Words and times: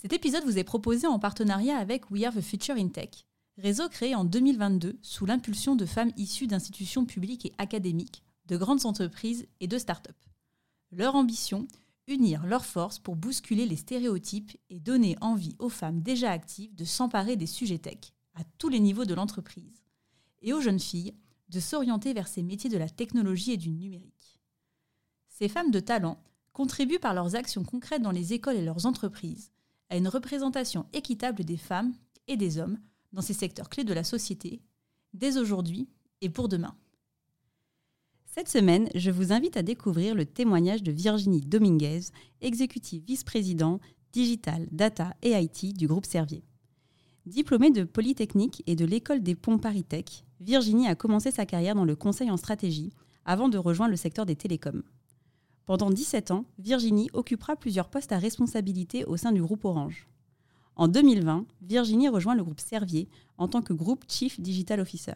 Cet 0.00 0.14
épisode 0.14 0.44
vous 0.44 0.56
est 0.56 0.64
proposé 0.64 1.06
en 1.06 1.18
partenariat 1.18 1.76
avec 1.76 2.10
We 2.10 2.24
Are 2.24 2.32
the 2.32 2.40
Future 2.40 2.76
in 2.76 2.88
Tech, 2.88 3.26
réseau 3.58 3.86
créé 3.90 4.14
en 4.14 4.24
2022 4.24 4.98
sous 5.02 5.26
l'impulsion 5.26 5.76
de 5.76 5.84
femmes 5.84 6.12
issues 6.16 6.46
d'institutions 6.46 7.04
publiques 7.04 7.44
et 7.44 7.52
académiques, 7.58 8.22
de 8.46 8.56
grandes 8.56 8.86
entreprises 8.86 9.46
et 9.60 9.66
de 9.66 9.76
start-up. 9.76 10.16
Leur 10.90 11.16
ambition 11.16 11.68
Unir 12.06 12.46
leurs 12.46 12.64
forces 12.64 12.98
pour 12.98 13.14
bousculer 13.14 13.66
les 13.66 13.76
stéréotypes 13.76 14.56
et 14.70 14.80
donner 14.80 15.18
envie 15.20 15.54
aux 15.58 15.68
femmes 15.68 16.00
déjà 16.00 16.30
actives 16.30 16.74
de 16.74 16.86
s'emparer 16.86 17.36
des 17.36 17.46
sujets 17.46 17.76
tech 17.76 18.14
à 18.36 18.44
tous 18.56 18.70
les 18.70 18.80
niveaux 18.80 19.04
de 19.04 19.12
l'entreprise 19.12 19.82
et 20.40 20.54
aux 20.54 20.62
jeunes 20.62 20.80
filles 20.80 21.12
de 21.50 21.60
s'orienter 21.60 22.14
vers 22.14 22.26
ces 22.26 22.42
métiers 22.42 22.70
de 22.70 22.78
la 22.78 22.88
technologie 22.88 23.52
et 23.52 23.58
du 23.58 23.68
numérique. 23.68 24.40
Ces 25.28 25.50
femmes 25.50 25.70
de 25.70 25.80
talent 25.80 26.18
contribuent 26.54 26.98
par 26.98 27.12
leurs 27.12 27.36
actions 27.36 27.64
concrètes 27.64 28.00
dans 28.00 28.12
les 28.12 28.32
écoles 28.32 28.56
et 28.56 28.64
leurs 28.64 28.86
entreprises 28.86 29.52
à 29.90 29.96
une 29.96 30.08
représentation 30.08 30.86
équitable 30.92 31.44
des 31.44 31.56
femmes 31.56 31.92
et 32.28 32.36
des 32.36 32.58
hommes 32.58 32.78
dans 33.12 33.22
ces 33.22 33.34
secteurs 33.34 33.68
clés 33.68 33.84
de 33.84 33.92
la 33.92 34.04
société, 34.04 34.62
dès 35.12 35.36
aujourd'hui 35.36 35.88
et 36.20 36.30
pour 36.30 36.48
demain. 36.48 36.74
Cette 38.26 38.48
semaine, 38.48 38.88
je 38.94 39.10
vous 39.10 39.32
invite 39.32 39.56
à 39.56 39.62
découvrir 39.62 40.14
le 40.14 40.24
témoignage 40.24 40.84
de 40.84 40.92
Virginie 40.92 41.40
Dominguez, 41.40 42.00
exécutive 42.40 43.02
vice-président 43.04 43.80
Digital, 44.12 44.68
Data 44.70 45.14
et 45.22 45.32
IT 45.32 45.76
du 45.76 45.88
groupe 45.88 46.06
Servier. 46.06 46.44
Diplômée 47.26 47.70
de 47.70 47.84
Polytechnique 47.84 48.62
et 48.66 48.76
de 48.76 48.84
l'école 48.84 49.22
des 49.22 49.34
ponts 49.34 49.58
Paris 49.58 49.84
Virginie 50.40 50.88
a 50.88 50.94
commencé 50.94 51.30
sa 51.30 51.44
carrière 51.44 51.74
dans 51.74 51.84
le 51.84 51.96
conseil 51.96 52.30
en 52.30 52.36
stratégie 52.36 52.92
avant 53.24 53.48
de 53.48 53.58
rejoindre 53.58 53.90
le 53.90 53.96
secteur 53.96 54.26
des 54.26 54.36
télécoms. 54.36 54.82
Pendant 55.66 55.90
17 55.90 56.30
ans, 56.30 56.44
Virginie 56.58 57.10
occupera 57.12 57.56
plusieurs 57.56 57.88
postes 57.88 58.12
à 58.12 58.18
responsabilité 58.18 59.04
au 59.04 59.16
sein 59.16 59.32
du 59.32 59.42
groupe 59.42 59.64
Orange. 59.64 60.08
En 60.76 60.88
2020, 60.88 61.46
Virginie 61.62 62.08
rejoint 62.08 62.34
le 62.34 62.42
groupe 62.42 62.60
Servier 62.60 63.08
en 63.38 63.48
tant 63.48 63.62
que 63.62 63.72
groupe 63.72 64.04
Chief 64.08 64.40
Digital 64.40 64.80
Officer. 64.80 65.14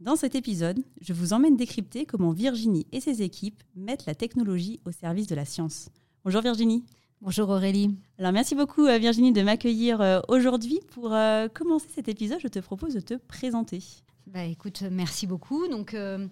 Dans 0.00 0.16
cet 0.16 0.34
épisode, 0.34 0.82
je 1.00 1.12
vous 1.12 1.32
emmène 1.32 1.56
décrypter 1.56 2.04
comment 2.04 2.32
Virginie 2.32 2.86
et 2.92 3.00
ses 3.00 3.22
équipes 3.22 3.62
mettent 3.76 4.06
la 4.06 4.14
technologie 4.14 4.80
au 4.84 4.90
service 4.90 5.28
de 5.28 5.34
la 5.34 5.44
science. 5.44 5.88
Bonjour 6.24 6.42
Virginie. 6.42 6.84
Bonjour 7.20 7.48
Aurélie. 7.48 7.96
Alors 8.18 8.32
merci 8.32 8.54
beaucoup 8.54 8.84
euh, 8.84 8.98
Virginie 8.98 9.32
de 9.32 9.40
m'accueillir 9.40 10.00
euh, 10.00 10.20
aujourd'hui. 10.28 10.80
Pour 10.90 11.14
euh, 11.14 11.48
commencer 11.48 11.86
cet 11.94 12.08
épisode, 12.08 12.40
je 12.42 12.48
te 12.48 12.58
propose 12.58 12.94
de 12.94 13.00
te 13.00 13.14
présenter. 13.14 13.82
Bah, 14.26 14.44
écoute, 14.44 14.82
merci 14.90 15.26
beaucoup. 15.26 15.68
Donc, 15.68 15.92
euh, 15.92 16.26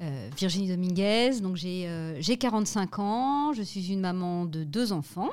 euh, 0.00 0.30
Virginie 0.36 0.68
Dominguez, 0.68 1.40
donc 1.42 1.56
j'ai 1.56 2.36
45 2.38 2.98
euh, 2.98 3.02
ans, 3.02 3.52
je 3.52 3.62
suis 3.62 3.92
une 3.92 4.00
maman 4.00 4.46
de 4.46 4.64
deux 4.64 4.92
enfants, 4.92 5.30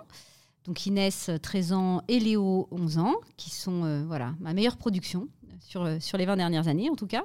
donc 0.65 0.85
Inès 0.85 1.29
13 1.41 1.73
ans 1.73 2.01
et 2.09 2.19
Léo 2.19 2.67
11 2.71 2.97
ans, 2.97 3.15
qui 3.37 3.49
sont 3.49 4.03
voilà 4.05 4.35
ma 4.41 4.53
meilleure 4.53 4.75
production 4.75 5.29
sur, 5.61 5.89
sur 6.01 6.17
les 6.17 6.25
20 6.25 6.35
dernières 6.35 6.67
années 6.67 6.89
en 6.89 6.95
tout 6.95 7.07
cas. 7.07 7.23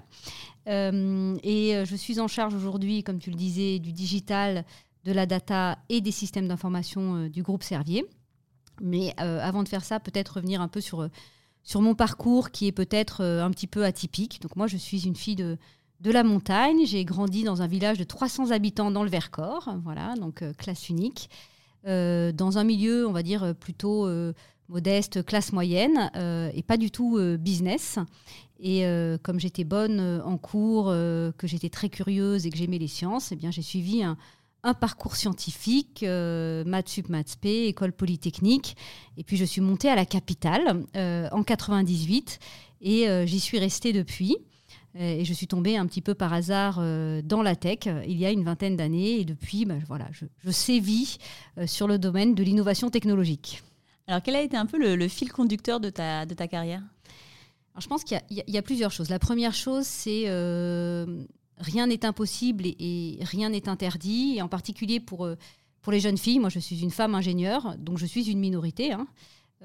et 0.66 1.82
je 1.84 1.96
suis 1.96 2.20
en 2.20 2.28
charge 2.28 2.54
aujourd'hui, 2.54 3.02
comme 3.02 3.18
tu 3.18 3.30
le 3.30 3.36
disais, 3.36 3.80
du 3.80 3.92
digital, 3.92 4.64
de 5.04 5.12
la 5.12 5.26
data 5.26 5.78
et 5.88 6.00
des 6.00 6.12
systèmes 6.12 6.46
d'information 6.46 7.26
du 7.26 7.42
groupe 7.42 7.64
Servier. 7.64 8.04
Mais 8.80 9.12
avant 9.18 9.64
de 9.64 9.68
faire 9.68 9.84
ça, 9.84 9.98
peut-être 9.98 10.36
revenir 10.36 10.60
un 10.60 10.68
peu 10.68 10.80
sur 10.80 11.08
sur 11.68 11.82
mon 11.82 11.94
parcours 11.94 12.50
qui 12.50 12.66
est 12.66 12.72
peut-être 12.72 13.22
euh, 13.22 13.44
un 13.44 13.50
petit 13.50 13.66
peu 13.66 13.84
atypique. 13.84 14.40
Donc 14.40 14.56
moi, 14.56 14.66
je 14.66 14.78
suis 14.78 15.06
une 15.06 15.14
fille 15.14 15.36
de, 15.36 15.58
de 16.00 16.10
la 16.10 16.24
montagne. 16.24 16.86
J'ai 16.86 17.04
grandi 17.04 17.44
dans 17.44 17.60
un 17.60 17.66
village 17.66 17.98
de 17.98 18.04
300 18.04 18.52
habitants 18.52 18.90
dans 18.90 19.04
le 19.04 19.10
Vercors, 19.10 19.76
voilà, 19.84 20.14
donc 20.14 20.40
euh, 20.40 20.54
classe 20.54 20.88
unique, 20.88 21.28
euh, 21.86 22.32
dans 22.32 22.56
un 22.56 22.64
milieu, 22.64 23.06
on 23.06 23.12
va 23.12 23.22
dire, 23.22 23.54
plutôt 23.54 24.08
modeste, 24.70 25.22
classe 25.26 25.52
moyenne, 25.52 26.10
et 26.54 26.62
pas 26.62 26.78
du 26.78 26.90
tout 26.90 27.18
business. 27.38 27.98
Et 28.60 28.84
comme 29.22 29.38
j'étais 29.38 29.64
bonne 29.64 30.22
en 30.24 30.36
cours, 30.36 30.86
que 30.86 31.46
j'étais 31.46 31.70
très 31.70 31.88
curieuse 31.88 32.46
et 32.46 32.50
que 32.50 32.56
j'aimais 32.56 32.78
les 32.78 32.88
sciences, 32.88 33.32
eh 33.32 33.36
bien 33.36 33.50
j'ai 33.50 33.62
suivi 33.62 34.02
un, 34.02 34.16
un 34.62 34.74
parcours 34.74 35.16
scientifique, 35.16 36.02
euh, 36.02 36.64
maths 36.64 36.88
sup, 36.88 37.08
maths 37.08 37.36
p, 37.40 37.66
école 37.66 37.92
polytechnique. 37.92 38.76
Et 39.16 39.24
puis 39.24 39.36
je 39.36 39.44
suis 39.44 39.60
montée 39.60 39.88
à 39.88 39.94
la 39.94 40.04
capitale 40.04 40.84
euh, 40.96 41.28
en 41.32 41.42
98 41.42 42.38
et 42.80 43.08
euh, 43.08 43.26
j'y 43.26 43.40
suis 43.40 43.58
restée 43.58 43.92
depuis. 43.92 44.36
Et 44.98 45.24
je 45.24 45.32
suis 45.32 45.46
tombée 45.46 45.76
un 45.76 45.86
petit 45.86 46.00
peu 46.00 46.14
par 46.14 46.32
hasard 46.32 46.76
dans 47.22 47.42
la 47.42 47.54
tech 47.54 47.80
il 48.06 48.16
y 48.16 48.26
a 48.26 48.32
une 48.32 48.42
vingtaine 48.42 48.74
d'années. 48.74 49.20
Et 49.20 49.24
depuis, 49.24 49.64
bah, 49.64 49.74
voilà, 49.86 50.08
je, 50.10 50.50
sévis 50.50 51.18
sur 51.66 51.86
le 51.86 51.98
domaine 51.98 52.34
de 52.34 52.42
l'innovation 52.42 52.90
technologique. 52.90 53.62
Alors 54.08 54.22
quel 54.22 54.34
a 54.34 54.40
été 54.40 54.56
un 54.56 54.66
peu 54.66 54.96
le, 54.96 55.08
fil 55.08 55.30
conducteur 55.30 55.78
de 55.78 55.90
ta, 55.90 56.26
de 56.26 56.34
ta 56.34 56.48
carrière? 56.48 56.82
Je 57.78 57.86
pense 57.86 58.02
qu'il 58.02 58.20
y, 58.30 58.42
y, 58.50 58.58
a 58.58 58.62
plusieurs 58.62 58.90
choses. 58.90 59.08
La 59.08 59.20
première 59.20 59.54
chose, 59.54 59.86
c'est 59.86 60.24
rien 61.60 61.86
n'est 61.86 62.04
impossible 62.04 62.64
et, 62.66 63.18
rien 63.22 63.50
n'est 63.50 63.68
interdit, 63.68 64.34
et 64.36 64.42
en 64.42 64.48
particulier 64.48 65.00
pour, 65.00 65.24
euh, 65.24 65.36
pour 65.82 65.92
les 65.92 66.00
jeunes 66.00 66.18
filles. 66.18 66.38
Moi, 66.38 66.48
je 66.48 66.58
suis 66.58 66.82
une 66.82 66.90
femme 66.90 67.14
ingénieure, 67.14 67.76
donc 67.78 67.98
je 67.98 68.06
suis 68.06 68.30
une 68.30 68.38
minorité, 68.38 68.92
hein, 68.92 69.06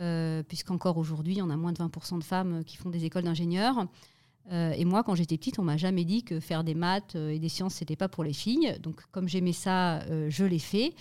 euh, 0.02 0.44
puisqu'encore 0.44 0.98
aujourd'hui, 0.98 1.40
on 1.42 1.50
a 1.50 1.58
moins 1.58 1.72
de 1.72 1.78
20% 1.78 2.20
de 2.20 2.24
femmes 2.24 2.64
qui 2.66 2.78
font 2.78 2.90
des 2.90 3.06
écoles 3.06 3.24
d'ingénieurs. 3.24 3.88
Euh, 4.52 4.74
et 4.74 4.84
moi, 4.84 5.04
quand 5.04 5.16
j'étais 5.16 5.38
petite, 5.38 5.60
on 5.60 5.64
m'a 5.64 5.78
jamais 5.78 6.04
dit 6.04 6.24
que 6.24 6.40
faire 6.40 6.64
des 6.64 6.76
maths 6.76 7.16
et 7.16 7.40
des 7.40 7.50
sciences, 7.50 7.76
c'était 7.76 7.96
pas 7.96 8.10
pour 8.10 8.24
les 8.24 8.34
filles. 8.34 8.78
Donc, 8.82 9.02
comme 9.12 9.28
j'aimais 9.28 9.54
ça, 9.54 10.02
je 10.30 10.44
l'ai 10.44 10.60
fait. 10.60 10.96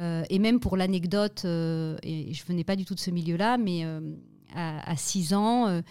et 0.00 0.38
même 0.38 0.58
pour 0.58 0.76
l'anecdote, 0.76 1.44
et 1.44 2.32
je 2.32 2.44
venais 2.46 2.64
pas 2.64 2.74
du 2.74 2.84
tout 2.84 2.94
de 2.94 3.00
ce 3.00 3.10
milieu-là, 3.10 3.58
mais 3.58 3.84
à, 4.54 4.90
à, 4.90 4.96
6 4.96 5.34
ans, 5.34 5.82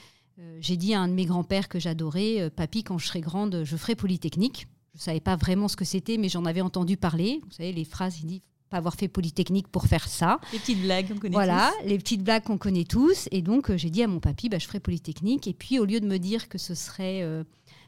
j'ai 0.60 0.78
dit 0.78 0.94
à 0.94 1.02
un 1.02 1.08
de 1.08 1.14
mes 1.14 1.26
grands-pères 1.26 1.68
que 1.70 1.80
j'adorais, 1.80 2.42
euh, 2.42 2.50
Papy, 2.50 2.84
quand 2.84 2.98
je 2.98 3.08
serai 3.08 3.22
grande, 3.22 3.64
je 3.64 3.78
ferai 3.78 3.96
Polytechnique. 3.96 4.68
Je 4.94 5.00
ne 5.00 5.04
savais 5.04 5.20
pas 5.20 5.36
vraiment 5.36 5.68
ce 5.68 5.76
que 5.76 5.86
c'était, 5.86 6.18
mais 6.18 6.30
j'en 6.30 6.46
avais 6.46 6.62
entendu 6.62 6.98
parler. 6.98 7.42
Vous 7.46 7.52
savez, 7.52 7.72
les 7.72 7.86
phrases, 7.86 8.20
il 8.22 8.26
dit 8.26 8.42
pas 8.70 8.78
avoir 8.78 8.94
fait 8.94 9.08
Polytechnique 9.08 9.68
pour 9.68 9.88
faire 9.88 10.08
ça. 10.08 10.40
Les 10.54 10.60
petites 10.60 10.82
blagues 10.82 11.08
qu'on 11.08 11.18
connaît 11.18 11.34
voilà, 11.34 11.72
les 11.86 11.98
petites 11.98 12.24
blagues 12.24 12.44
qu'on 12.44 12.60
connaît 12.60 12.84
tous. 12.84 13.28
Et 13.32 13.42
donc, 13.42 13.72
euh, 13.72 13.78
j'ai 13.78 13.90
dit 13.90 14.04
à 14.04 14.08
mon 14.08 14.20
papy, 14.20 14.48
bah, 14.48 14.60
je 14.60 14.68
ferai 14.68 14.80
Polytechnique. 14.80 15.48
Et 15.48 15.54
puis, 15.54 15.80
au 15.80 15.86
lieu 15.86 16.00
de 16.00 16.06
me 16.06 16.18
dire 16.18 16.50
que 16.50 16.58
ce 16.58 16.76
serait 16.76 17.26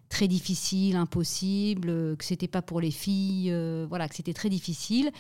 très 0.10 0.28
difficile, 0.28 0.96
impossible, 0.96 2.18
que 2.18 2.26
c'était 2.26 2.48
pas 2.48 2.62
pour 2.62 2.82
les 2.82 2.92
filles, 2.92 3.54
voilà, 3.88 4.10
que 4.10 4.16
c'était 4.16 4.34
très 4.34 4.50
difficile, 4.50 5.12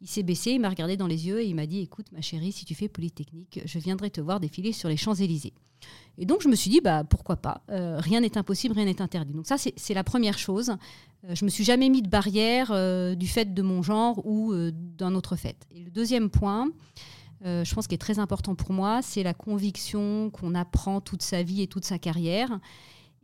il 0.00 0.08
s'est 0.08 0.22
baissé, 0.22 0.52
il 0.52 0.60
m'a 0.60 0.68
regardé 0.68 0.96
dans 0.96 1.06
les 1.06 1.26
yeux 1.26 1.40
et 1.40 1.46
il 1.46 1.54
m'a 1.54 1.66
dit 1.66 1.80
Écoute, 1.80 2.06
ma 2.12 2.20
chérie, 2.20 2.52
si 2.52 2.64
tu 2.64 2.74
fais 2.74 2.88
Polytechnique, 2.88 3.60
je 3.64 3.78
viendrai 3.78 4.10
te 4.10 4.20
voir 4.20 4.40
défiler 4.40 4.72
sur 4.72 4.88
les 4.88 4.96
Champs-Élysées. 4.96 5.54
Et 6.16 6.26
donc, 6.26 6.42
je 6.42 6.48
me 6.48 6.54
suis 6.54 6.70
dit 6.70 6.80
bah, 6.80 7.04
Pourquoi 7.04 7.36
pas 7.36 7.62
euh, 7.70 7.98
Rien 7.98 8.20
n'est 8.20 8.38
impossible, 8.38 8.74
rien 8.74 8.84
n'est 8.84 9.02
interdit. 9.02 9.32
Donc, 9.32 9.46
ça, 9.46 9.56
c'est 9.58 9.94
la 9.94 10.04
première 10.04 10.38
chose. 10.38 10.70
Euh, 11.24 11.34
je 11.34 11.44
me 11.44 11.50
suis 11.50 11.64
jamais 11.64 11.88
mis 11.88 12.02
de 12.02 12.08
barrière 12.08 12.70
euh, 12.70 13.14
du 13.14 13.26
fait 13.26 13.52
de 13.52 13.62
mon 13.62 13.82
genre 13.82 14.24
ou 14.26 14.54
d'un 14.70 15.14
autre 15.14 15.36
fait. 15.36 15.66
Et 15.74 15.80
le 15.80 15.90
deuxième 15.90 16.30
point, 16.30 16.68
je 17.42 17.74
pense 17.74 17.86
qui 17.86 17.94
est 17.94 17.98
très 17.98 18.18
important 18.18 18.54
pour 18.54 18.72
moi, 18.72 19.02
c'est 19.02 19.22
la 19.22 19.34
conviction 19.34 20.30
qu'on 20.30 20.54
apprend 20.54 21.02
toute 21.02 21.20
sa 21.20 21.42
vie 21.42 21.60
et 21.60 21.66
toute 21.66 21.84
sa 21.84 21.98
carrière. 21.98 22.58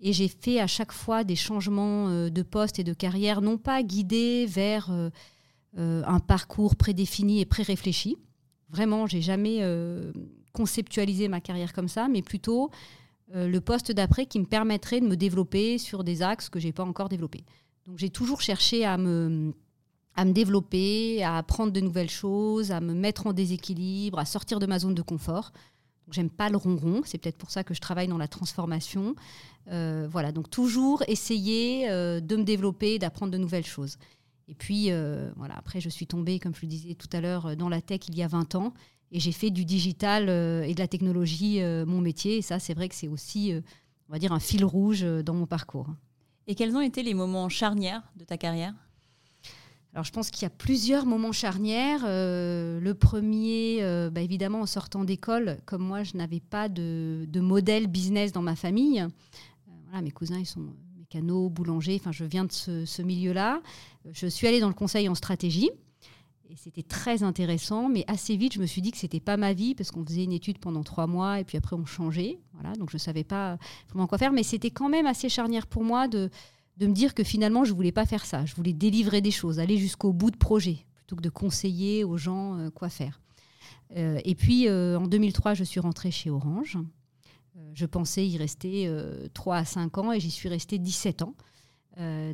Et 0.03 0.13
j'ai 0.13 0.29
fait 0.29 0.61
à 0.61 0.67
chaque 0.67 0.93
fois 0.93 1.25
des 1.25 1.37
changements 1.37 2.29
de 2.29 2.43
poste 2.43 2.79
et 2.79 2.85
de 2.85 2.95
carrière, 2.95 3.43
non 3.43 3.59
pas 3.59 3.83
guidés 3.83 4.47
vers 4.47 4.91
euh, 4.91 5.11
un 5.77 6.21
parcours 6.21 6.77
prédéfini 6.77 7.41
et 7.41 7.45
pré-réfléchi. 7.45 8.17
Vraiment, 8.71 9.07
j'ai 9.07 9.21
jamais 9.21 9.59
euh, 9.61 10.13
conceptualisé 10.53 11.29
ma 11.29 11.41
carrière 11.41 11.73
comme 11.73 11.89
ça, 11.89 12.09
mais 12.09 12.23
plutôt 12.23 12.71
euh, 13.35 13.49
le 13.49 13.61
poste 13.61 13.93
d'après 13.93 14.27
qui 14.27 14.39
me 14.39 14.45
permettrait 14.45 15.01
de 15.01 15.07
me 15.07 15.17
développer 15.17 15.79
sur 15.79 16.05
des 16.05 16.23
axes 16.23 16.49
que 16.49 16.61
j'ai 16.61 16.73
pas 16.73 16.85
encore 16.85 17.09
développés. 17.09 17.45
Donc 17.87 17.99
j'ai 17.99 18.11
toujours 18.11 18.41
cherché 18.41 18.85
à 18.85 18.97
me, 18.97 19.53
à 20.15 20.25
me 20.25 20.33
développer, 20.33 21.23
à 21.25 21.37
apprendre 21.37 21.73
de 21.73 21.81
nouvelles 21.81 22.11
choses, 22.11 22.71
à 22.71 22.81
me 22.81 22.95
mettre 22.95 23.27
en 23.27 23.33
déséquilibre, 23.33 24.19
à 24.19 24.25
sortir 24.25 24.61
de 24.61 24.67
ma 24.67 24.79
zone 24.79 24.95
de 24.95 25.03
confort. 25.03 25.53
J'aime 26.13 26.31
pas 26.31 26.49
le 26.49 26.57
ronron, 26.57 27.03
c'est 27.05 27.19
peut-être 27.19 27.39
pour 27.39 27.51
ça 27.51 27.63
que 27.65 27.75
je 27.75 27.81
travaille 27.81 28.09
dans 28.09 28.19
la 28.19 28.27
transformation. 28.27 29.15
voilà, 29.67 30.33
donc 30.33 30.51
toujours 30.51 31.05
essayer 31.07 31.89
de 31.89 32.37
me 32.37 32.43
développer, 32.43 32.99
d'apprendre 32.99 33.31
de 33.31 33.39
nouvelles 33.39 33.67
choses. 33.67 33.97
Et 34.51 34.55
puis, 34.55 34.91
euh, 34.91 35.31
voilà, 35.37 35.57
après, 35.57 35.81
je 35.81 35.89
suis 35.89 36.07
tombée, 36.07 36.39
comme 36.39 36.55
je 36.55 36.61
le 36.63 36.69
disais 36.69 36.95
tout 36.95 37.09
à 37.13 37.23
l'heure, 37.23 37.57
dans 37.57 37.71
la 37.71 37.81
tech 37.81 38.01
il 38.09 38.19
y 38.19 38.23
a 38.23 38.29
20 38.29 38.57
ans. 38.57 38.75
Et 39.13 39.19
j'ai 39.19 39.33
fait 39.33 39.51
du 39.51 39.65
digital 39.65 40.29
et 40.29 40.75
de 40.75 40.79
la 40.79 40.87
technologie 40.87 41.61
mon 41.87 42.01
métier. 42.01 42.37
Et 42.37 42.43
ça, 42.43 42.59
c'est 42.59 42.75
vrai 42.75 42.89
que 42.89 42.95
c'est 42.95 43.09
aussi, 43.09 43.53
on 44.09 44.13
va 44.13 44.21
dire, 44.21 44.33
un 44.33 44.39
fil 44.39 44.65
rouge 44.65 45.03
dans 45.03 45.35
mon 45.35 45.47
parcours. 45.47 45.89
Et 46.47 46.55
quels 46.55 46.77
ont 46.77 46.81
été 46.81 47.03
les 47.03 47.15
moments 47.15 47.49
charnières 47.49 48.03
de 48.17 48.25
ta 48.25 48.37
carrière? 48.37 48.75
Alors 49.93 50.05
je 50.05 50.13
pense 50.13 50.31
qu'il 50.31 50.43
y 50.43 50.47
a 50.47 50.51
plusieurs 50.51 51.05
moments 51.05 51.33
charnières. 51.33 52.03
Euh, 52.05 52.79
le 52.81 52.95
premier, 52.95 53.79
euh, 53.83 54.09
bah, 54.09 54.21
évidemment, 54.21 54.61
en 54.61 54.67
sortant 54.67 55.05
d'école, 55.05 55.59
comme 55.67 55.83
moi, 55.83 56.05
je 56.05 56.17
n'avais 56.17 56.41
pas 56.41 56.69
de, 56.69 57.27
modèle 57.35 57.89
business 57.89 58.31
dans 58.31 58.43
ma 58.43 58.55
famille. 58.55 59.01
Euh, 59.01 59.09
voilà, 59.87 60.03
mes 60.03 60.13
cousins, 60.13 60.39
ils 60.39 60.47
sont 60.47 60.75
mécanos, 61.11 61.51
boulangers, 61.51 61.99
enfin 62.01 62.13
je 62.13 62.25
viens 62.25 62.45
de 62.45 62.53
ce, 62.53 63.03
milieu-là. 63.03 63.61
Je 64.13 64.27
suis 64.27 64.47
allée 64.47 64.61
dans 64.61 64.69
le 64.69 64.75
conseil 64.75 65.09
en 65.09 65.15
stratégie. 65.15 65.71
Et 66.49 66.57
c'était 66.57 66.83
très 66.83 67.23
intéressant, 67.23 67.89
mais 67.89 68.05
assez 68.09 68.37
vite, 68.37 68.55
je 68.55 68.61
me 68.61 68.67
suis 68.67 68.83
dit 68.83 68.91
que 68.91 68.99
c'était 68.99 69.21
pas 69.21 69.37
ma 69.37 69.53
vie 69.53 69.77
parce 69.77 69.93
qu'on 69.93 70.05
faisait 70.05 70.25
une 70.25 70.33
étude 70.33 70.59
pendant 70.59 70.83
trois 70.83 71.07
mois 71.07 71.39
et 71.39 71.45
puis 71.45 71.57
après 71.57 71.77
on 71.77 71.87
changeait. 71.87 72.41
Voilà, 72.55 72.75
donc 72.75 72.91
je 72.91 72.99
savais 72.99 73.23
pas 73.23 73.57
vraiment 73.89 74.09
quoi 74.09 74.19
faire, 74.19 74.33
mais 74.33 74.43
c'était 74.43 74.71
quand 74.71 74.89
même 74.89 75.07
assez 75.07 75.29
charnière 75.29 75.69
pour 75.69 75.85
moi 75.85 76.09
de, 76.09 76.29
de 76.77 76.87
me 76.89 76.93
dire 76.93 77.15
que 77.15 77.23
finalement, 77.23 77.65
je 77.65 77.73
voulais 77.73 77.93
pas 77.93 78.05
faire 78.07 78.25
ça. 78.25 78.47
Je 78.47 78.55
voulais 78.57 78.73
délivrer 78.73 79.21
des 79.21 79.31
choses, 79.31 79.61
aller 79.61 79.77
jusqu'au 79.77 80.13
bout 80.13 80.33
de 80.33 80.37
projet, 80.37 80.79
plutôt 80.97 81.15
que 81.15 81.23
de 81.23 81.29
conseiller 81.29 82.03
aux 82.03 82.17
gens 82.17 82.59
euh, 82.59 82.71
quoi 82.71 82.89
faire. 82.89 83.21
Euh, 83.97 84.19
et 84.25 84.35
puis, 84.35 84.67
euh, 84.67 84.99
en 84.99 85.07
2003, 85.07 85.55
je 85.55 85.63
suis 85.63 85.79
rentrée 85.79 86.11
chez 86.11 86.31
Orange. 86.31 86.79
Je 87.75 87.87
pensais 87.87 88.27
y 88.27 88.37
rester 88.37 88.91
3 89.35 89.57
à 89.57 89.65
5 89.65 89.99
ans 89.99 90.13
et 90.13 90.21
j'y 90.21 90.31
suis 90.31 90.49
restée 90.49 90.79
17 90.79 91.23
ans. 91.23 91.35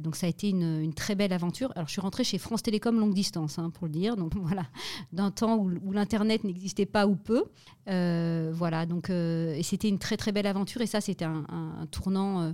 donc 0.00 0.16
ça 0.16 0.26
a 0.26 0.28
été 0.28 0.50
une, 0.50 0.92
très 0.94 1.14
belle 1.14 1.32
aventure. 1.32 1.72
Alors 1.76 1.86
je 1.88 1.92
suis 1.92 2.00
rentrée 2.00 2.24
chez 2.24 2.38
France 2.38 2.62
Télécom 2.62 2.98
longue 2.98 3.14
distance, 3.14 3.58
hein, 3.58 3.70
pour 3.70 3.86
le 3.86 3.92
dire. 3.92 4.16
Donc 4.16 4.34
voilà, 4.40 4.66
d'un 5.12 5.30
temps 5.30 5.56
où, 5.56 5.92
l'internet 5.92 6.44
n'existait 6.44 6.86
pas 6.86 7.06
ou 7.06 7.16
peu. 7.16 7.44
voilà, 7.86 8.86
donc 8.86 9.10
et 9.10 9.62
c'était 9.62 9.88
une 9.88 9.98
très 9.98 10.16
très 10.16 10.32
belle 10.32 10.46
aventure. 10.46 10.80
Et 10.80 10.86
ça, 10.86 11.00
c'était 11.00 11.24
un, 11.24 11.44
un, 11.48 11.86
tournant 11.86 12.52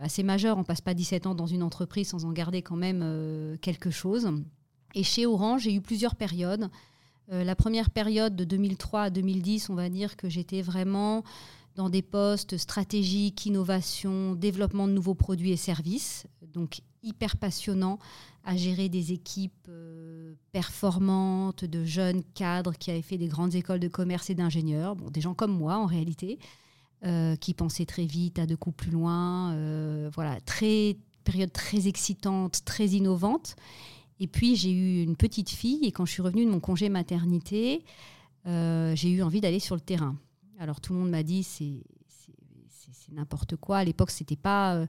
assez 0.00 0.22
majeur. 0.22 0.58
On 0.58 0.64
passe 0.64 0.80
pas 0.80 0.94
17 0.94 1.26
ans 1.26 1.34
dans 1.34 1.46
une 1.46 1.62
entreprise 1.62 2.08
sans 2.08 2.24
en 2.24 2.32
garder 2.32 2.62
quand 2.62 2.76
même 2.76 3.00
euh, 3.02 3.56
quelque 3.60 3.90
chose. 3.90 4.30
Et 4.94 5.02
chez 5.02 5.26
Orange, 5.26 5.62
j'ai 5.62 5.74
eu 5.74 5.80
plusieurs 5.80 6.14
périodes. 6.14 6.68
Euh, 7.32 7.44
la 7.44 7.54
première 7.54 7.90
période 7.90 8.36
de 8.36 8.44
2003 8.44 9.02
à 9.02 9.10
2010, 9.10 9.70
on 9.70 9.74
va 9.74 9.88
dire 9.88 10.16
que 10.16 10.28
j'étais 10.28 10.62
vraiment 10.62 11.22
dans 11.78 11.88
des 11.88 12.02
postes 12.02 12.56
stratégiques, 12.56 13.46
innovation, 13.46 14.34
développement 14.34 14.88
de 14.88 14.92
nouveaux 14.92 15.14
produits 15.14 15.52
et 15.52 15.56
services. 15.56 16.26
Donc 16.52 16.80
hyper 17.04 17.36
passionnant 17.36 18.00
à 18.44 18.56
gérer 18.56 18.88
des 18.88 19.12
équipes 19.12 19.68
euh, 19.68 20.34
performantes, 20.50 21.64
de 21.64 21.84
jeunes 21.84 22.24
cadres 22.34 22.72
qui 22.72 22.90
avaient 22.90 23.00
fait 23.00 23.16
des 23.16 23.28
grandes 23.28 23.54
écoles 23.54 23.78
de 23.78 23.86
commerce 23.86 24.28
et 24.28 24.34
d'ingénieurs, 24.34 24.96
des 24.96 25.20
gens 25.20 25.34
comme 25.34 25.56
moi 25.56 25.76
en 25.76 25.86
réalité, 25.86 26.40
euh, 27.04 27.36
qui 27.36 27.54
pensait 27.54 27.86
très 27.86 28.06
vite 28.06 28.40
à 28.40 28.46
deux 28.46 28.56
coups 28.56 28.76
plus 28.76 28.90
loin. 28.90 29.52
Euh, 29.52 30.10
voilà, 30.12 30.40
très, 30.40 30.96
période 31.22 31.52
très 31.52 31.86
excitante, 31.86 32.64
très 32.64 32.88
innovante. 32.88 33.54
Et 34.18 34.26
puis 34.26 34.56
j'ai 34.56 34.72
eu 34.72 35.04
une 35.04 35.14
petite 35.14 35.50
fille 35.50 35.84
et 35.84 35.92
quand 35.92 36.06
je 36.06 36.10
suis 36.10 36.22
revenue 36.22 36.44
de 36.44 36.50
mon 36.50 36.58
congé 36.58 36.88
maternité, 36.88 37.84
j'ai 38.46 39.10
eu 39.10 39.22
envie 39.22 39.42
d'aller 39.42 39.60
sur 39.60 39.74
le 39.74 39.80
terrain. 39.82 40.16
Alors 40.58 40.80
tout 40.80 40.92
le 40.92 40.98
monde 41.00 41.10
m'a 41.10 41.22
dit 41.22 41.42
c'est 41.42 41.82
n'importe 43.10 43.56
quoi. 43.56 43.78
À 43.78 43.84
l'époque, 43.84 44.10
c'était 44.10 44.36
pas 44.36 44.86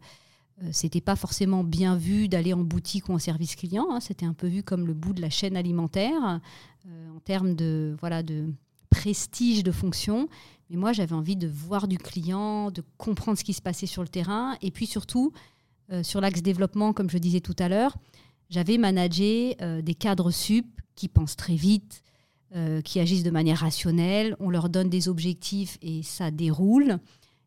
c'était 0.71 0.99
pas 0.99 1.15
forcément 1.15 1.63
bien 1.63 1.95
vu 1.95 2.27
d'aller 2.27 2.51
en 2.51 2.63
boutique 2.63 3.07
ou 3.07 3.13
en 3.13 3.19
service 3.19 3.55
client. 3.55 3.87
Hein. 3.91 4.01
C'était 4.01 4.25
un 4.25 4.33
peu 4.33 4.47
vu 4.47 4.61
comme 4.61 4.87
le 4.87 4.93
bout 4.93 5.13
de 5.13 5.21
la 5.21 5.29
chaîne 5.29 5.55
alimentaire 5.55 6.41
en 6.85 7.19
termes 7.23 7.55
de 7.55 7.95
voilà 8.01 8.23
de 8.23 8.51
prestige 8.89 9.63
de 9.63 9.71
fonction. 9.71 10.27
Mais 10.69 10.77
moi, 10.77 10.93
j'avais 10.93 11.15
envie 11.15 11.35
de 11.35 11.47
voir 11.47 11.87
du 11.87 11.97
client, 11.97 12.71
de 12.71 12.83
comprendre 12.97 13.37
ce 13.37 13.43
qui 13.43 13.53
se 13.53 13.61
passait 13.61 13.87
sur 13.87 14.03
le 14.03 14.07
terrain. 14.07 14.57
Et 14.61 14.71
puis 14.71 14.85
surtout, 14.85 15.33
euh, 15.91 16.03
sur 16.03 16.21
l'axe 16.21 16.41
développement, 16.41 16.93
comme 16.93 17.09
je 17.09 17.17
disais 17.17 17.41
tout 17.41 17.55
à 17.59 17.69
l'heure, 17.69 17.97
j'avais 18.49 18.77
managé 18.77 19.55
euh, 19.61 19.81
des 19.81 19.95
cadres 19.95 20.31
sup 20.31 20.67
qui 20.95 21.07
pensent 21.07 21.35
très 21.35 21.55
vite, 21.55 22.03
euh, 22.55 22.81
qui 22.81 22.99
agissent 22.99 23.23
de 23.23 23.31
manière 23.31 23.59
rationnelle. 23.59 24.35
On 24.39 24.49
leur 24.49 24.69
donne 24.69 24.89
des 24.89 25.09
objectifs 25.09 25.77
et 25.81 26.03
ça 26.03 26.31
déroule. 26.31 26.99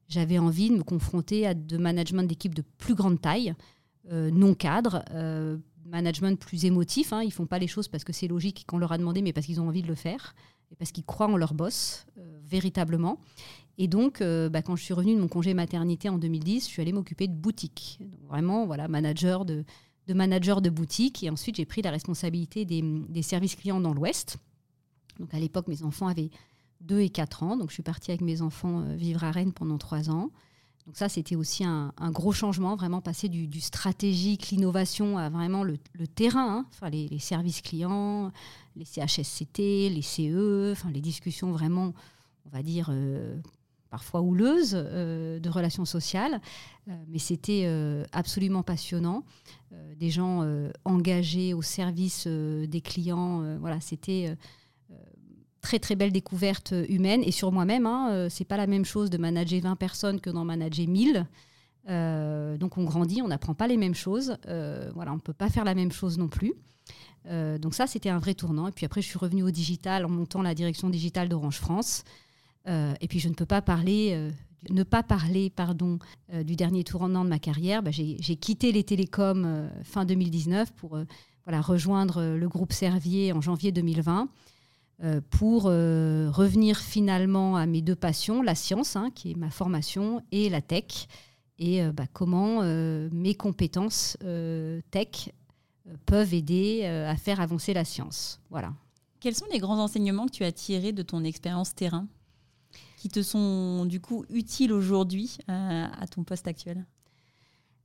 J'avais 0.08 0.38
envie 0.38 0.70
de 0.70 0.76
me 0.76 0.82
confronter 0.82 1.46
à 1.46 1.54
de 1.54 1.76
management 1.78 2.24
d'équipes 2.24 2.54
de 2.54 2.64
plus 2.78 2.94
grande 2.94 3.20
taille, 3.20 3.54
non 4.10 4.52
cadre, 4.52 5.02
management 5.86 6.38
plus 6.38 6.66
émotif. 6.66 7.14
Hein. 7.14 7.22
Ils 7.22 7.32
font 7.32 7.46
pas 7.46 7.58
les 7.58 7.66
choses 7.66 7.88
parce 7.88 8.04
que 8.04 8.12
c'est 8.12 8.28
logique 8.28 8.64
qu'on 8.66 8.76
leur 8.76 8.92
a 8.92 8.98
demandé, 8.98 9.22
mais 9.22 9.32
parce 9.32 9.46
qu'ils 9.46 9.58
ont 9.60 9.68
envie 9.68 9.80
de 9.80 9.88
le 9.88 9.94
faire 9.94 10.34
parce 10.76 10.92
qu'ils 10.92 11.04
croient 11.04 11.28
en 11.28 11.36
leur 11.36 11.54
boss, 11.54 12.06
euh, 12.18 12.40
véritablement. 12.44 13.18
Et 13.78 13.88
donc, 13.88 14.20
euh, 14.20 14.48
bah, 14.48 14.62
quand 14.62 14.76
je 14.76 14.82
suis 14.82 14.94
revenue 14.94 15.14
de 15.14 15.20
mon 15.20 15.28
congé 15.28 15.54
maternité 15.54 16.08
en 16.08 16.18
2010, 16.18 16.64
je 16.64 16.68
suis 16.68 16.82
allée 16.82 16.92
m'occuper 16.92 17.28
de 17.28 17.34
boutique. 17.34 17.98
vraiment, 18.28 18.66
voilà, 18.66 18.88
manager 18.88 19.44
de, 19.44 19.64
de 20.06 20.14
manager 20.14 20.60
de 20.60 20.70
boutique. 20.70 21.22
Et 21.22 21.30
ensuite, 21.30 21.56
j'ai 21.56 21.64
pris 21.64 21.82
la 21.82 21.90
responsabilité 21.90 22.64
des 22.64 23.22
services 23.22 23.56
clients 23.56 23.80
dans 23.80 23.94
l'Ouest. 23.94 24.38
Donc, 25.18 25.32
à 25.34 25.38
l'époque, 25.38 25.68
mes 25.68 25.82
enfants 25.82 26.08
avaient 26.08 26.30
2 26.82 27.00
et 27.00 27.10
4 27.10 27.42
ans. 27.42 27.56
Donc, 27.56 27.68
je 27.70 27.74
suis 27.74 27.82
partie 27.82 28.10
avec 28.10 28.20
mes 28.20 28.42
enfants 28.42 28.80
euh, 28.80 28.94
vivre 28.94 29.24
à 29.24 29.30
Rennes 29.30 29.52
pendant 29.52 29.78
3 29.78 30.10
ans. 30.10 30.30
Donc 30.86 30.96
ça, 30.96 31.08
c'était 31.08 31.36
aussi 31.36 31.64
un, 31.64 31.92
gros 32.10 32.32
changement, 32.32 32.74
vraiment 32.74 33.00
passer 33.00 33.28
du, 33.28 33.60
stratégique, 33.60 34.50
l'innovation 34.50 35.16
à 35.16 35.28
vraiment 35.28 35.62
le, 35.62 35.78
terrain, 36.12 36.56
hein. 36.58 36.66
enfin, 36.70 36.90
les, 36.90 37.18
services 37.20 37.62
clients, 37.62 38.32
les 38.74 38.84
CHSCT, 38.84 39.90
les 39.90 40.02
CE, 40.02 40.72
enfin, 40.72 40.90
les 40.90 41.00
discussions 41.00 41.52
vraiment, 41.52 41.92
on 42.46 42.50
va 42.50 42.64
dire, 42.64 42.88
euh, 42.90 43.38
parfois 43.90 44.22
houleuses 44.22 44.72
euh, 44.74 45.38
de 45.38 45.48
relations 45.48 45.84
sociales. 45.84 46.40
Mais 47.06 47.20
c'était 47.20 47.64
absolument 48.10 48.64
passionnant. 48.64 49.22
des 49.70 50.10
gens 50.10 50.44
engagés 50.84 51.54
au 51.54 51.62
service 51.62 52.26
des 52.26 52.80
clients, 52.80 53.56
voilà, 53.60 53.80
c'était 53.80 54.36
très 55.62 55.78
très 55.78 55.96
belle 55.96 56.12
découverte 56.12 56.74
humaine 56.88 57.22
et 57.24 57.30
sur 57.30 57.50
moi-même. 57.50 57.86
Hein, 57.86 58.10
euh, 58.10 58.28
c'est 58.28 58.44
pas 58.44 58.58
la 58.58 58.66
même 58.66 58.84
chose 58.84 59.08
de 59.08 59.16
manager 59.16 59.60
20 59.62 59.76
personnes 59.76 60.20
que 60.20 60.28
d'en 60.28 60.44
manager 60.44 60.86
1000. 60.86 61.26
Euh, 61.88 62.58
donc 62.58 62.76
on 62.76 62.84
grandit, 62.84 63.22
on 63.22 63.28
n'apprend 63.28 63.54
pas 63.54 63.68
les 63.68 63.78
mêmes 63.78 63.94
choses. 63.94 64.36
Euh, 64.48 64.90
voilà, 64.94 65.12
on 65.12 65.16
ne 65.16 65.20
peut 65.20 65.32
pas 65.32 65.48
faire 65.48 65.64
la 65.64 65.74
même 65.74 65.92
chose 65.92 66.18
non 66.18 66.28
plus. 66.28 66.52
donc 67.24 67.74
ça, 67.74 67.86
c'était 67.86 68.10
un 68.10 68.18
vrai 68.18 68.34
tournant. 68.34 68.66
Et 68.66 68.72
puis 68.72 68.84
après, 68.84 69.00
je 69.00 69.06
suis 69.06 69.18
revenue 69.18 69.44
au 69.44 69.50
digital 69.50 70.04
en 70.04 70.08
montant 70.08 70.42
la 70.42 70.54
direction 70.54 70.90
digitale 70.90 71.28
d'Orange 71.28 71.58
France. 71.58 72.02
et 72.66 73.08
puis 73.08 73.20
je 73.20 73.28
ne 73.28 73.34
peux 73.34 73.46
pas 73.46 73.62
parler, 73.62 74.30
ne 74.70 74.82
pas 74.82 75.04
parler, 75.04 75.48
pardon, 75.48 76.00
du 76.44 76.56
dernier 76.56 76.82
tournant 76.82 77.24
de 77.24 77.30
ma 77.30 77.38
carrière. 77.38 77.80
Bah, 77.84 77.92
j'ai 77.92 78.36
quitté 78.36 78.72
les 78.72 78.82
télécoms 78.82 79.70
fin 79.84 80.04
2019 80.04 80.72
pour 80.72 80.98
voilà, 81.44 81.60
rejoindre 81.60 82.34
le 82.36 82.48
groupe 82.48 82.72
Servier 82.72 83.32
en 83.32 83.40
janvier 83.40 83.70
2020. 83.70 84.28
Euh, 85.04 85.20
pour 85.30 85.64
euh, 85.66 86.30
revenir 86.30 86.78
finalement 86.78 87.56
à 87.56 87.66
mes 87.66 87.82
deux 87.82 87.96
passions, 87.96 88.40
la 88.40 88.54
science, 88.54 88.94
hein, 88.94 89.10
qui 89.12 89.32
est 89.32 89.34
ma 89.34 89.50
formation, 89.50 90.22
et 90.30 90.48
la 90.48 90.60
tech, 90.60 91.08
et 91.58 91.82
euh, 91.82 91.90
bah, 91.90 92.06
comment 92.12 92.62
mes 92.62 93.34
compétences 93.34 94.16
tech 94.90 95.30
peuvent 96.06 96.32
aider 96.34 96.84
à 96.84 97.16
faire 97.16 97.40
avancer 97.40 97.74
la 97.74 97.84
science. 97.84 98.40
Voilà. 98.50 98.72
Quels 99.18 99.34
sont 99.34 99.46
les 99.52 99.58
grands 99.58 99.78
enseignements 99.78 100.26
que 100.26 100.32
tu 100.32 100.44
as 100.44 100.52
tirés 100.52 100.92
de 100.92 101.02
ton 101.02 101.24
expérience 101.24 101.74
terrain 101.74 102.06
qui 102.96 103.08
te 103.08 103.22
sont 103.22 103.84
du 103.84 104.00
coup 104.00 104.24
utiles 104.30 104.72
aujourd'hui 104.72 105.38
à 105.48 106.06
ton 106.08 106.22
poste 106.22 106.46
actuel? 106.46 106.86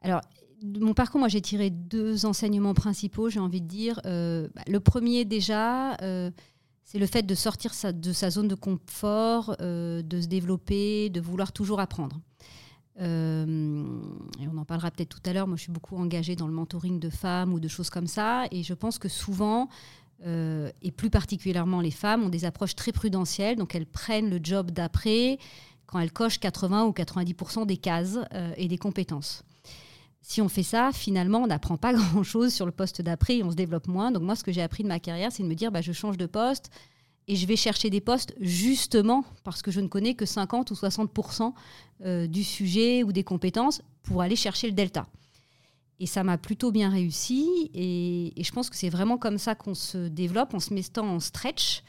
Alors, 0.03 0.21
de 0.62 0.79
mon 0.79 0.93
parcours, 0.93 1.19
moi 1.19 1.27
j'ai 1.27 1.41
tiré 1.41 1.71
deux 1.71 2.25
enseignements 2.25 2.75
principaux, 2.75 3.29
j'ai 3.29 3.39
envie 3.39 3.62
de 3.62 3.67
dire. 3.67 4.00
Bah, 4.03 4.62
le 4.67 4.79
premier 4.79 5.25
déjà, 5.25 5.97
c'est 6.88 7.00
le 7.00 7.06
fait 7.06 7.24
de 7.24 7.36
sortir 7.36 7.74
de 7.94 8.13
sa 8.13 8.29
zone 8.29 8.48
de 8.48 8.56
confort, 8.56 9.58
euh, 9.60 10.01
de 10.01 10.22
se 10.22 10.27
développer, 10.27 11.10
de 11.10 11.20
vouloir 11.20 11.51
toujours 11.51 11.82
apprendre. 11.82 12.22
Euh, 13.01 13.84
on 14.39 14.58
en 14.58 14.63
parlera 14.63 14.89
peut-être 14.89 15.10
tout 15.10 15.29
à 15.29 15.34
l'heure. 15.34 15.48
Moi, 15.48 15.58
je 15.58 15.63
suis 15.63 15.72
beaucoup 15.72 15.98
engagée 15.98 16.38
dans 16.38 16.48
le 16.48 16.53
mentoring 16.53 16.98
de 16.98 17.10
femmes 17.10 17.53
ou 17.53 17.60
de 17.60 17.67
choses 17.67 17.89
comme 17.89 18.08
ça. 18.08 18.46
Et 18.51 18.63
je 18.63 18.74
pense 18.74 19.00
que 19.00 19.10
souvent, 19.10 19.67
euh, 20.25 20.72
et 20.82 20.91
plus 20.91 21.10
particulièrement 21.10 21.82
les 21.82 21.91
femmes, 21.91 22.24
ont 22.24 22.29
des 22.29 22.46
approches 22.46 22.74
très 22.74 22.94
prudentielles. 22.94 23.58
Donc, 23.58 23.75
elles 23.75 23.86
prennent 23.86 24.29
le 24.29 24.39
job 24.41 24.72
d'après 24.72 25.39
quand 25.88 26.00
elles 26.00 26.13
cochent 26.13 26.39
80 26.39 26.86
ou 26.86 26.91
90% 26.91 27.65
des 27.65 27.77
cases 27.77 28.17
et 28.56 28.70
des 28.70 28.77
compétences 28.77 29.44
si 30.21 30.41
on 30.41 30.50
fait 30.50 30.63
ça, 30.63 30.91
finalement, 30.91 31.39
on 31.39 31.47
n'apprend 31.47 31.77
pas 31.77 31.93
grand-chose 31.93 32.53
sur 32.53 32.65
le 32.65 32.71
poste 32.71 33.01
d'après 33.01 33.41
on 33.43 33.51
se 33.51 33.55
développe 33.55 33.88
moins. 33.88 34.12
Donc 34.12 34.24
moi, 34.24 34.36
ce 34.36 34.43
que 34.43 34.51
j'ai 34.51 34.62
appris 34.62 34.83
de 34.83 34.88
ma 34.88 35.00
carrière, 35.00 35.31
c'est 35.31 35.43
de 35.43 35.47
me 35.47 35.55
dire, 35.55 35.71
bah, 35.71 35.81
je 35.81 35.91
change 35.91 36.17
de 36.17 36.25
poste 36.25 36.69
et 37.27 37.36
je 37.36 37.45
vais 37.45 37.55
chercher 37.55 37.89
des 37.89 38.01
postes 38.01 38.33
justement 38.39 39.25
parce 39.43 39.62
que 39.62 39.71
je 39.71 39.81
ne 39.81 39.88
connais 39.88 40.13
que 40.13 40.25
50 40.25 40.71
ou 40.71 40.74
60% 40.74 41.53
euh, 42.05 42.27
du 42.27 42.43
sujet 42.43 43.03
ou 43.03 43.12
des 43.12 43.24
compétences 43.24 43.81
pour 44.03 44.21
aller 44.21 44.36
chercher 44.36 44.67
le 44.67 44.74
delta. 44.74 45.07
Et 46.00 46.05
ça 46.05 46.24
m'a 46.24 46.38
plutôt 46.38 46.71
bien 46.71 46.89
réussi 46.89 47.71
et, 47.74 48.31
je 48.41 48.51
pense 48.51 48.69
que 48.69 48.75
c'est 48.75 48.89
vraiment 48.89 49.17
comme 49.17 49.38
ça 49.38 49.55
qu'on 49.55 49.74
se 49.74 50.07
développe, 50.07 50.53
en 50.53 50.59
se 50.59 50.74
mettant 50.74 51.07
en 51.07 51.19
stretch. 51.19 51.83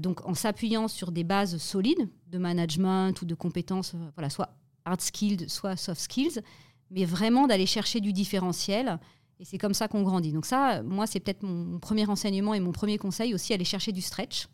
donc 0.00 0.26
en 0.26 0.34
s'appuyant 0.34 0.88
sur 0.88 1.12
des 1.12 1.22
bases 1.22 1.56
solides 1.58 2.08
de 2.26 2.38
management 2.38 3.22
ou 3.22 3.26
de 3.26 3.36
compétences, 3.36 3.94
voilà, 4.16 4.28
soit 4.28 4.56
hard 4.84 5.00
skilled, 5.00 5.48
soit 5.48 5.76
soft 5.76 6.00
skills, 6.00 6.42
mais 6.90 7.04
vraiment 7.04 7.46
d'aller 7.46 7.66
chercher 7.66 8.00
du 8.00 8.12
différentiel. 8.12 8.98
Et 9.40 9.44
c'est 9.44 9.58
comme 9.58 9.74
ça 9.74 9.88
qu'on 9.88 10.02
grandit. 10.02 10.32
Donc 10.32 10.46
ça, 10.46 10.82
moi, 10.82 11.06
c'est 11.06 11.20
peut-être 11.20 11.42
mon 11.42 11.78
premier 11.78 12.06
enseignement 12.08 12.54
et 12.54 12.60
mon 12.60 12.72
premier 12.72 12.98
conseil 12.98 13.34
aussi, 13.34 13.52
aller 13.52 13.64
chercher 13.64 13.92
du 13.92 14.02
stretch. 14.02 14.48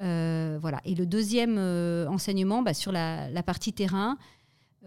voilà. 0.00 0.80
Et 0.84 0.94
le 0.94 1.06
deuxième 1.06 1.58
enseignement, 2.08 2.62
bah, 2.62 2.74
sur 2.74 2.92
la, 2.92 3.42
partie 3.42 3.72
terrain, 3.72 4.16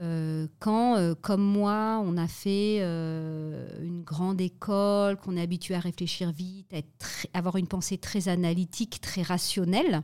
euh, 0.02 0.48
quand, 0.60 0.96
euh, 0.96 1.14
comme 1.14 1.44
moi, 1.44 2.02
on 2.06 2.16
a 2.16 2.28
fait 2.28 2.78
euh, 2.82 3.68
une 3.82 4.02
grande 4.02 4.40
école, 4.40 5.18
qu'on 5.18 5.36
est 5.36 5.42
habitué 5.42 5.76
à 5.76 5.80
réfléchir 5.80 6.32
vite, 6.32 6.74
à 6.74 7.38
avoir 7.38 7.58
une 7.58 7.68
pensée 7.68 7.98
très 7.98 8.30
analytique, 8.30 9.02
très 9.02 9.24
rationnelle, 9.24 10.04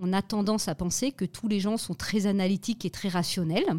on 0.00 0.12
a 0.12 0.22
tendance 0.22 0.66
à 0.66 0.74
penser 0.74 1.12
que 1.12 1.24
tous 1.24 1.46
les 1.46 1.60
gens 1.60 1.76
sont 1.76 1.94
très 1.94 2.26
analytiques 2.26 2.84
et 2.84 2.90
très 2.90 3.08
rationnels. 3.08 3.78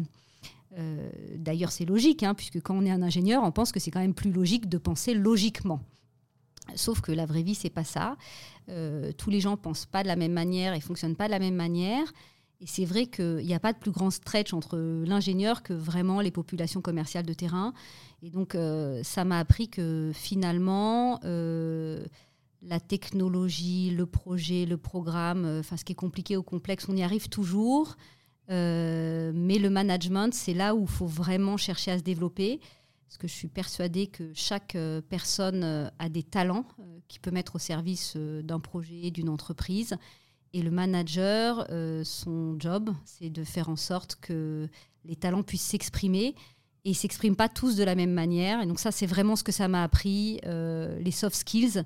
D'ailleurs, 1.36 1.70
c'est 1.70 1.84
logique, 1.84 2.22
hein, 2.22 2.34
puisque 2.34 2.60
quand 2.60 2.74
on 2.76 2.84
est 2.84 2.90
un 2.90 3.02
ingénieur, 3.02 3.42
on 3.44 3.52
pense 3.52 3.70
que 3.70 3.78
c'est 3.78 3.90
quand 3.90 4.00
même 4.00 4.14
plus 4.14 4.32
logique 4.32 4.68
de 4.68 4.78
penser 4.78 5.14
logiquement. 5.14 5.80
Sauf 6.74 7.00
que 7.00 7.12
la 7.12 7.26
vraie 7.26 7.42
vie, 7.42 7.54
c'est 7.54 7.70
pas 7.70 7.84
ça. 7.84 8.16
tous 9.16 9.30
les 9.30 9.40
gens 9.40 9.56
pensent 9.56 9.86
pas 9.86 10.02
de 10.02 10.08
la 10.08 10.16
même 10.16 10.32
manière 10.32 10.74
et 10.74 10.80
fonctionnent 10.80 11.16
pas 11.16 11.26
de 11.26 11.30
la 11.30 11.38
même 11.38 11.54
manière. 11.54 12.12
Et 12.60 12.66
c'est 12.66 12.84
vrai 12.84 13.06
qu'il 13.06 13.44
n'y 13.44 13.54
a 13.54 13.60
pas 13.60 13.72
de 13.72 13.78
plus 13.78 13.90
grand 13.90 14.10
stretch 14.10 14.54
entre 14.54 14.78
l'ingénieur 14.78 15.62
que 15.62 15.74
vraiment 15.74 16.20
les 16.20 16.30
populations 16.30 16.80
commerciales 16.80 17.26
de 17.26 17.34
terrain. 17.34 17.74
Et 18.22 18.30
donc, 18.30 18.54
euh, 18.54 19.02
ça 19.02 19.24
m'a 19.24 19.38
appris 19.38 19.68
que 19.68 20.12
finalement, 20.14 21.20
euh, 21.24 22.04
la 22.62 22.80
technologie, 22.80 23.90
le 23.90 24.06
projet, 24.06 24.64
le 24.64 24.78
programme, 24.78 25.44
euh, 25.44 25.60
enfin, 25.60 25.76
ce 25.76 25.84
qui 25.84 25.92
est 25.92 25.96
compliqué 25.96 26.38
ou 26.38 26.42
complexe, 26.42 26.86
on 26.88 26.96
y 26.96 27.02
arrive 27.02 27.28
toujours. 27.28 27.96
Mais 28.48 29.58
le 29.58 29.68
management, 29.70 30.32
c'est 30.34 30.54
là 30.54 30.74
où 30.74 30.82
il 30.82 30.88
faut 30.88 31.06
vraiment 31.06 31.56
chercher 31.56 31.92
à 31.92 31.98
se 31.98 32.02
développer. 32.02 32.60
Parce 33.06 33.18
que 33.18 33.28
je 33.28 33.32
suis 33.32 33.48
persuadée 33.48 34.08
que 34.08 34.32
chaque 34.34 34.76
personne 35.08 35.90
a 35.98 36.08
des 36.08 36.22
talents 36.22 36.66
qu'il 37.06 37.20
peut 37.20 37.30
mettre 37.30 37.56
au 37.56 37.58
service 37.58 38.16
d'un 38.16 38.60
projet, 38.60 39.10
d'une 39.10 39.28
entreprise. 39.28 39.96
Et 40.54 40.62
le 40.62 40.70
manager, 40.70 41.66
euh, 41.70 42.04
son 42.04 42.54
job, 42.60 42.94
c'est 43.04 43.28
de 43.28 43.42
faire 43.42 43.68
en 43.68 43.74
sorte 43.74 44.14
que 44.20 44.68
les 45.04 45.16
talents 45.16 45.42
puissent 45.42 45.62
s'exprimer 45.62 46.36
et 46.84 46.90
ne 46.90 46.94
s'expriment 46.94 47.34
pas 47.34 47.48
tous 47.48 47.74
de 47.74 47.82
la 47.82 47.96
même 47.96 48.12
manière. 48.12 48.62
Et 48.62 48.66
donc 48.66 48.78
ça, 48.78 48.92
c'est 48.92 49.06
vraiment 49.06 49.34
ce 49.34 49.42
que 49.42 49.50
ça 49.50 49.66
m'a 49.66 49.82
appris, 49.82 50.40
euh, 50.46 50.96
les 51.00 51.10
soft 51.10 51.34
skills 51.34 51.82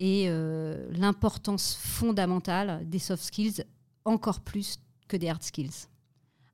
et 0.00 0.26
euh, 0.28 0.86
l'importance 0.92 1.78
fondamentale 1.80 2.86
des 2.86 2.98
soft 2.98 3.24
skills, 3.24 3.64
encore 4.04 4.40
plus 4.40 4.78
que 5.08 5.16
des 5.16 5.30
hard 5.30 5.42
skills. 5.42 5.88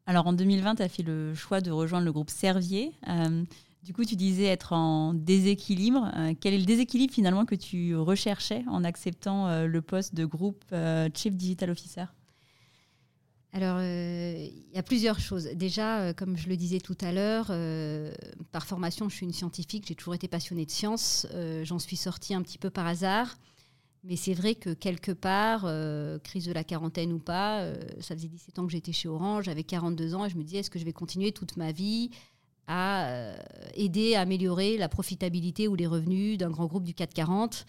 Alors 0.07 0.27
en 0.27 0.33
2020, 0.33 0.77
tu 0.77 0.83
as 0.83 0.89
fait 0.89 1.03
le 1.03 1.35
choix 1.35 1.61
de 1.61 1.71
rejoindre 1.71 2.05
le 2.05 2.13
groupe 2.13 2.31
Servier. 2.31 2.93
Du 3.87 3.93
coup, 3.93 4.05
tu 4.05 4.17
disais 4.17 4.47
être 4.47 4.73
en 4.73 5.15
déséquilibre. 5.15 6.11
Euh, 6.17 6.35
quel 6.41 6.55
est 6.55 6.59
le 6.59 6.65
déséquilibre 6.65 7.15
finalement 7.15 7.45
que 7.45 7.55
tu 7.55 7.95
recherchais 7.95 8.65
en 8.69 8.83
acceptant 8.83 9.47
euh, 9.47 9.67
le 9.69 9.81
poste 9.81 10.13
de 10.13 10.25
groupe 10.25 10.65
euh, 10.73 11.09
Chief 11.15 11.33
Digital 11.33 11.71
Officer? 11.71 12.07
Alors, 13.53 13.81
il 13.81 14.75
y 14.75 14.77
a 14.77 14.83
plusieurs 14.83 15.21
choses. 15.21 15.49
Déjà, 15.55 16.13
comme 16.15 16.37
je 16.37 16.49
le 16.49 16.57
disais 16.57 16.81
tout 16.81 16.99
à 17.01 17.11
l'heure, 17.11 17.47
par 18.53 18.67
formation, 18.67 19.09
je 19.09 19.15
suis 19.15 19.25
une 19.25 19.33
scientifique, 19.33 19.87
j'ai 19.89 19.95
toujours 19.95 20.15
été 20.15 20.29
passionnée 20.29 20.67
de 20.67 20.71
science. 20.71 21.27
J'en 21.63 21.79
suis 21.79 21.97
sortie 21.97 22.35
un 22.35 22.43
petit 22.43 22.59
peu 22.59 22.69
par 22.69 22.87
hasard. 22.87 23.39
Mais 24.07 24.17
c'est 24.17 24.35
vrai 24.35 24.55
que 24.55 24.71
quelque 24.73 25.11
part, 25.13 25.63
crise 26.23 26.47
de 26.47 26.53
la 26.53 26.63
quarantaine 26.63 27.13
ou 27.13 27.19
pas, 27.19 27.73
ça 28.01 28.15
faisait 28.15 28.29
17 28.29 28.59
ans 28.61 28.67
que 28.67 28.73
j'étais 28.73 28.93
chez 28.93 29.09
Orange, 29.09 29.45
j'avais 29.47 29.65
42 29.65 30.15
ans 30.15 30.25
et 30.25 30.31
je 30.31 30.37
me 30.37 30.45
disais, 30.45 30.59
est-ce 30.59 30.71
que 30.71 30.79
je 30.79 30.85
vais 30.85 30.93
continuer 30.93 31.33
toute 31.33 31.57
ma 31.57 31.73
vie 31.73 32.11
à 32.67 33.07
euh, 33.07 33.37
aider 33.75 34.15
à 34.15 34.23
améliorer 34.23 34.77
la 34.77 34.89
profitabilité 34.89 35.69
ou 35.69 35.75
les 35.75 35.87
revenus 35.87 36.39
d'un 36.39 36.51
grand 36.51 36.67
groupe 36.67 36.85
du 36.85 36.95
440 36.95 37.67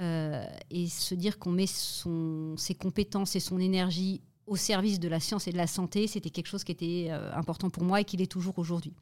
euh, 0.00 0.44
et 0.70 0.88
se 0.88 1.14
dire 1.14 1.38
qu'on 1.38 1.50
met 1.50 1.66
son, 1.66 2.54
ses 2.56 2.74
compétences 2.74 3.36
et 3.36 3.40
son 3.40 3.58
énergie 3.58 4.22
au 4.46 4.56
service 4.56 4.98
de 4.98 5.08
la 5.08 5.20
science 5.20 5.46
et 5.46 5.52
de 5.52 5.58
la 5.58 5.66
santé, 5.66 6.06
c'était 6.06 6.30
quelque 6.30 6.48
chose 6.48 6.64
qui 6.64 6.72
était 6.72 7.08
euh, 7.10 7.32
important 7.34 7.70
pour 7.70 7.84
moi 7.84 8.00
et 8.00 8.04
qui 8.04 8.16
l'est 8.16 8.30
toujours 8.30 8.58
aujourd'hui. 8.58 8.94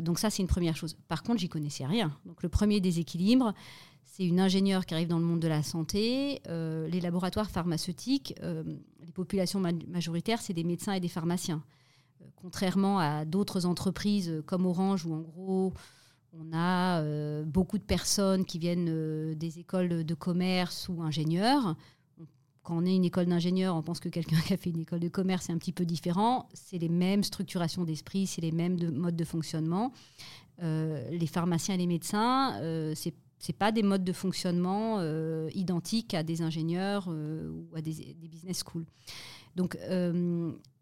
donc 0.00 0.18
ça, 0.18 0.30
c'est 0.30 0.40
une 0.40 0.48
première 0.48 0.76
chose. 0.76 0.96
Par 1.08 1.22
contre, 1.22 1.40
j'y 1.40 1.48
connaissais 1.48 1.84
rien. 1.84 2.16
Donc 2.24 2.42
le 2.42 2.48
premier 2.48 2.80
déséquilibre, 2.80 3.52
c'est 4.04 4.26
une 4.26 4.40
ingénieure 4.40 4.84
qui 4.86 4.94
arrive 4.94 5.08
dans 5.08 5.18
le 5.18 5.24
monde 5.24 5.40
de 5.40 5.48
la 5.48 5.62
santé. 5.62 6.42
les 6.46 7.00
laboratoires 7.00 7.50
pharmaceutiques, 7.50 8.34
les 8.42 9.12
populations 9.12 9.60
majoritaires, 9.88 10.40
c'est 10.40 10.52
des 10.52 10.64
médecins 10.64 10.92
et 10.92 11.00
des 11.00 11.08
pharmaciens 11.08 11.62
contrairement 12.42 12.98
à 12.98 13.24
d'autres 13.24 13.66
entreprises 13.66 14.42
comme 14.46 14.66
Orange, 14.66 15.06
où 15.06 15.14
en 15.14 15.20
gros, 15.20 15.72
on 16.32 16.52
a 16.52 17.00
euh, 17.00 17.44
beaucoup 17.44 17.78
de 17.78 17.84
personnes 17.84 18.44
qui 18.44 18.58
viennent 18.58 18.88
euh, 18.88 19.34
des 19.34 19.60
écoles 19.60 20.04
de 20.04 20.14
commerce 20.14 20.88
ou 20.88 21.02
ingénieurs. 21.02 21.76
Quand 22.62 22.78
on 22.78 22.84
est 22.84 22.94
une 22.94 23.04
école 23.04 23.26
d'ingénieurs, 23.26 23.74
on 23.76 23.82
pense 23.82 24.00
que 24.00 24.08
quelqu'un 24.08 24.40
qui 24.46 24.52
a 24.52 24.56
fait 24.56 24.70
une 24.70 24.80
école 24.80 25.00
de 25.00 25.08
commerce 25.08 25.48
est 25.48 25.52
un 25.52 25.58
petit 25.58 25.72
peu 25.72 25.84
différent. 25.84 26.48
C'est 26.52 26.78
les 26.78 26.88
mêmes 26.88 27.22
structurations 27.22 27.84
d'esprit, 27.84 28.26
c'est 28.26 28.40
les 28.40 28.52
mêmes 28.52 28.78
modes 28.90 29.16
de 29.16 29.24
fonctionnement. 29.24 29.92
Euh, 30.62 31.08
les 31.10 31.26
pharmaciens 31.26 31.76
et 31.76 31.78
les 31.78 31.86
médecins, 31.86 32.58
c'est 32.94 33.14
c'est 33.42 33.52
pas 33.52 33.72
des 33.72 33.82
modes 33.82 34.04
de 34.04 34.12
fonctionnement 34.12 35.02
identiques 35.52 36.14
à 36.14 36.22
des 36.22 36.40
ingénieurs 36.40 37.08
ou 37.08 37.76
à 37.76 37.82
des, 37.82 38.14
business 38.14 38.62
schools. 38.64 38.86
Donc, 39.56 39.76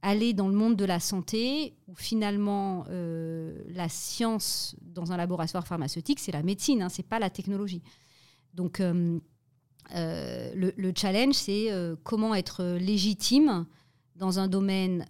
aller 0.02 0.32
dans 0.32 0.48
le 0.48 0.54
monde 0.54 0.76
de 0.76 0.84
la 0.84 1.00
santé, 1.00 1.74
où 1.86 1.94
finalement 1.94 2.84
euh, 2.88 3.62
la 3.68 3.88
science 3.88 4.74
dans 4.80 5.12
un 5.12 5.16
laboratoire 5.16 5.66
pharmaceutique, 5.66 6.20
c'est 6.20 6.32
la 6.32 6.42
médecine, 6.42 6.82
hein, 6.82 6.88
c'est 6.88 7.06
pas 7.06 7.18
la 7.18 7.30
technologie. 7.30 7.82
Donc 8.54 8.80
euh, 8.80 9.18
euh, 9.94 10.52
le, 10.54 10.92
challenge, 10.96 11.34
c'est 11.34 11.68
comment 12.02 12.34
être 12.34 12.64
légitime 12.78 13.66
dans 14.16 14.38
un 14.38 14.48
domaine 14.48 15.04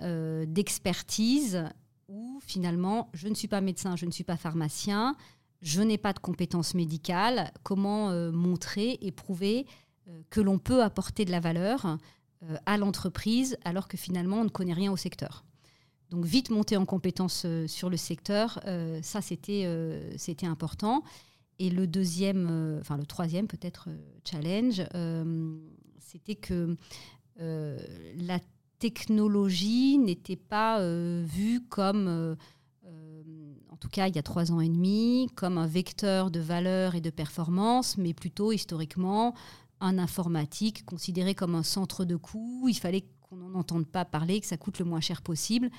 d'expertise 0.48 1.64
où 2.08 2.40
finalement 2.42 3.08
je 3.12 3.28
ne 3.28 3.34
suis 3.34 3.48
pas 3.48 3.60
médecin, 3.60 3.96
je 3.96 4.06
ne 4.06 4.10
suis 4.10 4.24
pas 4.24 4.36
pharmacien, 4.36 5.16
je 5.60 5.82
n'ai 5.82 5.98
pas 5.98 6.12
de 6.12 6.18
compétences 6.18 6.74
médicales, 6.74 7.52
comment 7.62 8.10
montrer 8.32 8.98
et 9.02 9.12
prouver 9.12 9.66
que 10.30 10.40
l'on 10.40 10.58
peut 10.58 10.82
apporter 10.82 11.24
de 11.24 11.30
la 11.30 11.40
valeur 11.40 11.98
euh, 12.48 12.56
à 12.64 12.78
l'entreprise 12.78 13.58
alors 13.66 13.86
que 13.86 13.98
finalement 13.98 14.40
on 14.40 14.44
ne 14.44 14.48
connaît 14.48 14.72
rien 14.72 14.90
au 14.90 14.96
secteur. 14.96 15.44
Donc 16.08 16.24
vite 16.24 16.48
monter 16.48 16.78
en 16.78 16.86
compétence 16.86 17.42
euh, 17.44 17.66
sur 17.66 17.90
le 17.90 17.98
secteur, 17.98 18.60
euh, 18.66 18.98
ça 19.02 19.20
c'était 19.20 19.68
c'était 20.16 20.46
important. 20.46 21.02
Et 21.58 21.68
le 21.68 21.86
deuxième, 21.86 22.78
enfin 22.80 22.96
le 22.96 23.04
troisième 23.04 23.46
peut-être 23.46 23.90
challenge, 24.24 24.82
c'était 25.98 26.36
que 26.36 26.74
la 27.36 28.40
technologie 28.78 29.98
n'était 29.98 30.36
pas 30.36 30.82
vue 31.22 31.60
comme 31.68 32.34
tout 33.80 33.88
cas 33.88 34.06
il 34.06 34.14
y 34.14 34.18
a 34.18 34.22
trois 34.22 34.52
ans 34.52 34.60
et 34.60 34.68
demi, 34.68 35.28
comme 35.34 35.58
un 35.58 35.66
vecteur 35.66 36.30
de 36.30 36.38
valeur 36.38 36.94
et 36.94 37.00
de 37.00 37.10
performance, 37.10 37.96
mais 37.96 38.14
plutôt 38.14 38.52
historiquement 38.52 39.34
un 39.80 39.98
informatique 39.98 40.84
considéré 40.84 41.34
comme 41.34 41.54
un 41.54 41.62
centre 41.62 42.04
de 42.04 42.16
coût. 42.16 42.66
Il 42.68 42.74
fallait 42.74 43.06
qu'on 43.22 43.36
n'en 43.36 43.58
entende 43.58 43.86
pas 43.86 44.04
parler, 44.04 44.40
que 44.40 44.46
ça 44.46 44.58
coûte 44.58 44.78
le 44.78 44.84
moins 44.84 45.00
cher 45.00 45.22
possible, 45.22 45.70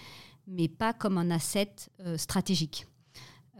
mais 0.48 0.67
pas 0.67 0.93
comme 0.93 1.20
un 1.20 1.29
asset 1.29 1.74
euh, 2.00 2.17
stratégique. 2.17 2.88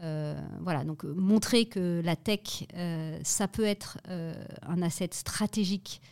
Euh, 0.02 0.40
voilà, 0.60 0.84
donc 0.84 1.04
euh, 1.04 1.14
montrer 1.14 1.66
que 1.66 2.02
la 2.04 2.16
tech, 2.16 2.66
ça 3.22 3.46
peut 3.46 3.64
être 3.64 3.98
un 4.62 4.82
asset 4.82 5.10
stratégique 5.12 6.02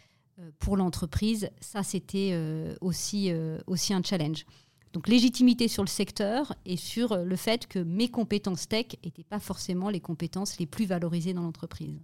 pour 0.60 0.76
l'entreprise, 0.76 1.50
ça 1.60 1.82
c'était 1.82 2.34
aussi 2.80 3.32
un 3.32 4.02
challenge. 4.02 4.46
Donc 4.92 5.08
légitimité 5.08 5.68
sur 5.68 5.84
le 5.84 5.88
secteur 5.88 6.54
et 6.64 6.76
sur 6.76 7.16
le 7.16 7.36
fait 7.36 7.66
que 7.66 7.78
mes 7.78 8.08
compétences 8.08 8.66
tech 8.68 8.86
n'étaient 9.04 9.24
pas 9.24 9.38
forcément 9.38 9.88
les 9.88 10.00
compétences 10.00 10.58
les 10.58 10.66
plus 10.66 10.86
valorisées 10.86 11.32
dans 11.32 11.42
l'entreprise. 11.42 12.00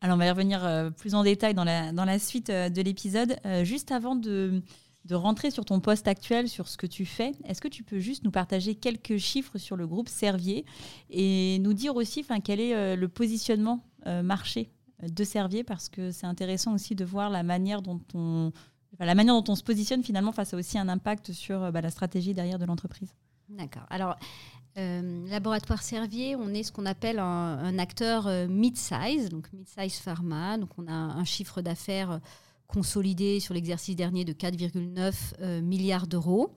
Alors, 0.00 0.14
on 0.14 0.18
va 0.18 0.26
y 0.26 0.30
revenir 0.30 0.64
euh, 0.64 0.90
plus 0.90 1.14
en 1.16 1.24
détail 1.24 1.54
dans 1.54 1.64
la, 1.64 1.92
dans 1.92 2.04
la 2.04 2.20
suite 2.20 2.50
euh, 2.50 2.68
de 2.68 2.80
l'épisode. 2.82 3.36
Euh, 3.44 3.64
juste 3.64 3.90
avant 3.90 4.14
de, 4.14 4.62
de, 5.06 5.14
rentrer 5.16 5.50
sur 5.50 5.64
ton 5.64 5.80
poste 5.80 6.06
actuel, 6.06 6.48
sur 6.48 6.68
ce 6.68 6.76
que 6.76 6.86
tu 6.86 7.04
fais, 7.04 7.32
est-ce 7.44 7.60
que 7.60 7.66
tu 7.66 7.82
peux 7.82 7.98
juste 7.98 8.22
nous 8.22 8.30
partager 8.30 8.76
quelques 8.76 9.16
chiffres 9.16 9.58
sur 9.58 9.76
le 9.76 9.88
groupe 9.88 10.08
Servier 10.08 10.64
et 11.10 11.58
nous 11.58 11.74
dire 11.74 11.96
aussi 11.96 12.24
quel 12.44 12.60
est 12.60 12.96
le 12.96 13.08
positionnement 13.08 13.82
marché 14.22 14.70
de 15.02 15.24
Servier? 15.24 15.64
Parce 15.64 15.88
que 15.88 16.10
c'est 16.10 16.26
intéressant 16.26 16.74
aussi 16.74 16.94
de 16.94 17.04
voir 17.04 17.30
la 17.30 17.42
manière 17.42 17.82
dont 17.82 18.00
on, 18.14 18.52
la 18.98 19.14
manière 19.14 19.40
dont 19.40 19.52
on 19.52 19.54
se 19.54 19.62
positionne 19.62 20.02
finalement 20.02 20.32
face 20.32 20.54
à 20.54 20.56
aussi 20.56 20.78
un 20.78 20.88
impact 20.88 21.32
sur 21.32 21.70
bah, 21.72 21.80
la 21.80 21.90
stratégie 21.90 22.34
derrière 22.34 22.58
de 22.58 22.64
l'entreprise. 22.64 23.14
D'accord. 23.48 23.86
Alors, 23.90 24.16
euh, 24.76 25.26
laboratoire 25.28 25.82
Servier, 25.82 26.36
on 26.36 26.48
est 26.50 26.62
ce 26.62 26.70
qu'on 26.70 26.86
appelle 26.86 27.18
un, 27.18 27.78
acteur 27.78 28.26
euh, 28.26 28.46
mid-size, 28.46 29.28
donc 29.28 29.52
mid-size 29.52 29.98
pharma. 29.98 30.58
Donc 30.58 30.70
on 30.78 30.86
a 30.86 30.92
un 30.92 31.24
chiffre 31.24 31.62
d'affaires 31.62 32.20
consolidé 32.68 33.40
sur 33.40 33.54
l'exercice 33.54 33.96
dernier 33.96 34.24
de 34.24 34.32
4,9 34.32 35.62
milliards 35.62 36.06
d'euros. 36.06 36.52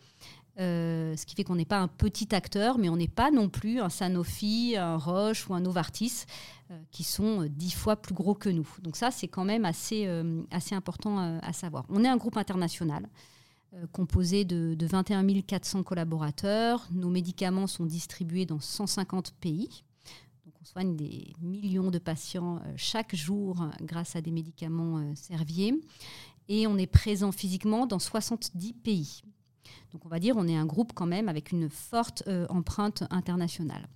ce 0.57 1.25
qui 1.25 1.35
fait 1.35 1.45
qu'on 1.45 1.55
n'est 1.55 1.65
pas 1.65 1.79
un 1.79 1.87
petit 1.87 2.35
acteur, 2.35 2.77
mais 2.77 2.89
on 2.89 2.97
n'est 2.97 3.07
pas 3.07 3.31
non 3.31 3.47
plus 3.47 3.79
un 3.79 3.89
Sanofi, 3.89 4.75
un 4.77 4.97
Roche 4.97 5.49
ou 5.49 5.53
un 5.53 5.61
Novartis, 5.61 6.25
qui 6.91 7.03
sont 7.03 7.47
dix 7.49 7.71
fois 7.71 7.95
plus 7.95 8.13
gros 8.13 8.33
que 8.33 8.49
nous. 8.49 8.67
Donc 8.81 8.95
ça, 8.95 9.11
c'est 9.11 9.27
quand 9.27 9.45
même 9.45 9.65
assez, 9.65 10.07
assez 10.51 10.75
important 10.75 11.39
à 11.41 11.53
savoir. 11.53 11.85
On 11.89 12.03
est 12.03 12.07
un 12.07 12.17
groupe 12.17 12.37
international. 12.37 13.07
Euh, 13.73 13.87
composé 13.93 14.43
de, 14.43 14.75
21 14.85 15.41
400 15.41 15.83
collaborateurs. 15.83 16.85
Nos 16.91 17.09
médicaments 17.09 17.67
sont 17.67 17.85
distribués 17.85 18.45
dans 18.45 18.59
150 18.59 19.31
pays. 19.39 19.83
Donc 20.45 20.53
on 20.61 20.65
soigne 20.65 20.97
des 20.97 21.33
millions 21.41 21.89
de 21.89 21.97
patients 21.97 22.57
euh, 22.57 22.73
chaque 22.75 23.15
jour 23.15 23.61
euh, 23.61 23.69
grâce 23.81 24.17
à 24.17 24.21
des 24.21 24.31
médicaments 24.31 25.15
Servier. 25.15 25.73
Et 26.49 26.67
on 26.67 26.77
est 26.77 26.87
présent 26.87 27.31
physiquement 27.31 27.85
dans 27.85 27.99
70 27.99 28.73
pays. 28.73 29.21
Donc 29.93 30.05
on 30.05 30.09
va 30.09 30.19
dire 30.19 30.35
on 30.35 30.49
est 30.49 30.57
un 30.57 30.65
groupe 30.65 30.91
quand 30.93 31.05
même 31.05 31.29
avec 31.29 31.53
une 31.53 31.69
forte 31.69 32.23
empreinte 32.49 33.03
internationale. 33.09 33.87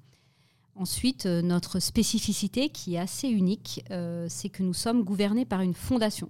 Ensuite, 0.75 1.25
notre 1.25 1.79
spécificité 1.79 2.69
qui 2.69 2.95
est 2.95 2.99
assez 2.99 3.29
unique, 3.29 3.83
c'est 4.27 4.49
que 4.49 4.61
nous 4.61 4.73
sommes 4.73 5.03
gouvernés 5.03 5.45
par 5.45 5.61
une 5.61 5.73
fondation. 5.73 6.29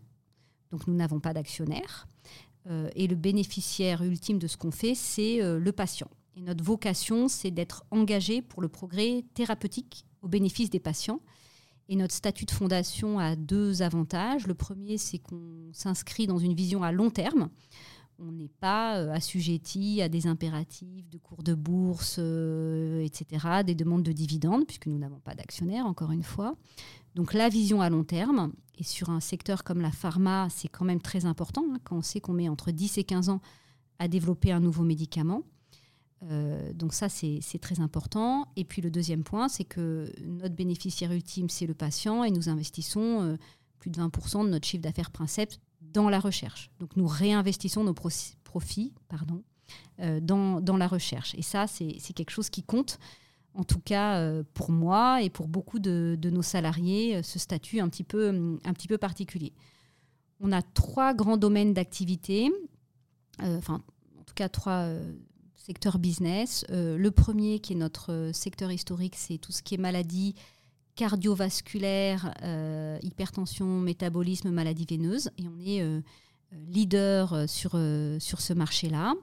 Donc 0.71 0.87
nous 0.87 0.93
n'avons 0.93 1.19
pas 1.19 1.33
d'actionnaires. 1.33 2.07
Euh, 2.67 2.89
et 2.95 3.07
le 3.07 3.15
bénéficiaire 3.15 4.03
ultime 4.03 4.39
de 4.39 4.47
ce 4.47 4.57
qu'on 4.57 4.71
fait, 4.71 4.95
c'est 4.95 5.41
euh, 5.41 5.59
le 5.59 5.71
patient. 5.71 6.09
Et 6.35 6.41
notre 6.41 6.63
vocation, 6.63 7.27
c'est 7.27 7.51
d'être 7.51 7.85
engagé 7.91 8.41
pour 8.41 8.61
le 8.61 8.67
progrès 8.67 9.23
thérapeutique 9.35 10.05
au 10.21 10.27
bénéfice 10.27 10.69
des 10.69 10.79
patients. 10.79 11.21
Et 11.87 11.95
notre 11.95 12.13
statut 12.13 12.45
de 12.45 12.51
fondation 12.51 13.19
a 13.19 13.35
deux 13.35 13.83
avantages. 13.83 14.47
Le 14.47 14.55
premier, 14.55 14.97
c'est 14.97 15.19
qu'on 15.19 15.69
s'inscrit 15.71 16.25
dans 16.25 16.39
une 16.39 16.55
vision 16.55 16.81
à 16.81 16.91
long 16.91 17.11
terme. 17.11 17.49
On 18.19 18.31
n'est 18.31 18.51
pas 18.59 18.97
euh, 18.97 19.11
assujetti 19.11 20.01
à 20.01 20.09
des 20.09 20.27
impératifs 20.27 21.09
de 21.09 21.17
cours 21.17 21.43
de 21.43 21.53
bourse, 21.53 22.17
etc., 22.17 23.63
des 23.65 23.75
demandes 23.75 24.03
de 24.03 24.11
dividendes, 24.11 24.65
puisque 24.65 24.87
nous 24.87 24.97
n'avons 24.97 25.19
pas 25.19 25.35
d'actionnaires, 25.35 25.85
encore 25.85 26.11
une 26.11 26.23
fois. 26.23 26.55
Donc 27.15 27.33
la 27.33 27.49
vision 27.49 27.81
à 27.81 27.89
long 27.89 28.03
terme, 28.03 28.51
et 28.77 28.83
sur 28.83 29.09
un 29.09 29.19
secteur 29.19 29.63
comme 29.63 29.81
la 29.81 29.91
pharma, 29.91 30.47
c'est 30.49 30.67
quand 30.67 30.85
même 30.85 31.01
très 31.01 31.25
important, 31.25 31.65
hein, 31.71 31.79
quand 31.83 31.97
on 31.97 32.01
sait 32.01 32.19
qu'on 32.19 32.33
met 32.33 32.49
entre 32.49 32.71
10 32.71 32.97
et 32.97 33.03
15 33.03 33.29
ans 33.29 33.41
à 33.99 34.07
développer 34.07 34.51
un 34.51 34.59
nouveau 34.59 34.83
médicament. 34.83 35.43
Euh, 36.23 36.73
donc 36.73 36.93
ça, 36.93 37.09
c'est 37.09 37.41
très 37.61 37.79
important. 37.79 38.47
Et 38.55 38.63
puis 38.63 38.81
le 38.81 38.91
deuxième 38.91 39.23
point, 39.23 39.47
c'est 39.47 39.63
que 39.63 40.11
notre 40.25 40.55
bénéficiaire 40.55 41.11
ultime, 41.11 41.49
c'est 41.49 41.67
le 41.67 41.73
patient, 41.73 42.23
et 42.23 42.31
nous 42.31 42.49
investissons 42.49 43.21
euh, 43.21 43.37
plus 43.79 43.89
de 43.89 44.01
20% 44.01 44.45
de 44.45 44.49
notre 44.49 44.67
chiffre 44.67 44.83
d'affaires 44.83 45.11
dans 45.95 46.09
la 46.09 46.19
recherche. 46.19 46.69
Donc 46.79 46.95
nous 46.95 47.07
réinvestissons 47.07 47.83
nos 47.83 47.93
profits 47.93 48.93
pardon, 49.07 49.43
euh, 49.99 50.19
dans, 50.19 50.61
dans, 50.61 50.77
la 50.77 50.87
recherche. 50.87 51.33
Et 51.35 51.41
ça, 51.41 51.67
c'est 51.67 52.13
quelque 52.13 52.31
chose 52.31 52.49
qui 52.49 52.63
compte 52.63 52.99
en 53.53 53.63
tout 53.63 53.79
cas 53.79 54.17
euh, 54.17 54.43
pour 54.53 54.69
moi 54.69 55.21
et 55.21 55.29
pour 55.29 55.47
beaucoup 55.47 55.79
de, 55.79 56.17
nos 56.23 56.41
salariés, 56.41 57.15
euh, 57.15 57.23
ce 57.23 57.39
statut 57.39 57.79
un 57.79 57.87
petit, 57.87 58.03
peu, 58.03 58.59
un 58.63 58.73
petit 58.73 58.87
peu 58.87 58.97
particulier. 58.97 59.53
On 60.41 60.51
a 60.51 60.61
trois 60.61 61.13
grands 61.13 61.37
domaines 61.37 61.73
d'activité, 61.73 62.51
en 63.39 63.79
tout 64.25 64.33
cas 64.35 64.49
trois 64.49 64.89
secteurs 65.55 65.97
business. 65.97 66.65
le 66.69 67.09
premier 67.09 67.59
qui 67.59 67.71
est 67.71 67.77
notre 67.77 68.31
secteur 68.33 68.69
historique, 68.69 69.15
c'est 69.15 69.37
tout 69.37 69.53
ce 69.53 69.63
qui 69.63 69.75
est 69.75 69.77
maladie 69.77 70.35
cardiovasculaire, 70.95 72.33
hypertension, 73.03 73.79
métabolisme, 73.79 74.49
maladie 74.51 74.85
veineuse. 74.89 75.29
Et 75.37 75.47
on 75.47 75.59
est 75.59 75.83
leader 76.67 77.49
sur, 77.49 77.79
sur 78.19 78.41
ce 78.41 78.53
marché-là. 78.53 79.13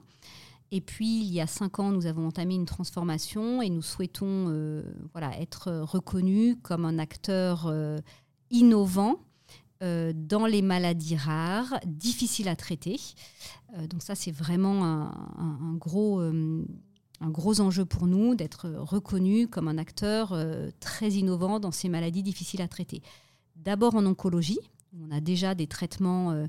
Et 0.75 0.81
puis, 0.81 1.21
il 1.21 1.31
y 1.31 1.39
a 1.39 1.45
cinq 1.45 1.77
ans, 1.77 1.91
nous 1.91 2.07
avons 2.07 2.25
entamé 2.25 2.55
une 2.55 2.65
transformation 2.65 3.61
et 3.61 3.69
nous 3.69 3.83
souhaitons 3.83 4.47
euh, 4.49 4.81
voilà, 5.11 5.39
être 5.39 5.71
reconnus 5.71 6.57
comme 6.63 6.83
un 6.83 6.97
acteur 6.97 7.67
euh, 7.67 7.99
innovant 8.49 9.19
euh, 9.83 10.13
dans 10.15 10.47
les 10.47 10.63
maladies 10.63 11.15
rares, 11.15 11.79
difficiles 11.85 12.47
à 12.47 12.55
traiter. 12.55 12.99
donc 13.87 14.01
ça, 14.01 14.15
c'est 14.15 14.31
vraiment 14.31 14.83
un, 14.83 15.75
gros, 15.75 16.23
un 17.23 17.29
gros 17.29 17.61
enjeu 17.61 17.85
pour 17.85 18.05
nous 18.05 18.35
d'être 18.35 18.69
reconnus 18.69 19.47
comme 19.49 19.67
un 19.67 19.77
acteur 19.77 20.37
très 20.79 21.11
innovant 21.11 21.59
dans 21.59 21.71
ces 21.71 21.89
maladies 21.89 22.23
difficiles 22.23 22.61
à 22.61 22.67
traiter. 22.67 23.01
D'abord 23.55 23.95
en 23.95 24.05
oncologie, 24.05 24.59
on 25.01 25.09
a 25.11 25.21
déjà 25.21 25.55
des 25.55 25.67
traitements 25.67 26.47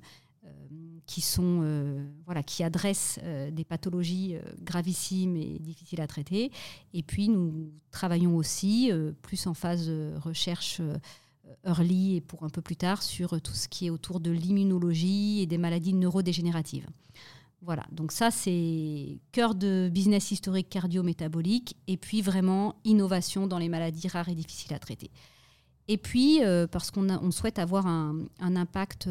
qui, 1.06 1.20
sont, 1.20 1.60
euh, 1.62 2.02
voilà, 2.24 2.42
qui 2.42 2.62
adressent 2.62 3.18
euh, 3.22 3.50
des 3.50 3.64
pathologies 3.64 4.36
euh, 4.36 4.42
gravissimes 4.62 5.36
et 5.36 5.58
difficiles 5.58 6.00
à 6.00 6.06
traiter. 6.06 6.50
Et 6.92 7.02
puis, 7.02 7.28
nous 7.28 7.72
travaillons 7.90 8.36
aussi, 8.36 8.90
plus 9.22 9.46
en 9.46 9.54
phase 9.54 9.90
recherche 10.16 10.80
early 11.64 12.16
et 12.16 12.20
pour 12.20 12.44
un 12.44 12.48
peu 12.48 12.62
plus 12.62 12.76
tard, 12.76 13.02
sur 13.02 13.40
tout 13.40 13.52
ce 13.52 13.68
qui 13.68 13.86
est 13.86 13.90
autour 13.90 14.20
de 14.20 14.30
l'immunologie 14.30 15.40
et 15.40 15.46
des 15.46 15.58
maladies 15.58 15.94
neurodégénératives. 15.94 16.86
Voilà, 17.64 17.84
donc 17.90 18.12
ça 18.12 18.30
c'est 18.30 19.18
cœur 19.32 19.54
de 19.54 19.88
business 19.90 20.30
historique 20.30 20.68
cardio-métabolique 20.68 21.76
et 21.86 21.96
puis 21.96 22.20
vraiment 22.20 22.76
innovation 22.84 23.46
dans 23.46 23.58
les 23.58 23.70
maladies 23.70 24.06
rares 24.08 24.28
et 24.28 24.34
difficiles 24.34 24.74
à 24.74 24.78
traiter. 24.78 25.10
Et 25.88 25.96
puis, 25.98 26.40
parce 26.70 26.90
qu'on 26.90 27.10
on 27.10 27.30
souhaite 27.30 27.58
avoir 27.58 27.86
un, 27.86 28.26
impact 28.40 29.08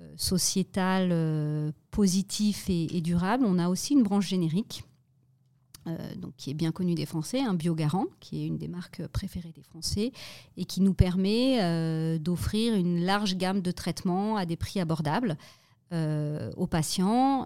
euh, 0.00 0.12
sociétal 0.16 1.08
euh, 1.10 1.72
positif 1.90 2.66
et, 2.68 3.00
durable, 3.00 3.44
on 3.44 3.58
a 3.58 3.68
aussi 3.68 3.94
une 3.94 4.04
branche 4.04 4.28
générique. 4.28 4.84
Euh, 5.88 5.96
qui 6.36 6.50
est 6.50 6.54
bien 6.54 6.70
connue 6.70 6.94
des 6.94 7.06
Français, 7.06 7.40
un 7.40 7.54
Biogarant, 7.54 8.04
qui 8.20 8.42
est 8.42 8.46
une 8.46 8.58
des 8.58 8.68
marques 8.68 9.06
préférées 9.08 9.52
des 9.52 9.62
Français, 9.62 10.12
et 10.56 10.66
qui 10.66 10.82
nous 10.82 10.92
permet 10.92 12.18
d'offrir 12.18 12.74
une 12.74 13.04
large 13.04 13.36
gamme 13.36 13.62
de 13.62 13.70
traitements 13.70 14.36
à 14.36 14.44
des 14.44 14.56
prix 14.56 14.80
abordables 14.80 15.38
aux 15.92 16.66
patients 16.66 17.44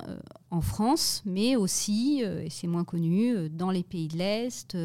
en 0.51 0.61
France, 0.61 1.23
mais 1.25 1.57
aussi, 1.57 2.23
et 2.23 2.51
c'est 2.51 2.67
moins 2.67 2.85
connu, 2.85 3.49
dans 3.51 3.71
les 3.71 3.85
pays 3.85 4.09
de 4.09 4.17
l'Est, 4.17 4.77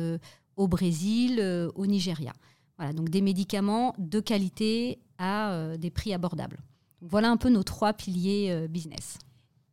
au 0.56 0.67
Brésil, 0.67 1.41
au 1.76 1.86
Nigeria. 1.86 2.34
Voilà, 2.78 2.93
donc 2.93 3.10
des 3.10 3.22
médicaments 3.22 3.96
de 3.98 4.20
qualité 4.20 5.00
à 5.17 5.76
des 5.78 5.89
prix 5.89 6.13
abordables 6.13 6.60
voilà 7.02 7.30
un 7.30 7.38
peu 7.38 7.50
nos 7.50 7.63
trois 7.63 7.93
piliers 7.93 8.50
euh, 8.52 8.67
business. 8.67 9.17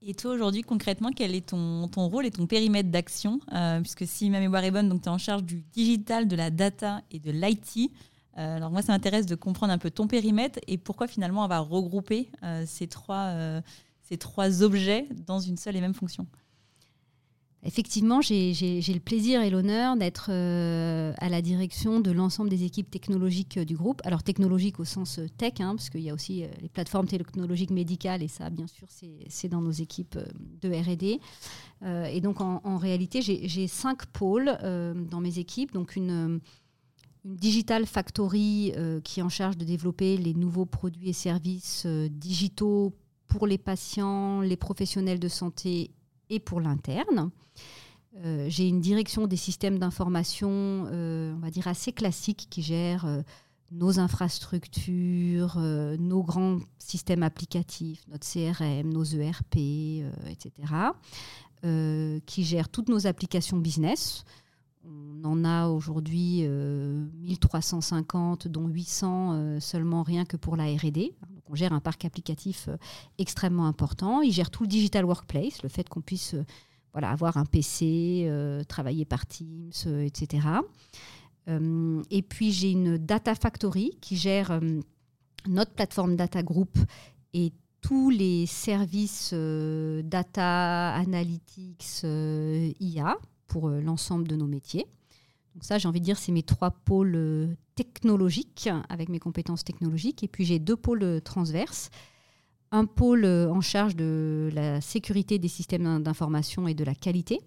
Et 0.07 0.14
toi, 0.14 0.33
aujourd'hui, 0.35 0.62
concrètement, 0.62 1.11
quel 1.16 1.35
est 1.35 1.47
ton, 1.47 1.88
ton, 1.88 2.09
rôle 2.09 2.27
et 2.27 2.31
ton 2.31 2.47
périmètre 2.47 2.90
d'action 2.90 3.40
euh, 3.55 3.81
Puisque 3.81 4.07
si 4.07 4.29
ma 4.29 4.38
mémoire 4.38 4.62
est 4.62 4.70
bonne, 4.70 4.90
tu 5.01 5.07
es 5.07 5.09
en 5.09 5.16
charge 5.16 5.44
du 5.44 5.62
digital, 5.73 6.29
de 6.29 6.37
la 6.37 6.51
data 6.51 7.01
et 7.11 7.18
de 7.18 7.31
l'IT. 7.31 7.90
Euh, 8.37 8.57
alors 8.57 8.70
moi, 8.70 8.83
ça 8.83 8.92
m'intéresse 8.92 9.27
de 9.27 9.35
comprendre 9.35 9.73
un 9.73 9.79
peu 9.79 9.90
ton 9.90 10.07
périmètre 10.07 10.59
et 10.66 10.79
pourquoi 10.79 11.07
finalement 11.07 11.44
on 11.44 11.49
va 11.49 11.61
regrouper 11.61 12.31
ces, 12.66 12.88
trois, 12.88 13.33
ces 14.03 14.18
trois 14.18 14.62
objets 14.62 15.07
dans 15.27 15.40
une 15.40 15.57
seule 15.57 15.77
et 15.77 15.81
même 15.81 15.94
fonction. 15.94 16.27
Effectivement, 17.66 18.20
j'ai 18.20 18.53
le 18.53 18.99
plaisir 18.99 19.40
et 19.40 19.49
l'honneur 19.49 19.97
d'être 19.97 20.27
euh, 20.29 21.14
à 21.16 21.31
la 21.31 21.40
direction 21.40 22.01
de 22.01 22.11
l'ensemble 22.11 22.51
des 22.51 22.64
équipes 22.64 22.90
technologiques 22.90 23.57
euh, 23.57 23.64
du 23.64 23.75
groupe. 23.75 24.03
Alors 24.05 24.23
technologiques 24.23 24.81
au 24.81 24.85
sens 24.85 25.18
euh, 25.18 25.29
tech, 25.38 25.55
hein, 25.61 25.75
parce 25.75 25.88
qu'il 25.88 26.03
y 26.03 26.11
a 26.11 26.14
aussi 26.14 26.44
les 26.61 26.68
plateformes 26.68 27.07
technologiques 27.07 27.70
médicales, 27.70 28.23
et 28.23 28.29
ça, 28.29 28.51
bien 28.51 28.66
sûr, 28.66 28.87
c'est 29.29 29.49
dans 29.49 29.62
nos 29.62 29.70
équipes 29.70 30.18
de 30.61 30.68
RD. 30.68 31.20
et 32.12 32.20
donc, 32.20 32.40
en, 32.40 32.77
réalité, 32.77 33.23
j'ai 33.23 33.66
cinq 33.66 34.07
pôles 34.07 34.59
dans 34.62 35.20
mes 35.20 35.38
équipes. 35.38 35.73
Donc, 35.73 35.97
une, 35.97 36.40
une 37.25 37.37
Digital 37.37 37.87
Factory 37.87 38.73
qui 39.03 39.21
est 39.21 39.23
en 39.23 39.29
charge 39.29 39.57
de 39.57 39.65
développer 39.65 40.17
les 40.17 40.35
nouveaux 40.35 40.67
produits 40.67 41.09
et 41.09 41.13
services 41.15 41.87
digitaux 41.87 42.93
pour 43.27 43.47
les 43.47 43.59
patients, 43.59 44.41
les 44.41 44.57
professionnels 44.57 45.19
de 45.19 45.29
santé 45.29 45.91
et 46.31 46.39
pour 46.39 46.61
l'interne. 46.61 47.31
Euh, 48.23 48.47
j'ai 48.49 48.69
une 48.69 48.81
direction 48.81 49.27
des 49.27 49.37
systèmes 49.37 49.79
d'information, 49.79 50.51
euh, 50.53 51.35
on 51.35 51.41
va 51.41 51.51
dire 51.51 51.67
assez 51.67 51.93
classique, 51.93 52.47
qui 52.49 52.63
gère 52.63 53.05
euh, 53.07 53.23
nos 53.73 53.99
infrastructures, 53.99 55.59
nos 55.59 56.23
grands 56.23 56.59
systèmes 56.79 57.25
applicatifs, 57.25 58.07
notre 58.07 58.25
CRM, 58.25 58.93
nos 58.93 59.05
ERP, 59.05 59.57
etc., 60.29 60.53
qui 62.27 62.45
gère 62.45 62.69
toutes 62.69 62.89
nos 62.89 63.09
applications 63.09 63.57
business. 63.57 64.25
On 64.87 65.25
en 65.25 65.44
a 65.44 65.68
aujourd'hui 65.68 66.47
1350, 66.47 68.49
dont 68.49 68.66
800 68.66 69.61
seulement 69.61 70.03
rien 70.03 70.25
que 70.25 70.37
pour 70.37 70.57
la 70.57 70.64
RD. 70.64 71.12
On 71.49 71.55
gère 71.55 71.73
un 71.73 71.81
parc 71.81 72.05
applicatif 72.05 72.68
extrêmement 73.18 73.66
important. 73.66 74.23
Il 74.23 74.33
gère 74.33 74.51
tout 74.51 74.64
le 74.64 74.68
digital 74.68 75.05
workplace, 75.05 75.62
le 75.62 75.68
fait 75.68 75.88
qu'on 75.88 76.01
puisse 76.01 76.35
avoir 77.03 77.37
un 77.37 77.44
PC, 77.44 78.25
euh, 78.27 78.62
travailler 78.64 79.05
par 79.05 79.27
Teams, 79.27 79.73
euh, 79.87 80.05
etc. 80.05 80.47
Euh, 81.49 82.03
et 82.11 82.23
puis 82.23 82.53
j'ai 82.53 82.70
une 82.70 82.97
Data 82.97 83.35
Factory 83.35 83.99
qui 84.01 84.16
gère 84.16 84.61
notre 85.47 85.73
plateforme 85.73 86.16
Data 86.16 86.42
Group 86.42 86.79
et 87.35 87.53
tous 87.81 88.09
les 88.09 88.47
services 88.47 89.35
data, 89.35 90.94
analytics, 90.94 92.03
IA 92.81 93.18
pour 93.47 93.69
l'ensemble 93.69 94.29
de 94.29 94.37
nos 94.37 94.47
métiers. 94.47 94.87
Donc 95.55 95.65
ça, 95.65 95.79
j'ai 95.79 95.87
envie 95.87 96.01
de 96.01 96.05
dire, 96.05 96.19
c'est 96.19 96.33
mes 96.33 96.43
trois 96.43 96.71
pôles 96.71 97.57
technologiques 97.75 98.69
avec 98.89 99.09
mes 99.09 99.21
compétences 99.21 99.65
technologiques. 99.65 100.23
Et 100.23 100.29
puis 100.29 100.45
j'ai 100.45 100.59
deux 100.59 100.77
pôles 100.77 101.21
transverses 101.23 101.91
un 102.75 102.87
pôle 102.87 103.25
en 103.25 103.61
charge 103.61 103.95
de 103.95 104.51
la 104.53 104.81
sécurité 104.81 105.39
des 105.39 105.49
systèmes 105.49 106.03
d'information 106.03 106.67
et 106.67 106.75
de 106.75 106.83
la 106.83 106.95
qualité, 106.95 107.41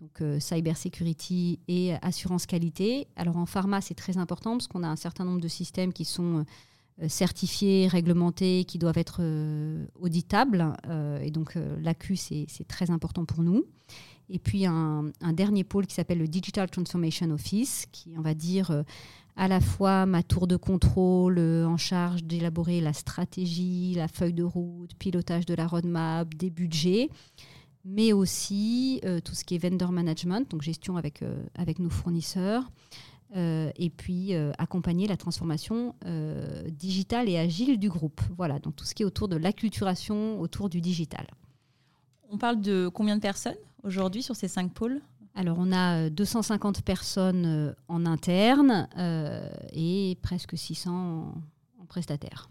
donc 0.00 0.20
euh, 0.20 0.38
cyber 0.38 0.76
security 0.76 1.58
et 1.66 1.94
assurance 2.02 2.46
qualité. 2.46 3.08
Alors 3.16 3.36
en 3.36 3.46
pharma, 3.46 3.80
c'est 3.80 3.94
très 3.94 4.16
important 4.16 4.52
parce 4.52 4.68
qu'on 4.68 4.84
a 4.84 4.88
un 4.88 4.96
certain 4.96 5.24
nombre 5.24 5.40
de 5.40 5.48
systèmes 5.48 5.92
qui 5.92 6.04
sont 6.04 6.44
euh, 7.02 7.08
certifiés, 7.08 7.88
réglementés, 7.88 8.64
qui 8.64 8.78
doivent 8.78 8.98
être 8.98 9.18
euh, 9.20 9.86
auditables. 9.98 10.72
et 11.20 11.32
donc 11.32 11.58
l'ACU, 11.80 12.14
c'est 12.14 12.46
très 12.68 12.92
important 12.92 13.24
pour 13.24 13.42
nous. 13.42 13.64
Et 14.30 14.38
puis 14.38 14.64
un, 14.64 15.10
dernier 15.32 15.64
pôle 15.64 15.86
qui 15.86 15.94
s'appelle 15.94 16.18
le 16.18 16.28
Digital 16.28 16.70
Transformation 16.70 17.30
Office, 17.30 17.86
qui, 17.90 18.14
on 18.16 18.20
va 18.20 18.34
dire, 18.34 18.84
à 19.40 19.48
la 19.48 19.60
fois 19.60 20.04
ma 20.04 20.22
tour 20.22 20.46
de 20.46 20.56
contrôle 20.56 21.38
euh, 21.38 21.66
en 21.66 21.78
charge 21.78 22.24
d'élaborer 22.24 22.82
la 22.82 22.92
stratégie, 22.92 23.94
la 23.96 24.06
feuille 24.06 24.34
de 24.34 24.42
route, 24.42 24.94
pilotage 24.98 25.46
de 25.46 25.54
la 25.54 25.66
roadmap, 25.66 26.34
des 26.34 26.50
budgets, 26.50 27.08
mais 27.84 28.12
aussi 28.12 29.00
euh, 29.06 29.20
tout 29.20 29.34
ce 29.34 29.44
qui 29.44 29.54
est 29.54 29.58
vendor 29.58 29.92
management, 29.92 30.50
donc 30.50 30.60
gestion 30.60 30.98
avec, 30.98 31.22
euh, 31.22 31.42
avec 31.54 31.78
nos 31.78 31.88
fournisseurs, 31.90 32.70
et 33.32 33.90
puis 33.96 34.34
accompagner 34.58 35.06
la 35.06 35.16
transformation 35.16 35.94
digitale 36.72 37.28
et 37.28 37.38
agile 37.38 37.78
du 37.78 37.88
groupe. 37.88 38.20
Voilà, 38.36 38.58
donc 38.58 38.74
tout 38.74 38.84
ce 38.84 38.92
qui 38.92 39.04
est 39.04 39.06
autour 39.06 39.28
de 39.28 39.36
l'acculturation 39.36 40.40
autour 40.40 40.68
du 40.68 40.80
digital. 40.80 41.28
On 42.28 42.38
parle 42.38 42.60
de 42.60 42.90
combien 42.92 43.14
de 43.14 43.20
personnes? 43.20 43.54
Aujourd'hui 43.82 44.22
sur 44.22 44.36
ces 44.36 44.48
cinq 44.48 44.72
pôles 44.72 45.00
alors, 45.34 45.56
on 45.58 45.72
a 45.72 46.10
250 46.10 46.78
euh, 46.78 46.82
personnes 46.82 47.46
euh, 47.46 47.72
en 47.88 48.04
interne 48.04 48.88
euh, 48.98 49.48
et 49.72 50.18
presque 50.22 50.58
600 50.58 51.34
en, 51.80 51.84
prestataire. 51.86 52.48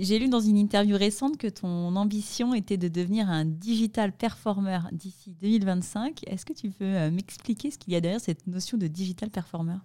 J'ai 0.00 0.18
lu 0.18 0.28
dans 0.28 0.40
une 0.40 0.56
interview 0.56 0.96
récente 0.96 1.36
que 1.36 1.46
ton 1.46 1.94
ambition 1.94 2.54
était 2.54 2.76
de 2.76 2.88
devenir 2.88 3.30
un 3.30 3.44
digital 3.44 4.10
performer 4.10 4.80
d'ici 4.90 5.36
2025. 5.40 6.24
Est-ce 6.26 6.44
que 6.44 6.52
tu 6.52 6.70
peux 6.70 7.08
m'expliquer 7.10 7.70
ce 7.70 7.78
qu'il 7.78 7.92
y 7.92 7.96
a 7.96 8.00
derrière 8.00 8.20
cette 8.20 8.48
notion 8.48 8.76
de 8.76 8.88
digital 8.88 9.30
performer? 9.30 9.76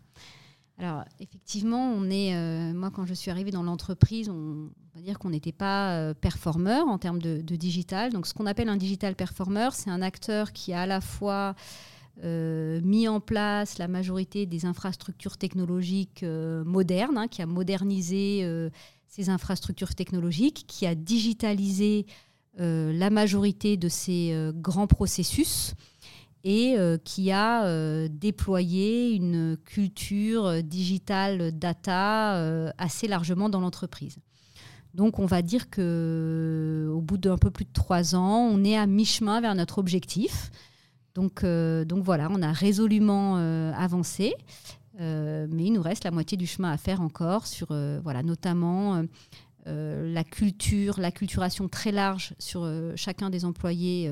Alors, 0.83 1.05
effectivement, 1.21 1.93
on 1.93 2.09
est, 2.09 2.35
euh, 2.35 2.73
moi, 2.73 2.91
quand 2.91 3.05
je 3.05 3.13
suis 3.13 3.31
arrivée 3.31 3.51
dans 3.51 3.63
l'entreprise, 3.63 4.29
on, 4.29 4.69
va 4.93 5.01
dire 5.01 5.17
qu'on 5.17 5.29
n'était 5.29 5.53
pas 5.53 5.93
euh, 5.93 6.13
performeur 6.13 6.87
en 6.87 6.97
termes 6.97 7.21
de, 7.21 7.39
digital. 7.55 8.11
Donc, 8.11 8.27
ce 8.27 8.33
qu'on 8.33 8.45
appelle 8.45 8.67
un 8.67 8.75
digital 8.75 9.15
performer, 9.15 9.69
c'est 9.71 9.89
un 9.89 10.01
acteur 10.01 10.51
qui 10.51 10.73
a 10.73 10.81
à 10.81 10.85
la 10.85 10.99
fois 10.99 11.55
euh, 12.25 12.81
mis 12.83 13.07
en 13.07 13.21
place 13.21 13.77
la 13.77 13.87
majorité 13.87 14.45
des 14.45 14.65
infrastructures 14.65 15.37
technologiques 15.37 16.25
modernes, 16.65 17.17
hein, 17.17 17.27
qui 17.29 17.41
a 17.41 17.45
modernisé 17.45 18.45
ces 19.07 19.29
infrastructures 19.29 19.95
technologiques, 19.95 20.65
qui 20.67 20.85
a 20.85 20.95
digitalisé 20.95 22.05
la 22.57 23.09
majorité 23.09 23.77
de 23.77 23.87
ces 23.87 24.51
grands 24.53 24.87
processus 24.87 25.75
et 26.43 26.77
euh, 26.77 26.97
qui 26.97 27.31
a 27.31 27.65
euh, 27.65 28.07
déployé 28.11 29.13
une 29.15 29.57
culture 29.63 30.61
digitale 30.61 31.57
data 31.57 32.35
euh, 32.35 32.69
assez 32.77 33.07
largement 33.07 33.49
dans 33.49 33.61
l'entreprise. 33.61 34.17
Donc 34.93 35.19
on 35.19 35.25
va 35.25 35.41
dire 35.41 35.69
que 35.69 36.89
au 36.93 37.01
bout 37.01 37.17
d'un 37.17 37.37
peu 37.37 37.49
plus 37.49 37.65
de 37.65 37.73
trois 37.73 38.15
ans, 38.15 38.47
on 38.51 38.63
est 38.63 38.77
à 38.77 38.85
mi-chemin 38.85 39.41
vers 39.41 39.55
notre 39.55 39.79
objectif. 39.79 40.51
Donc, 41.15 41.45
donc 41.45 42.03
voilà, 42.03 42.27
on 42.31 42.41
a 42.41 42.51
résolument 42.51 43.35
avancé, 43.75 44.33
mais 44.99 45.47
il 45.63 45.71
nous 45.71 45.81
reste 45.81 46.03
la 46.03 46.11
moitié 46.11 46.37
du 46.37 46.47
chemin 46.47 46.71
à 46.71 46.77
faire 46.77 47.01
encore 47.01 47.45
sur 47.45 47.67
voilà, 48.03 48.23
notamment 48.23 49.03
la 49.65 50.23
culture, 50.23 50.99
la 50.99 51.11
culturation 51.11 51.67
très 51.67 51.91
large 51.91 52.33
sur 52.39 52.67
chacun 52.95 53.29
des 53.31 53.45
employés 53.45 54.11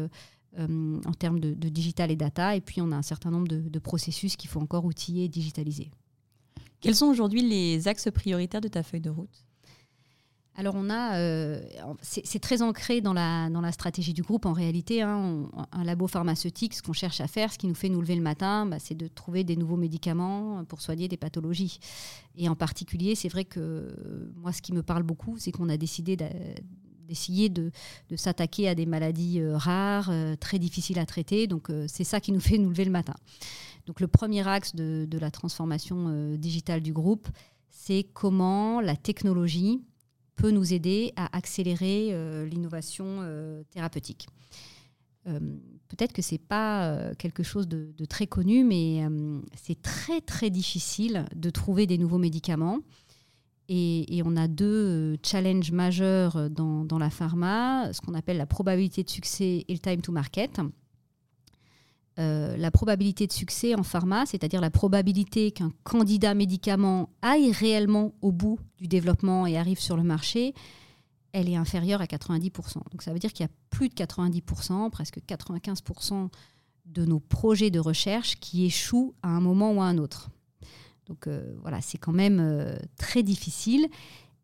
en 0.57 1.13
termes 1.17 1.39
de, 1.39 1.69
digital 1.69 2.11
et 2.11 2.15
data. 2.15 2.55
Et 2.55 2.61
puis, 2.61 2.81
on 2.81 2.91
a 2.91 2.95
un 2.95 3.01
certain 3.01 3.31
nombre 3.31 3.47
de, 3.47 3.79
processus 3.79 4.35
qu'il 4.35 4.49
faut 4.49 4.59
encore 4.59 4.85
outiller 4.85 5.25
et 5.25 5.29
digitaliser. 5.29 5.91
Quels 6.81 6.95
sont 6.95 7.07
aujourd'hui 7.07 7.41
les 7.41 7.87
axes 7.87 8.09
prioritaires 8.11 8.61
de 8.61 8.67
ta 8.67 8.83
feuille 8.83 9.01
de 9.01 9.09
route? 9.09 9.45
Alors 10.55 10.75
on 10.75 10.89
a, 10.89 11.17
euh, 11.17 11.61
c'est 12.01 12.39
très 12.39 12.61
ancré 12.61 12.99
dans 12.99 13.13
la, 13.13 13.49
dans 13.49 13.61
la 13.61 13.71
stratégie 13.71 14.13
du 14.13 14.21
groupe 14.21 14.45
en 14.45 14.51
réalité. 14.51 15.01
Hein. 15.01 15.49
un 15.71 15.83
labo 15.85 16.07
pharmaceutique, 16.07 16.73
ce 16.73 16.81
qu'on 16.81 16.93
cherche 16.93 17.21
à 17.21 17.27
faire, 17.27 17.53
ce 17.53 17.57
qui 17.57 17.67
nous 17.67 17.73
fait 17.73 17.87
nous 17.87 18.01
lever 18.01 18.15
le 18.15 18.21
matin, 18.21 18.65
bah, 18.65 18.77
c'est 18.77 18.95
de 18.95 19.07
trouver 19.07 19.45
des 19.45 19.55
nouveaux 19.55 19.77
médicaments 19.77 20.65
pour 20.65 20.81
soigner 20.81 21.07
des 21.07 21.15
pathologies. 21.15 21.79
Et 22.35 22.49
en 22.49 22.55
particulier, 22.55 23.15
c'est 23.15 23.29
vrai 23.29 23.45
que 23.45 23.95
moi, 24.35 24.51
ce 24.51 24.61
qui 24.61 24.73
me 24.73 24.83
parle 24.83 25.03
beaucoup, 25.03 25.37
c'est 25.37 25.51
qu'on 25.51 25.69
a 25.69 25.77
décidé 25.77 26.17
d'essayer 27.12 27.50
de, 27.50 27.71
s'attaquer 28.15 28.69
à 28.69 28.76
des 28.76 28.86
maladies 28.86 29.41
euh, 29.41 29.58
rares, 29.58 30.10
euh, 30.10 30.36
très 30.38 30.60
difficiles 30.60 30.97
à 30.97 31.06
traiter. 31.06 31.45
Donc 31.45 31.69
euh, 31.69 31.86
c'est 31.88 32.06
ça 32.06 32.21
qui 32.21 32.32
nous 32.32 32.39
fait 32.50 32.58
nous 32.58 32.69
lever 32.69 32.86
le 32.86 32.91
matin. 32.91 33.15
Donc 33.86 34.00
le 34.00 34.08
premier 34.08 34.47
axe 34.47 34.76
de, 34.76 35.17
la 35.19 35.32
transformation 35.32 36.36
digitale 36.38 36.82
du 36.82 36.93
groupe, 36.93 37.28
c'est 37.69 38.06
comment 38.13 38.80
la 38.80 38.95
technologie 38.95 39.82
peut 40.36 40.52
nous 40.52 40.71
aider 40.71 41.13
à 41.15 41.36
accélérer 41.36 42.15
l'innovation 42.45 43.28
thérapeutique. 43.71 44.28
Peut-être 45.26 46.13
que 46.13 46.21
ce 46.21 46.36
n'est 46.36 46.39
pas 46.39 47.15
quelque 47.15 47.41
chose 47.41 47.67
de, 47.67 47.91
de, 47.97 48.06
très 48.06 48.28
connu, 48.28 48.63
mais 48.63 49.02
c'est 49.56 49.82
très 49.82 50.21
très 50.21 50.52
difficile 50.52 51.26
de 51.36 51.50
trouver 51.50 51.88
des 51.88 51.97
nouveaux 51.97 52.19
médicaments. 52.19 52.82
Et, 53.73 54.21
on 54.25 54.36
a 54.36 54.49
deux 54.49 54.65
euh, 54.65 55.17
challenges 55.23 55.71
majeurs 55.71 56.49
dans, 56.49 56.84
dans 56.84 56.97
la 56.97 57.10
pharma, 57.10 57.93
ce 57.93 58.01
qu'on 58.01 58.13
appelle 58.13 58.36
la 58.36 58.45
probabilité 58.45 59.01
de 59.01 59.10
succès 59.10 59.63
et 59.65 59.73
le 59.73 59.79
time 59.79 60.01
to 60.01 60.12
market. 60.12 60.60
Euh, 62.19 62.57
la 62.57 62.71
probabilité 62.71 63.25
de 63.25 63.31
succès 63.31 63.73
en 63.73 63.84
pharma, 63.84 64.25
c'est-à-dire 64.25 64.60
la 64.60 64.69
probabilité 64.69 65.51
qu'un 65.51 65.71
candidat 65.84 66.34
médicament 66.34 67.10
aille 67.21 67.53
réellement 67.53 68.13
au 68.21 68.34
bout 68.34 68.60
du 68.77 68.88
développement 68.88 69.47
et 69.47 69.57
arrive 69.57 69.79
sur 69.79 69.95
le 69.95 70.03
marché, 70.03 70.53
elle 71.31 71.47
est 71.47 71.55
inférieure 71.55 72.01
à 72.01 72.05
90%. 72.05 72.51
Donc 72.91 73.01
ça 73.01 73.13
veut 73.13 73.19
dire 73.19 73.31
qu'il 73.31 73.45
y 73.45 73.49
a 73.49 73.51
plus 73.69 73.88
de 73.88 73.93
90%, 73.93 74.89
presque 74.89 75.19
95% 75.19 76.27
de 76.86 77.05
nos 77.05 77.21
projets 77.21 77.71
de 77.71 77.79
recherche 77.79 78.36
qui 78.41 78.65
échouent 78.65 79.15
à 79.23 79.29
un 79.29 79.39
moment 79.39 79.71
ou 79.71 79.81
à 79.81 79.86
un 79.86 79.97
autre. 79.97 80.29
Donc 81.07 81.27
euh, 81.27 81.55
voilà, 81.61 81.81
c'est 81.81 81.97
quand 81.97 82.11
même 82.11 82.39
euh, 82.39 82.77
très 82.97 83.23
difficile. 83.23 83.87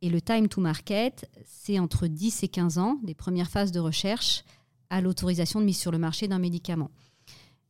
Et 0.01 0.09
le 0.09 0.21
time 0.21 0.47
to 0.47 0.61
market, 0.61 1.29
c'est 1.45 1.79
entre 1.79 2.07
10 2.07 2.43
et 2.43 2.47
15 2.47 2.77
ans 2.77 2.99
des 3.03 3.15
premières 3.15 3.49
phases 3.49 3.71
de 3.71 3.79
recherche 3.79 4.43
à 4.89 5.01
l'autorisation 5.01 5.59
de 5.59 5.65
mise 5.65 5.77
sur 5.77 5.91
le 5.91 5.97
marché 5.97 6.27
d'un 6.27 6.39
médicament. 6.39 6.91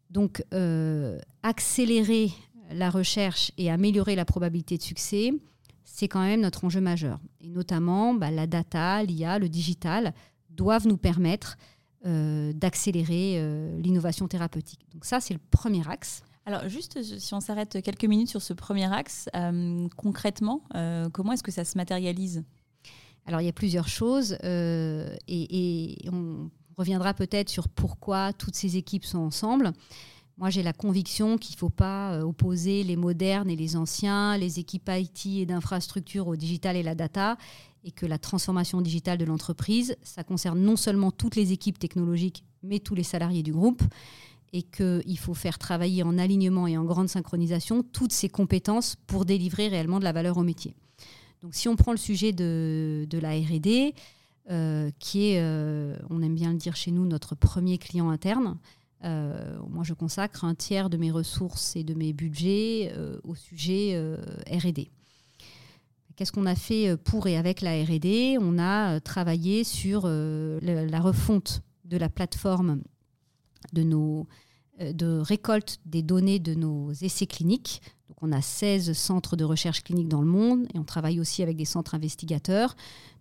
Donc 0.10 0.43
euh, 0.54 1.19
accélérer 1.43 2.32
la 2.71 2.89
recherche 2.89 3.52
et 3.58 3.71
améliorer 3.71 4.15
la 4.15 4.26
probabilité 4.26 4.78
de 4.78 4.84
succès, 4.84 5.32
c'est 5.86 6.08
quand 6.08 6.21
même 6.21 6.41
notre 6.41 6.65
enjeu 6.65 6.82
majeur. 6.82 7.19
Et 7.39 7.47
notamment, 7.47 8.13
bah, 8.13 8.30
la 8.30 8.45
data, 8.45 9.04
l'IA, 9.04 9.39
le 9.39 9.47
digital 9.47 10.13
doivent 10.50 10.88
nous 10.88 10.97
permettre 10.97 11.58
d'accélérer 12.04 13.41
l'innovation 13.82 14.30
thérapeutique. 14.30 14.80
Donc 14.93 15.04
ça, 15.04 15.19
c'est 15.19 15.34
le 15.34 15.41
premier 15.52 15.86
axe. 15.89 16.23
Alors 16.48 16.70
juste, 16.70 17.04
si 17.04 17.34
on 17.34 17.42
s'arrête 17.42 17.82
quelques 17.84 18.06
minutes 18.06 18.30
sur 18.30 18.42
ce 18.42 18.54
premier 18.54 18.90
axe, 18.90 19.28
euh, 19.36 19.86
concrètement, 19.98 20.62
euh, 20.76 21.10
comment 21.10 21.34
est-ce 21.34 21.44
que 21.44 21.52
ça 21.52 21.66
se 21.66 21.78
matérialise? 21.78 22.46
Alors 23.26 23.42
il 23.42 23.44
y 23.44 23.50
a 23.50 23.54
plusieurs 23.54 23.90
choses 23.90 24.38
euh, 24.46 25.14
et, 25.28 25.98
on 26.10 26.50
reviendra 26.78 27.14
peut-être 27.14 27.50
sur 27.50 27.68
pourquoi 27.68 28.32
toutes 28.32 28.56
ces 28.56 28.78
équipes 28.78 29.04
sont 29.04 29.18
ensemble. 29.18 29.74
Moi, 30.38 30.50
j'ai 30.50 30.64
la 30.64 30.72
conviction 30.72 31.38
qu'il 31.38 31.56
ne 31.56 31.60
faut 31.60 31.70
pas 31.70 32.24
opposer 32.24 32.86
les 32.86 32.96
modernes 32.96 33.50
et 33.50 33.58
les 33.58 33.76
anciens, 33.76 34.38
les 34.38 34.58
équipes 34.58 34.90
IT 34.90 35.26
et 35.26 35.46
d'infrastructure 35.46 36.30
au 36.30 36.38
digital 36.38 36.78
et 36.78 36.84
la 36.84 36.96
data, 36.96 37.38
et 37.84 37.92
que 37.92 38.06
la 38.06 38.20
transformation 38.20 38.80
digitale 38.80 39.18
de 39.18 39.26
l'entreprise, 39.26 39.98
ça 40.02 40.24
concerne 40.24 40.62
non 40.62 40.78
seulement 40.78 41.12
toutes 41.12 41.36
les 41.36 41.52
équipes 41.52 41.80
technologiques, 41.80 42.46
mais 42.64 42.80
tous 42.80 42.96
les 42.96 43.04
salariés 43.04 43.44
du 43.44 43.52
groupe 43.52 43.84
et 44.54 44.64
qu'il 44.64 45.20
faut 45.20 45.34
faire 45.34 45.58
travailler 45.58 46.04
en 46.04 46.18
alignement 46.18 46.68
et 46.68 46.78
en 46.78 46.84
grande 46.84 47.10
synchronisation 47.10 47.84
toutes 47.84 48.14
ces 48.14 48.30
compétences 48.30 48.96
pour 49.08 49.26
délivrer 49.26 49.68
réellement 49.68 50.00
de 50.00 50.04
la 50.04 50.14
valeur 50.14 50.38
au 50.38 50.44
métier. 50.44 50.76
Donc 51.42 51.54
si 51.54 51.68
on 51.68 51.76
prend 51.76 51.92
le 51.92 51.98
sujet 51.98 52.32
de, 52.34 53.08
la 53.12 53.32
RD, 53.32 53.94
euh, 54.50 54.90
qui 55.00 55.32
est, 55.32 55.42
euh, 55.42 55.96
on 56.10 56.22
aime 56.22 56.36
bien 56.36 56.52
le 56.52 56.58
dire 56.58 56.76
chez 56.76 56.92
nous, 56.92 57.06
notre 57.06 57.36
premier 57.36 57.78
client 57.78 58.10
interne, 58.10 58.58
euh, 59.04 59.60
moi 59.70 59.84
je 59.84 59.94
consacre 59.94 60.46
un 60.46 60.56
tiers 60.56 60.90
de 60.90 60.98
mes 60.98 61.12
ressources 61.12 61.76
et 61.76 61.84
de 61.84 61.94
mes 61.94 62.14
budgets 62.14 62.92
au 63.24 63.36
sujet 63.36 64.00
RD. 64.52 64.88
qu'est-ce 66.16 66.32
qu'on 66.32 66.48
a 66.48 66.56
fait 66.56 66.98
pour 66.98 67.28
et 67.28 67.38
avec 67.38 67.62
la 67.62 67.84
R&D 67.84 68.38
On 68.42 68.58
a 68.58 69.00
travaillé 69.00 69.64
sur 69.64 70.08
la 70.08 71.00
refonte 71.00 71.62
de 71.86 71.98
la 71.98 72.10
plateforme 72.10 72.82
de 73.73 73.84
nos 73.84 74.27
de 74.80 75.17
récolte 75.17 75.80
des 75.88 76.03
données 76.03 76.38
de 76.38 76.53
nos 76.53 76.91
essais 76.91 77.25
cliniques. 77.25 77.82
Donc 78.10 78.17
on 78.21 78.32
a 78.32 78.43
16 78.43 78.93
centres 78.93 79.36
de 79.36 79.43
recherche 79.43 79.84
clinique 79.84 80.08
dans 80.08 80.21
le 80.21 80.27
monde 80.27 80.67
et 80.71 80.77
on 80.77 80.84
travaille 80.84 81.19
aussi 81.19 81.41
avec 81.41 81.58
des 81.58 81.65
centres 81.65 81.95
investigateurs. 81.95 82.75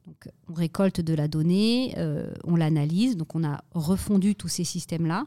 Donc 0.06 0.28
on 0.48 0.52
récolte 0.52 1.00
de 1.00 1.14
la 1.14 1.28
donnée, 1.28 1.94
on 2.44 2.56
l'analyse. 2.56 3.16
Donc 3.16 3.34
on 3.34 3.42
a 3.42 3.64
refondu 3.72 4.34
tous 4.34 4.48
ces 4.48 4.64
systèmes-là 4.64 5.24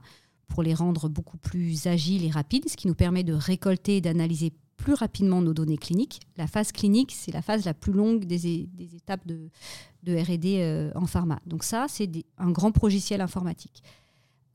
pour 0.50 0.64
les 0.64 0.74
rendre 0.74 1.08
beaucoup 1.08 1.38
plus 1.38 1.88
agiles 1.88 2.26
et 2.26 2.30
rapides, 2.30 2.68
ce 2.70 2.76
qui 2.76 2.88
nous 2.88 2.96
permet 2.96 3.24
de 3.24 3.34
récolter 3.34 3.98
et 3.98 4.02
d'analyser 4.02 4.52
plus 4.80 4.94
rapidement 4.94 5.42
nos 5.42 5.54
données 5.54 5.78
cliniques. 5.78 6.22
La 6.38 6.48
phase 6.48 6.72
clinique, 6.72 7.12
c'est 7.16 7.32
la 7.32 7.42
phase 7.42 7.66
la 7.66 7.74
plus 7.74 7.94
longue 7.94 8.26
des, 8.26 8.68
étapes 8.96 9.26
de, 9.28 9.50
RD 10.08 10.46
euh, 10.46 10.92
en 10.96 11.06
pharma. 11.06 11.40
Donc 11.46 11.64
ça, 11.64 11.86
c'est 11.88 12.10
un 12.38 12.50
grand 12.50 12.74
logiciel 12.82 13.22
informatique. 13.22 13.84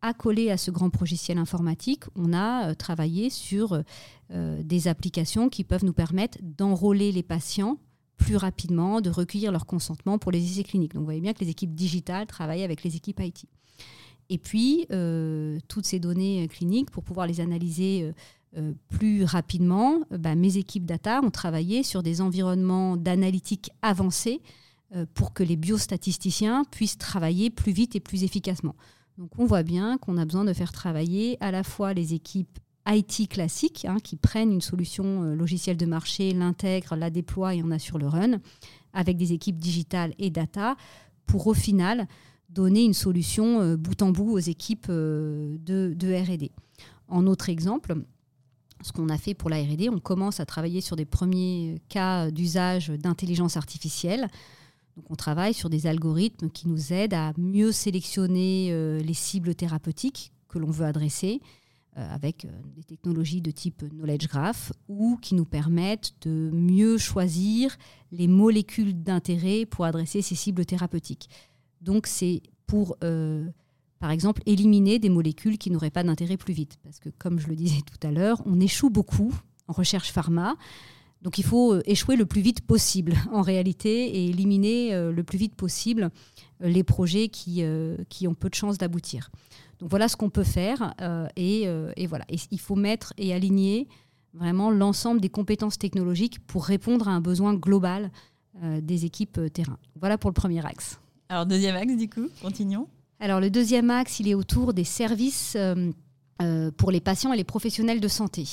Accolé 0.06 0.50
à 0.50 0.58
ce 0.58 0.70
grand 0.70 0.90
logiciel 1.00 1.38
informatique, 1.38 2.04
on 2.14 2.34
a 2.34 2.68
euh, 2.68 2.74
travaillé 2.74 3.30
sur 3.30 3.82
euh, 4.30 4.62
des 4.62 4.86
applications 4.86 5.48
qui 5.48 5.64
peuvent 5.64 5.84
nous 5.84 5.94
permettre 5.94 6.36
d'enrôler 6.42 7.10
les 7.10 7.22
patients 7.22 7.78
plus 8.18 8.36
rapidement, 8.36 9.00
de 9.00 9.10
recueillir 9.10 9.50
leur 9.50 9.66
consentement 9.66 10.18
pour 10.18 10.30
les 10.30 10.44
essais 10.44 10.62
cliniques. 10.62 10.92
Donc 10.92 11.00
vous 11.00 11.06
voyez 11.06 11.20
bien 11.20 11.32
que 11.32 11.40
les 11.40 11.50
équipes 11.50 11.74
digitales 11.74 12.26
travaillent 12.26 12.64
avec 12.64 12.82
les 12.84 12.96
équipes 12.96 13.20
IT. 13.20 13.46
Et 14.30 14.38
puis, 14.38 14.86
euh, 14.90 15.58
toutes 15.68 15.86
ces 15.86 16.00
données 16.00 16.44
euh, 16.44 16.46
cliniques, 16.48 16.90
pour 16.90 17.04
pouvoir 17.04 17.26
les 17.26 17.40
analyser 17.40 18.12
euh, 18.56 18.72
plus 18.88 19.24
rapidement, 19.24 20.02
bah, 20.10 20.34
mes 20.34 20.56
équipes 20.56 20.86
data 20.86 21.20
ont 21.22 21.30
travaillé 21.30 21.82
sur 21.82 22.02
des 22.02 22.20
environnements 22.20 22.96
d'analytique 22.96 23.70
avancés 23.82 24.40
pour 25.14 25.32
que 25.32 25.42
les 25.42 25.56
biostatisticiens 25.56 26.62
puissent 26.70 26.98
travailler 26.98 27.50
plus 27.50 27.72
vite 27.72 27.96
et 27.96 28.00
plus 28.00 28.22
efficacement. 28.22 28.76
Donc 29.18 29.30
on 29.38 29.44
voit 29.46 29.62
bien 29.62 29.98
qu'on 29.98 30.16
a 30.16 30.24
besoin 30.24 30.44
de 30.44 30.52
faire 30.52 30.72
travailler 30.72 31.36
à 31.40 31.50
la 31.50 31.62
fois 31.62 31.94
les 31.94 32.14
équipes 32.14 32.58
IT 32.86 33.28
classiques, 33.30 33.86
hein, 33.88 33.96
qui 34.02 34.16
prennent 34.16 34.52
une 34.52 34.60
solution 34.60 35.22
logicielle 35.34 35.76
de 35.76 35.86
marché, 35.86 36.32
l'intègrent, 36.32 36.96
la 36.96 37.10
déploient 37.10 37.54
et 37.54 37.62
en 37.62 37.70
assurent 37.70 37.98
le 37.98 38.08
run, 38.08 38.40
avec 38.92 39.16
des 39.16 39.32
équipes 39.32 39.56
digitales 39.56 40.12
et 40.18 40.30
data, 40.30 40.76
pour 41.26 41.46
au 41.46 41.54
final 41.54 42.06
donner 42.54 42.84
une 42.84 42.94
solution 42.94 43.60
euh, 43.60 43.76
bout 43.76 44.00
en 44.02 44.10
bout 44.10 44.30
aux 44.30 44.38
équipes 44.38 44.86
euh, 44.88 45.56
de, 45.58 45.94
RD. 46.14 46.50
En 47.08 47.26
autre 47.26 47.48
exemple, 47.48 47.94
ce 48.82 48.92
qu'on 48.92 49.08
a 49.08 49.18
fait 49.18 49.34
pour 49.34 49.50
la 49.50 49.56
RD, 49.56 49.88
on 49.92 49.98
commence 49.98 50.40
à 50.40 50.46
travailler 50.46 50.80
sur 50.80 50.96
des 50.96 51.04
premiers 51.04 51.80
cas 51.88 52.30
d'usage 52.30 52.88
d'intelligence 52.88 53.56
artificielle. 53.56 54.28
Donc 54.96 55.10
on 55.10 55.14
travaille 55.14 55.54
sur 55.54 55.70
des 55.70 55.86
algorithmes 55.86 56.50
qui 56.50 56.68
nous 56.68 56.92
aident 56.92 57.14
à 57.14 57.32
mieux 57.36 57.72
sélectionner 57.72 58.68
euh, 58.70 58.98
les 59.00 59.14
cibles 59.14 59.54
thérapeutiques 59.54 60.32
que 60.48 60.58
l'on 60.58 60.70
veut 60.70 60.86
adresser 60.86 61.40
avec 61.96 62.44
des 62.74 62.82
technologies 62.82 63.40
de 63.40 63.52
type 63.52 63.84
knowledge 63.88 64.26
graph 64.26 64.72
ou 64.88 65.16
qui 65.22 65.36
nous 65.36 65.44
permettent 65.44 66.12
de 66.22 66.50
mieux 66.52 66.98
choisir 66.98 67.76
les 68.10 68.26
molécules 68.26 69.00
d'intérêt 69.00 69.64
pour 69.64 69.84
adresser 69.84 70.20
ces 70.20 70.34
cibles 70.34 70.66
thérapeutiques. 70.66 71.28
Donc 71.80 72.08
c'est 72.08 72.42
pour, 72.66 72.96
euh, 73.04 73.46
par 73.98 74.10
exemple, 74.10 74.42
éliminer 74.46 74.98
des 74.98 75.08
molécules 75.08 75.58
qui 75.58 75.70
n'auraient 75.70 75.90
pas 75.90 76.02
d'intérêt 76.02 76.36
plus 76.36 76.54
vite. 76.54 76.78
Parce 76.82 76.98
que, 76.98 77.10
comme 77.10 77.38
je 77.38 77.48
le 77.48 77.56
disais 77.56 77.82
tout 77.82 78.06
à 78.06 78.10
l'heure, 78.10 78.42
on 78.46 78.58
échoue 78.60 78.90
beaucoup 78.90 79.32
en 79.68 79.72
recherche 79.72 80.10
pharma. 80.10 80.56
Donc 81.24 81.38
il 81.38 81.44
faut 81.44 81.74
euh, 81.74 81.82
échouer 81.86 82.14
le 82.14 82.26
plus 82.26 82.40
vite 82.40 82.60
possible 82.60 83.14
en 83.32 83.42
réalité 83.42 84.16
et 84.16 84.28
éliminer 84.28 84.94
euh, 84.94 85.10
le 85.10 85.24
plus 85.24 85.38
vite 85.38 85.56
possible 85.56 86.10
les 86.60 86.84
projets 86.84 87.28
qui, 87.28 87.62
qui 88.08 88.26
ont 88.28 88.32
peu 88.32 88.48
de 88.48 88.54
chances 88.54 88.78
d'aboutir. 88.78 89.30
Donc 89.80 89.90
voilà 89.90 90.08
ce 90.08 90.16
qu'on 90.16 90.30
peut 90.30 90.44
faire 90.44 90.94
et, 91.36 91.64
et, 91.96 92.06
voilà. 92.06 92.24
Et 92.30 92.36
il 92.52 92.60
faut 92.60 92.76
mettre 92.76 93.12
et 93.18 93.34
aligner 93.34 93.86
vraiment 94.32 94.70
l'ensemble 94.70 95.20
des 95.20 95.28
compétences 95.28 95.78
technologiques 95.78 96.38
pour 96.46 96.64
répondre 96.64 97.06
à 97.08 97.10
un 97.10 97.20
besoin 97.20 97.52
global 97.52 98.10
des 98.62 99.04
équipes 99.04 99.52
terrain. 99.52 99.76
Voilà 100.00 100.16
pour 100.16 100.30
le 100.30 100.34
premier 100.34 100.64
axe. 100.64 101.00
Alors, 101.28 101.46
deuxième 101.46 101.76
axe, 101.76 101.96
du 101.96 102.08
coup, 102.08 102.28
continuons. 102.40 102.86
Alors, 103.20 103.40
le 103.40 103.50
deuxième 103.50 103.90
axe, 103.90 104.20
il 104.20 104.28
est 104.28 104.34
autour 104.34 104.74
des 104.74 104.84
services 104.84 105.54
euh, 105.56 105.90
euh, 106.42 106.70
pour 106.76 106.90
les 106.90 107.00
patients 107.00 107.32
et 107.32 107.36
les 107.36 107.44
professionnels 107.44 108.00
de 108.00 108.08
santé. 108.08 108.44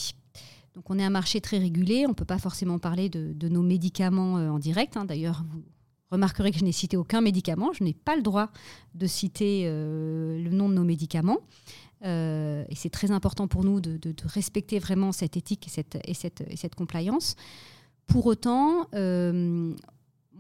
Donc, 0.76 0.90
on 0.90 0.98
est 0.98 1.04
un 1.04 1.10
marché 1.10 1.42
très 1.42 1.58
régulé. 1.58 2.06
On 2.06 2.10
ne 2.10 2.14
peut 2.14 2.26
pas 2.26 2.38
forcément 2.38 2.80
parler 2.80 3.10
de, 3.10 3.50
nos 3.50 3.62
médicaments 3.62 4.38
euh, 4.38 4.50
en 4.50 4.60
direct. 4.60 4.98
Hein. 4.98 5.06
D'ailleurs, 5.06 5.44
vous 5.50 5.62
remarquerez 6.12 6.52
que 6.52 6.58
je 6.58 6.64
n'ai 6.64 6.72
cité 6.72 6.98
aucun 6.98 7.22
médicament. 7.22 7.74
Je 7.74 7.84
n'ai 7.84 7.94
pas 7.94 8.16
le 8.16 8.22
droit 8.22 8.50
de 8.96 9.08
citer 9.08 9.64
le 9.66 10.50
nom 10.52 10.68
de 10.68 10.74
nos 10.74 10.84
médicaments. 10.84 11.38
et 12.04 12.76
c'est 12.76 12.90
très 12.90 13.12
important 13.12 13.48
pour 13.48 13.64
nous 13.64 13.80
de, 13.80 14.14
respecter 14.26 14.78
vraiment 14.80 15.14
cette 15.14 15.38
éthique 15.38 15.68
et 15.68 15.70
cette, 15.70 15.98
et 16.04 16.14
cette, 16.14 16.44
et 16.50 16.58
cette 16.58 16.76
compliance. 16.76 17.38
Pour 18.08 18.26
autant, 18.26 18.90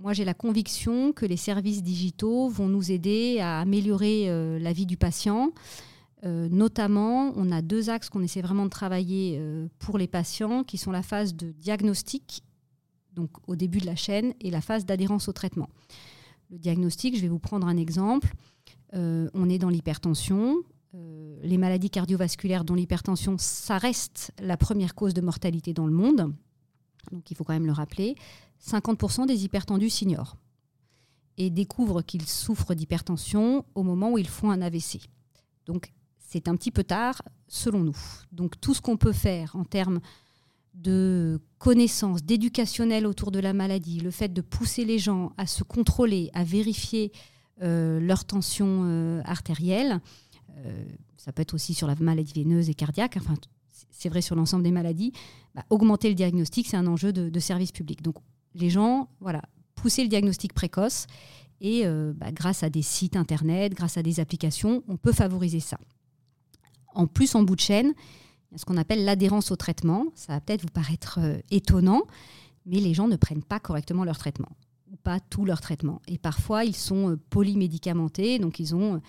moi, 0.01 0.13
j'ai 0.13 0.25
la 0.25 0.33
conviction 0.33 1.13
que 1.13 1.27
les 1.27 1.37
services 1.37 1.83
digitaux 1.83 2.49
vont 2.49 2.67
nous 2.67 2.91
aider 2.91 3.37
à 3.39 3.59
améliorer 3.59 4.29
euh, 4.29 4.57
la 4.57 4.73
vie 4.73 4.87
du 4.87 4.97
patient. 4.97 5.51
Euh, 6.23 6.47
notamment, 6.49 7.33
on 7.35 7.51
a 7.51 7.61
deux 7.61 7.89
axes 7.89 8.09
qu'on 8.09 8.21
essaie 8.21 8.41
vraiment 8.41 8.65
de 8.65 8.69
travailler 8.69 9.37
euh, 9.39 9.67
pour 9.79 9.97
les 9.97 10.07
patients, 10.07 10.63
qui 10.63 10.77
sont 10.77 10.91
la 10.91 11.01
phase 11.01 11.35
de 11.35 11.51
diagnostic, 11.51 12.43
donc 13.13 13.29
au 13.47 13.55
début 13.55 13.79
de 13.79 13.85
la 13.85 13.95
chaîne, 13.95 14.33
et 14.39 14.51
la 14.51 14.61
phase 14.61 14.85
d'adhérence 14.85 15.27
au 15.27 15.33
traitement. 15.33 15.69
Le 16.49 16.59
diagnostic, 16.59 17.15
je 17.15 17.21
vais 17.21 17.27
vous 17.27 17.39
prendre 17.39 17.67
un 17.67 17.77
exemple. 17.77 18.33
on 18.93 19.49
est 19.49 19.57
dans 19.57 19.69
l'hypertension. 19.69 20.57
les 20.93 21.57
maladies 21.57 21.89
cardiovasculaires, 21.89 22.65
dont 22.65 22.75
l'hypertension, 22.75 23.37
ça 23.37 23.77
reste 23.77 24.31
la 24.39 24.57
première 24.57 24.93
cause 24.93 25.13
de 25.13 25.21
mortalité 25.21 25.73
dans 25.73 25.87
le 25.87 25.93
monde. 25.93 26.33
Donc 27.11 27.31
il 27.31 27.37
faut 27.37 27.43
quand 27.43 27.53
même 27.53 27.65
le 27.65 27.71
rappeler. 27.71 28.15
50% 28.63 29.27
des 29.27 29.45
hypertendus 29.45 29.89
s'ignorent 29.89 30.35
et 31.37 31.49
découvrent 31.49 32.01
qu'ils 32.01 32.27
souffrent 32.27 32.75
d'hypertension 32.75 33.65
au 33.75 33.83
moment 33.83 34.11
où 34.11 34.17
ils 34.17 34.27
font 34.27 34.51
un 34.51 34.61
AVC. 34.61 34.99
C'est 36.31 36.47
un 36.47 36.55
petit 36.55 36.71
peu 36.71 36.83
tard 36.83 37.21
selon 37.47 37.81
nous. 37.81 37.97
Donc 38.31 38.59
tout 38.61 38.73
ce 38.73 38.81
qu'on 38.81 38.95
peut 38.95 39.11
faire 39.11 39.53
en 39.55 39.65
termes 39.65 39.99
de 40.73 41.41
connaissances, 41.59 42.23
d'éducationnel 42.23 43.05
autour 43.05 43.31
de 43.31 43.39
la 43.39 43.51
maladie, 43.51 43.99
le 43.99 44.11
fait 44.11 44.29
de 44.29 44.39
pousser 44.39 44.85
les 44.85 44.97
gens 44.97 45.33
à 45.37 45.45
se 45.45 45.63
contrôler, 45.63 46.29
à 46.33 46.45
vérifier 46.45 47.11
euh, 47.61 47.99
leur 47.99 48.23
tension 48.23 48.83
euh, 48.85 49.21
artérielle, 49.25 49.99
euh, 50.55 50.85
ça 51.17 51.33
peut 51.33 51.41
être 51.41 51.53
aussi 51.53 51.73
sur 51.73 51.87
la 51.87 51.95
maladie 51.95 52.31
veineuse 52.33 52.69
et 52.69 52.73
cardiaque, 52.73 53.17
enfin 53.17 53.35
c'est 53.91 54.07
vrai 54.07 54.21
sur 54.21 54.35
l'ensemble 54.35 54.63
des 54.63 54.71
maladies, 54.71 55.11
bah, 55.53 55.65
augmenter 55.69 56.07
le 56.07 56.15
diagnostic, 56.15 56.65
c'est 56.65 56.77
un 56.77 56.87
enjeu 56.87 57.11
de, 57.11 57.39
service 57.39 57.73
public. 57.73 58.01
Donc 58.01 58.15
les 58.55 58.69
gens, 58.69 59.09
voilà, 59.19 59.41
pousser 59.75 60.03
le 60.03 60.07
diagnostic 60.07 60.53
précoce. 60.53 61.07
Et 61.63 61.85
bah, 62.15 62.31
grâce 62.31 62.63
à 62.63 62.71
des 62.71 62.81
sites 62.81 63.15
internet, 63.15 63.75
grâce 63.75 63.95
à 63.95 64.01
des 64.01 64.19
applications, 64.19 64.83
on 64.87 64.97
peut 64.97 65.11
favoriser 65.11 65.59
ça. 65.59 65.77
En 66.93 67.07
plus, 67.07 67.35
en 67.35 67.43
bout 67.43 67.55
de 67.55 67.61
chaîne, 67.61 67.93
il 68.49 68.53
y 68.53 68.55
a 68.55 68.57
ce 68.57 68.65
qu'on 68.65 68.77
appelle 68.77 69.05
l'adhérence 69.05 69.51
au 69.51 69.55
traitement. 69.55 70.05
Ça 70.15 70.33
va 70.33 70.41
peut-être 70.41 70.61
vous 70.61 70.67
paraître 70.67 71.19
euh, 71.21 71.37
étonnant, 71.51 72.03
mais 72.65 72.77
les 72.77 72.93
gens 72.93 73.07
ne 73.07 73.15
prennent 73.15 73.43
pas 73.43 73.59
correctement 73.59 74.03
leur 74.03 74.17
traitement, 74.17 74.49
ou 74.91 74.95
pas 74.97 75.19
tout 75.19 75.45
leur 75.45 75.61
traitement. 75.61 76.01
Et 76.07 76.17
parfois, 76.17 76.65
ils 76.65 76.75
sont 76.75 77.11
euh, 77.11 77.19
polymédicamentés, 77.29 78.39
donc 78.39 78.59
ils 78.59 78.75
ont 78.75 79.01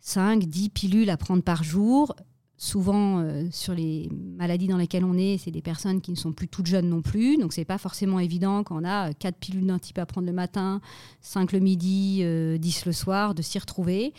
5, 0.00 0.44
10 0.44 0.70
pilules 0.70 1.10
à 1.10 1.16
prendre 1.16 1.42
par 1.42 1.62
jour 1.64 2.14
souvent 2.58 3.20
euh, 3.20 3.46
sur 3.52 3.72
les 3.72 4.10
maladies 4.36 4.66
dans 4.66 4.76
lesquelles 4.76 5.04
on 5.04 5.16
est, 5.16 5.38
c'est 5.38 5.52
des 5.52 5.62
personnes 5.62 6.00
qui 6.00 6.10
ne 6.10 6.16
sont 6.16 6.32
plus 6.32 6.48
toutes 6.48 6.66
jeunes 6.66 6.88
non 6.88 7.00
plus. 7.00 7.38
Donc 7.38 7.52
c'est 7.52 7.64
pas 7.64 7.78
forcément 7.78 8.18
évident 8.18 8.64
quand 8.64 8.82
on 8.82 8.84
a 8.84 9.14
quatre 9.14 9.38
pilules 9.38 9.66
d'un 9.66 9.78
type 9.78 9.98
à 9.98 10.06
prendre 10.06 10.26
le 10.26 10.32
matin, 10.32 10.80
5 11.22 11.52
le 11.52 11.60
midi, 11.60 12.16
10 12.16 12.22
euh, 12.24 12.58
le 12.86 12.92
soir, 12.92 13.34
de 13.34 13.42
s'y 13.42 13.58
retrouver. 13.58 14.12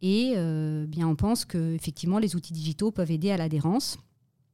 Et 0.00 0.34
euh, 0.36 0.86
bien 0.86 1.08
on 1.08 1.16
pense 1.16 1.44
que 1.44 1.74
effectivement 1.74 2.18
les 2.18 2.36
outils 2.36 2.52
digitaux 2.52 2.90
peuvent 2.90 3.10
aider 3.10 3.30
à 3.30 3.36
l'adhérence. 3.36 3.98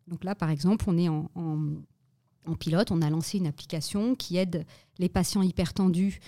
Donc 0.08 0.24
là 0.24 0.34
par 0.34 0.50
exemple, 0.50 0.84
on 0.88 0.96
est 0.98 1.08
en, 1.08 2.54
pilote, 2.58 2.90
on 2.90 3.02
a 3.02 3.10
lancé 3.10 3.38
une 3.38 3.46
application 3.46 4.14
qui 4.14 4.36
aide 4.36 4.66
les 4.98 5.08
patients 5.08 5.42
hypertendus 5.42 6.20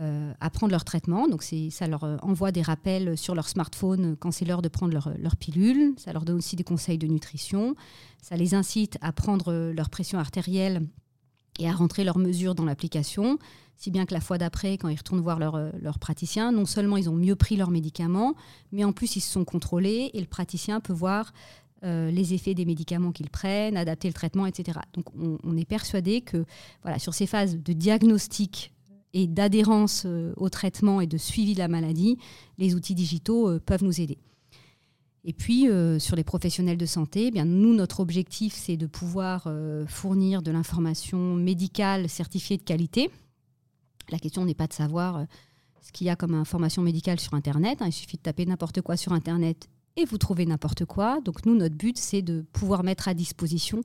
euh, 0.00 0.32
à 0.40 0.50
prendre 0.50 0.72
leur 0.72 0.84
traitement. 0.84 1.28
Donc 1.28 1.42
ça 1.42 1.86
leur 1.86 2.04
euh, 2.04 2.16
envoie 2.22 2.52
des 2.52 2.62
rappels 2.62 3.16
sur 3.16 3.34
leur 3.34 3.48
smartphone 3.48 4.16
quand 4.18 4.30
c'est 4.30 4.44
l'heure 4.44 4.62
de 4.62 4.68
prendre 4.68 4.92
leur, 4.92 5.36
pilule. 5.36 5.94
Ça 5.96 6.12
leur 6.12 6.24
donne 6.24 6.38
aussi 6.38 6.56
des 6.56 6.64
conseils 6.64 6.98
de 6.98 7.06
nutrition. 7.06 7.74
Ça 8.22 8.36
les 8.36 8.54
incite 8.54 8.98
à 9.00 9.12
prendre 9.12 9.72
leur 9.72 9.90
pression 9.90 10.18
artérielle 10.18 10.86
et 11.58 11.68
à 11.68 11.72
rentrer 11.72 12.04
leurs 12.04 12.18
mesures 12.18 12.54
dans 12.54 12.64
l'application. 12.64 13.38
Si 13.80 13.90
bien 13.90 14.04
que 14.04 14.12
la 14.12 14.20
fois 14.20 14.36
d'après, 14.36 14.76
quand 14.76 14.88
ils 14.88 14.96
retournent 14.96 15.22
voir 15.22 15.38
leur, 15.38 15.54
euh, 15.54 15.70
leur, 15.80 15.98
praticien, 15.98 16.52
non 16.52 16.66
seulement 16.66 16.98
ils 16.98 17.08
ont 17.08 17.14
mieux 17.14 17.34
pris 17.34 17.56
leurs 17.56 17.70
médicaments, 17.70 18.34
mais 18.72 18.84
en 18.84 18.92
plus 18.92 19.16
ils 19.16 19.22
se 19.22 19.32
sont 19.32 19.46
contrôlés 19.46 20.10
et 20.12 20.20
le 20.20 20.26
praticien 20.26 20.80
peut 20.80 20.92
voir 20.92 21.32
les 21.82 22.34
effets 22.34 22.52
des 22.52 22.66
médicaments 22.66 23.10
qu'ils 23.10 23.30
prennent, 23.30 23.78
adapter 23.78 24.06
le 24.06 24.12
traitement, 24.12 24.44
etc. 24.44 24.80
Donc 24.92 25.06
on, 25.14 25.56
est 25.56 25.64
persuadé 25.64 26.20
que 26.20 26.44
voilà, 26.82 26.98
sur 26.98 27.14
ces 27.14 27.26
phases 27.26 27.56
de 27.56 27.72
diagnostic 27.72 28.74
et 29.14 29.26
d'adhérence 29.26 30.06
au 30.36 30.50
traitement 30.50 31.00
et 31.00 31.06
de 31.06 31.16
suivi 31.16 31.54
de 31.54 31.58
la 31.58 31.68
maladie, 31.68 32.18
les 32.58 32.74
outils 32.74 32.94
digitaux 32.94 33.58
peuvent 33.60 33.82
nous 33.82 33.98
aider. 33.98 34.18
Et 35.24 35.32
puis, 35.32 35.68
sur 36.00 36.16
les 36.16 36.24
professionnels 36.24 36.76
de 36.76 36.84
santé, 36.84 37.28
eh 37.28 37.30
bien, 37.30 37.46
nous, 37.46 37.74
notre 37.74 38.00
objectif, 38.00 38.52
c'est 38.54 38.76
de 38.76 38.86
pouvoir 38.86 39.50
fournir 39.86 40.42
de 40.42 40.50
l'information 40.50 41.34
médicale 41.34 42.10
certifiée 42.10 42.58
de 42.58 42.62
qualité. 42.62 43.10
La 44.10 44.18
question 44.18 44.44
n'est 44.44 44.54
pas 44.54 44.66
de 44.66 44.72
savoir 44.72 45.26
ce 45.80 45.92
qu'il 45.92 46.06
y 46.06 46.10
a 46.10 46.16
comme 46.16 46.34
information 46.34 46.82
médicale 46.82 47.20
sur 47.20 47.34
Internet. 47.34 47.80
Hein. 47.80 47.86
il 47.86 47.92
suffit 47.92 48.16
de 48.16 48.22
taper 48.22 48.46
n'importe 48.46 48.80
quoi 48.82 48.96
sur 48.96 49.12
Internet 49.12 49.68
et 49.96 50.04
vous 50.04 50.18
trouvez 50.18 50.46
n'importe 50.46 50.84
quoi. 50.84 51.20
Donc 51.20 51.46
nous, 51.46 51.54
notre 51.54 51.76
but, 51.76 51.98
c'est 51.98 52.22
de 52.22 52.44
pouvoir 52.52 52.82
mettre 52.82 53.08
à 53.08 53.14
disposition 53.14 53.82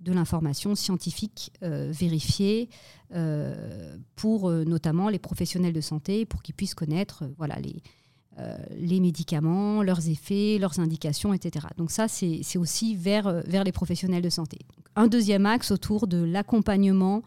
de 0.00 0.12
l'information 0.12 0.74
scientifique 0.74 1.52
euh, 1.62 1.90
vérifiée 1.90 2.68
euh, 3.14 3.96
pour 4.16 4.48
euh, 4.48 4.64
notamment 4.64 5.08
les 5.08 5.18
professionnels 5.18 5.72
de 5.72 5.80
santé, 5.80 6.26
pour 6.26 6.42
qu'ils 6.42 6.54
puissent 6.54 6.74
connaître 6.74 7.24
voilà, 7.38 7.56
les, 7.58 9.00
médicaments, 9.00 9.82
leurs 9.82 10.08
effets, 10.08 10.58
leurs 10.58 10.80
indications, 10.80 11.32
etc. 11.32 11.66
Donc 11.76 11.90
ça, 11.90 12.08
c'est 12.08 12.58
aussi 12.58 12.96
vers 12.96 13.42
les 13.46 13.72
professionnels 13.72 14.22
de 14.22 14.30
santé. 14.30 14.58
Un 14.96 15.06
deuxième 15.06 15.46
axe 15.46 15.70
autour 15.70 16.06
de 16.06 16.18
l'accompagnement 16.18 17.22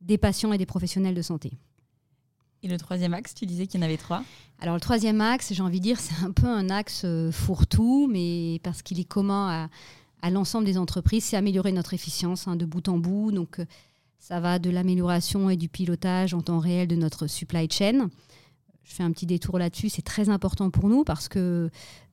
des 0.00 0.16
patients 0.16 0.52
et 0.52 0.58
des 0.58 0.66
professionnels 0.66 1.14
de 1.14 1.22
santé. 1.22 1.58
Et 2.64 2.68
le 2.68 2.78
troisième 2.78 3.12
axe, 3.12 3.34
tu 3.34 3.44
disais 3.44 3.66
qu'il 3.66 3.78
y 3.78 3.82
en 3.82 3.86
avait 3.86 3.98
trois 3.98 4.24
Alors 4.58 4.74
le 4.74 4.80
troisième 4.80 5.20
axe, 5.20 5.52
j'ai 5.52 5.62
envie 5.62 5.80
de 5.80 5.82
dire, 5.82 6.00
c'est 6.00 6.24
un 6.24 6.32
peu 6.32 6.46
un 6.46 6.70
axe 6.70 7.02
euh, 7.04 7.30
fourre-tout, 7.30 8.08
mais 8.10 8.58
parce 8.62 8.80
qu'il 8.80 8.98
est 8.98 9.04
commun 9.04 9.68
à, 10.22 10.30
l'ensemble 10.30 10.64
des 10.64 10.78
entreprises, 10.78 11.24
c'est 11.24 11.36
améliorer 11.36 11.72
notre 11.72 11.92
efficience 11.92 12.48
hein, 12.48 12.56
de 12.56 12.64
bout 12.64 12.88
en 12.88 12.96
bout. 12.96 13.32
Donc 13.32 13.60
euh, 13.60 13.66
ça 14.18 14.40
va 14.40 14.58
de 14.58 14.70
l'amélioration 14.70 15.50
et 15.50 15.56
du 15.56 15.68
pilotage 15.68 16.32
en 16.32 16.40
temps 16.40 16.58
réel 16.58 16.88
de 16.88 16.96
notre 16.96 17.26
supply 17.26 17.68
chain. 17.70 18.08
Je 18.82 18.94
fais 18.94 19.02
un 19.02 19.12
petit 19.12 19.26
détour 19.26 19.58
là-dessus, 19.58 19.90
c'est 19.90 20.00
très 20.00 20.30
important 20.30 20.70
pour 20.70 20.88
nous 20.88 21.04
parce 21.04 21.28
que 21.28 21.70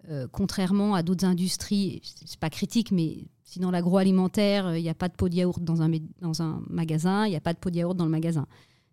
euh, 0.10 0.28
contrairement 0.30 0.96
à 0.96 1.04
d'autres 1.04 1.26
industries, 1.26 2.02
c'est 2.26 2.40
pas 2.40 2.50
critique, 2.50 2.92
mais 2.92 3.20
si 3.46 3.60
dans 3.60 3.72
l'agroalimentaire, 3.72 4.76
il 4.76 4.84
n'y 4.84 4.90
a 4.90 4.94
pas 4.94 5.08
de 5.08 5.14
pot 5.14 5.30
de 5.30 5.36
yaourt 5.36 5.64
dans 5.64 5.82
un, 5.82 5.90
dans 6.20 6.42
un 6.42 6.62
magasin, 6.70 7.26
il 7.26 7.30
n'y 7.30 7.38
a 7.38 7.42
pas 7.42 7.54
de 7.54 7.60
pot 7.60 7.70
de 7.70 7.78
yaourt 7.78 7.96
dans 7.96 8.06
le 8.06 8.12
magasin. 8.12 8.48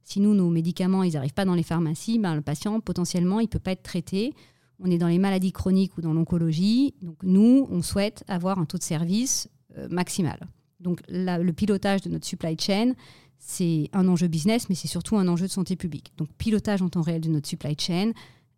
Si 0.09 0.21
nous, 0.21 0.33
nos 0.33 0.49
médicaments, 0.49 1.03
ils 1.03 1.12
n'arrivent 1.12 1.35
pas 1.35 1.44
dans 1.44 1.55
les 1.55 1.62
pharmacies, 1.62 2.18
ben, 2.18 2.35
le 2.35 2.40
patient, 2.40 2.81
potentiellement, 2.81 3.40
il 3.40 3.42
ne 3.42 3.49
peut 3.49 3.59
pas 3.59 3.73
être 3.73 3.83
traité. 3.83 4.33
On 4.81 4.90
est 4.90 4.97
dans 4.97 5.07
les 5.07 5.18
maladies 5.18 5.53
chroniques 5.53 5.99
ou 5.99 6.01
dans 6.01 6.14
l'oncologie. 6.14 6.94
Donc, 7.03 7.16
nous, 7.23 7.68
on 7.71 7.83
souhaite 7.83 8.25
avoir 8.27 8.59
un 8.59 8.64
taux 8.64 8.79
de 8.79 8.83
service 8.83 9.51
euh, 9.77 9.87
maximal. 9.90 10.40
Donc, 10.81 11.03
le 11.11 11.51
pilotage 11.51 12.01
de 12.01 12.09
notre 12.09 12.25
supply 12.25 12.57
chain, 12.59 12.94
c'est 13.38 13.90
un 13.92 14.09
enjeu 14.09 14.29
business, 14.29 14.71
mais 14.71 14.75
c'est 14.75 14.88
surtout 14.88 15.18
un 15.18 15.29
enjeu 15.29 15.47
de 15.47 15.53
santé 15.53 15.77
publique. 15.77 16.14
Donc, 16.16 16.31
pilotage 16.38 16.81
en 16.81 16.88
temps 16.88 17.03
réel 17.03 17.21
de 17.21 17.29
notre 17.29 17.47
supply 17.47 17.77
chain, 17.79 18.12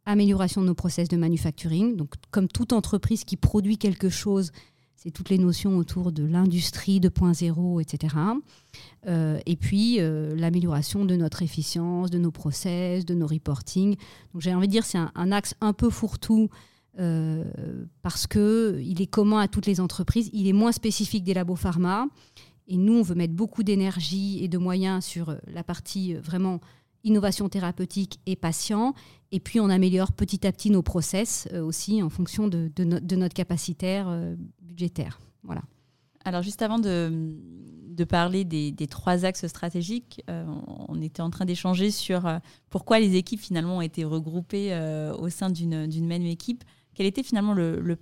amélioration 0.06 0.60
de 0.60 0.68
nos 0.68 0.74
process 0.74 1.08
de 1.08 1.16
manufacturing. 1.16 1.96
Donc, 1.96 2.14
comme 2.30 2.46
toute 2.46 2.72
entreprise 2.72 3.24
qui 3.24 3.36
produit 3.36 3.76
quelque 3.76 4.08
chose, 4.08 4.52
c'est 5.02 5.10
toutes 5.10 5.30
les 5.30 5.38
notions 5.38 5.78
autour 5.78 6.12
de 6.12 6.24
l'industrie 6.24 7.00
2.0, 7.00 7.80
etc. 7.80 8.16
Euh, 9.06 9.38
et 9.46 9.56
puis 9.56 9.96
euh, 9.98 10.36
l'amélioration 10.36 11.06
de 11.06 11.16
notre 11.16 11.40
efficience, 11.42 12.10
de 12.10 12.18
nos 12.18 12.30
process, 12.30 13.06
de 13.06 13.14
nos 13.14 13.26
reporting. 13.26 13.96
Donc 14.34 14.42
j'ai 14.42 14.54
envie 14.54 14.66
de 14.66 14.72
dire 14.72 14.84
c'est 14.84 14.98
un, 14.98 15.32
axe 15.32 15.54
un 15.62 15.72
peu 15.72 15.88
fourre-tout 15.88 16.50
euh, 16.98 17.44
parce 18.02 18.26
que 18.26 18.78
il 18.84 19.00
est 19.00 19.06
commun 19.06 19.38
à 19.38 19.48
toutes 19.48 19.64
les 19.64 19.80
entreprises. 19.80 20.28
Il 20.34 20.46
est 20.46 20.52
moins 20.52 20.72
spécifique 20.72 21.24
des 21.24 21.32
labos 21.32 21.56
pharma. 21.56 22.06
Et 22.68 22.76
nous, 22.76 22.98
on 22.98 23.02
veut 23.02 23.14
mettre 23.14 23.32
beaucoup 23.32 23.62
d'énergie 23.62 24.44
et 24.44 24.48
de 24.48 24.58
moyens 24.58 25.02
sur 25.02 25.34
la 25.46 25.64
partie 25.64 26.12
vraiment 26.12 26.60
innovation 27.04 27.48
thérapeutique 27.48 28.20
et 28.26 28.36
patient. 28.36 28.92
Et 29.32 29.40
puis, 29.40 29.60
on 29.60 29.70
améliore 29.70 30.12
petit 30.12 30.46
à 30.46 30.52
petit 30.52 30.70
nos 30.70 30.82
process 30.82 31.48
euh, 31.52 31.62
aussi 31.62 32.02
en 32.02 32.10
fonction 32.10 32.48
de, 32.48 32.70
notre 33.14 33.34
capacitaire 33.34 34.06
euh, 34.08 34.34
budgétaire. 34.60 35.20
Voilà. 35.44 35.62
Alors, 36.24 36.42
juste 36.42 36.62
avant 36.62 36.78
de, 36.78 38.04
parler 38.08 38.44
des, 38.44 38.86
trois 38.88 39.24
axes 39.24 39.46
stratégiques, 39.46 40.22
euh, 40.30 40.44
on 40.88 41.00
était 41.00 41.20
en 41.20 41.30
train 41.30 41.44
d'échanger 41.44 41.90
sur 41.90 42.22
pourquoi 42.70 42.98
les 42.98 43.14
équipes 43.16 43.40
finalement 43.40 43.78
ont 43.78 43.82
été 43.82 44.04
regroupées 44.04 44.74
au 45.18 45.28
sein 45.28 45.50
d'une 45.50 46.06
même 46.06 46.24
équipe. 46.24 46.64
Quel 46.94 47.06
était 47.06 47.22
finalement 47.22 47.54
le, 47.54 47.96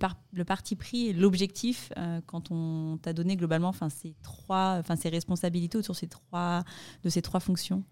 parti 0.45 0.75
pris 0.75 1.07
et 1.07 1.13
l'objectif 1.13 1.91
quand 2.27 2.49
on 2.51 2.97
t'a 3.01 3.11
donné 3.13 3.35
globalement 3.35 3.73
ces, 3.89 4.15
trois, 4.23 4.81
ces 4.97 5.09
responsabilités 5.09 5.77
autour 5.77 5.95
de 5.95 7.09
ces 7.09 7.21
trois 7.21 7.39
fonctions? 7.41 7.83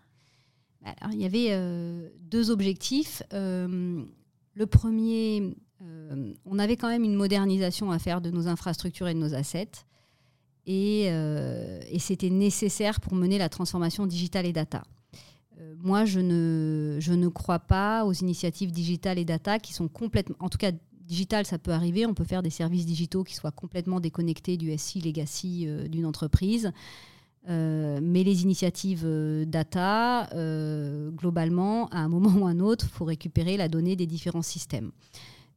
Il 1.13 1.21
y 1.21 1.25
avait 1.25 1.47
euh, 1.51 2.09
deux 2.21 2.51
objectifs. 2.51 3.23
Euh, 3.33 4.03
le 4.53 4.65
premier, 4.65 5.55
euh, 5.81 6.33
on 6.45 6.59
avait 6.59 6.77
quand 6.77 6.89
même 6.89 7.03
une 7.03 7.15
modernisation 7.15 7.91
à 7.91 7.99
faire 7.99 8.21
de 8.21 8.31
nos 8.31 8.47
infrastructures 8.47 9.07
et 9.07 9.13
de 9.13 9.19
nos 9.19 9.33
assets. 9.33 9.71
Et, 10.65 11.09
c'était 11.99 12.29
nécessaire 12.29 12.99
pour 12.99 13.15
mener 13.15 13.37
la 13.37 13.49
transformation 13.49 14.05
digitale 14.05 14.45
et 14.45 14.53
data. 14.53 14.83
moi, 15.81 16.05
je 16.05 16.19
ne, 16.19 16.97
je 16.99 17.13
ne 17.13 17.27
crois 17.29 17.59
pas 17.59 18.05
aux 18.05 18.13
initiatives 18.13 18.71
digitales 18.71 19.17
et 19.17 19.25
data 19.25 19.59
qui 19.59 19.73
sont 19.73 19.87
complètement... 19.87 20.35
En 20.39 20.49
tout 20.49 20.57
cas, 20.57 20.71
digital, 21.05 21.45
ça 21.45 21.57
peut 21.57 21.71
arriver. 21.71 22.05
On 22.05 22.13
peut 22.13 22.25
faire 22.25 22.43
des 22.43 22.49
services 22.49 22.85
digitaux 22.85 23.23
qui 23.23 23.33
soient 23.33 23.51
complètement 23.51 23.99
déconnectés 23.99 24.57
du 24.57 24.77
SI 24.77 24.99
legacy 25.01 25.67
d'une 25.89 26.05
entreprise. 26.05 26.71
Euh, 27.49 27.99
mais 28.01 28.23
les 28.23 28.43
initiatives 28.43 29.03
euh, 29.05 29.45
data, 29.45 30.29
euh, 30.33 31.11
globalement, 31.11 31.87
à 31.89 31.99
un 31.99 32.09
moment 32.09 32.31
ou 32.41 32.47
à 32.47 32.49
un 32.49 32.59
autre, 32.59 32.85
il 32.89 32.93
faut 32.93 33.05
récupérer 33.05 33.57
la 33.57 33.69
donnée 33.69 33.95
des 33.95 34.05
différents 34.05 34.41
systèmes. 34.41 34.91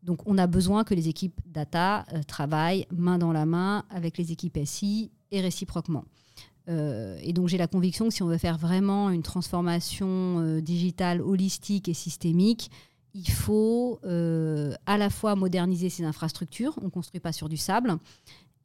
Donc 0.02 0.20
on 0.26 0.38
a 0.38 0.46
besoin 0.46 0.84
que 0.84 0.94
les 0.94 1.08
équipes 1.08 1.38
data 1.44 2.06
travaillent 2.26 2.86
main 2.90 3.18
dans 3.18 3.32
la 3.32 3.44
main 3.44 3.84
avec 3.90 4.16
les 4.16 4.32
équipes 4.32 4.58
SI 4.64 5.10
et 5.30 5.42
réciproquement. 5.42 6.06
et 6.68 7.32
donc 7.34 7.48
j'ai 7.48 7.58
la 7.58 7.66
conviction 7.66 8.08
que 8.08 8.14
si 8.14 8.22
on 8.22 8.26
veut 8.26 8.38
faire 8.38 8.56
vraiment 8.56 9.10
une 9.10 9.22
transformation 9.22 10.58
digitale 10.60 11.20
holistique 11.20 11.86
et 11.90 11.92
systémique, 11.92 12.70
il 13.12 13.30
faut 13.30 14.00
à 14.02 14.96
la 14.96 15.10
fois 15.10 15.36
moderniser 15.36 15.90
ces 15.90 16.04
infrastructures, 16.04 16.78
on 16.80 16.86
ne 16.86 16.90
construit 16.90 17.20
pas 17.20 17.32
sur 17.32 17.50
du 17.50 17.58
sable, 17.58 17.98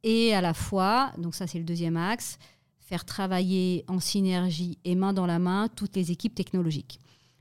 et 0.04 0.34
à 0.34 0.40
la 0.40 0.54
fois, 0.54 1.12
donc 1.18 1.34
ça 1.34 1.46
c'est 1.46 1.58
le 1.58 1.64
deuxième 1.64 1.98
axe, 1.98 2.38
faire 2.86 3.04
travailler 3.04 3.84
en 3.88 3.98
synergie 3.98 4.78
et 4.84 4.94
main 4.94 5.12
dans 5.12 5.26
la 5.26 5.40
main 5.40 5.68
toutes 5.74 5.96
les 5.96 6.12
équipes 6.12 6.36
technologiques. 6.36 7.00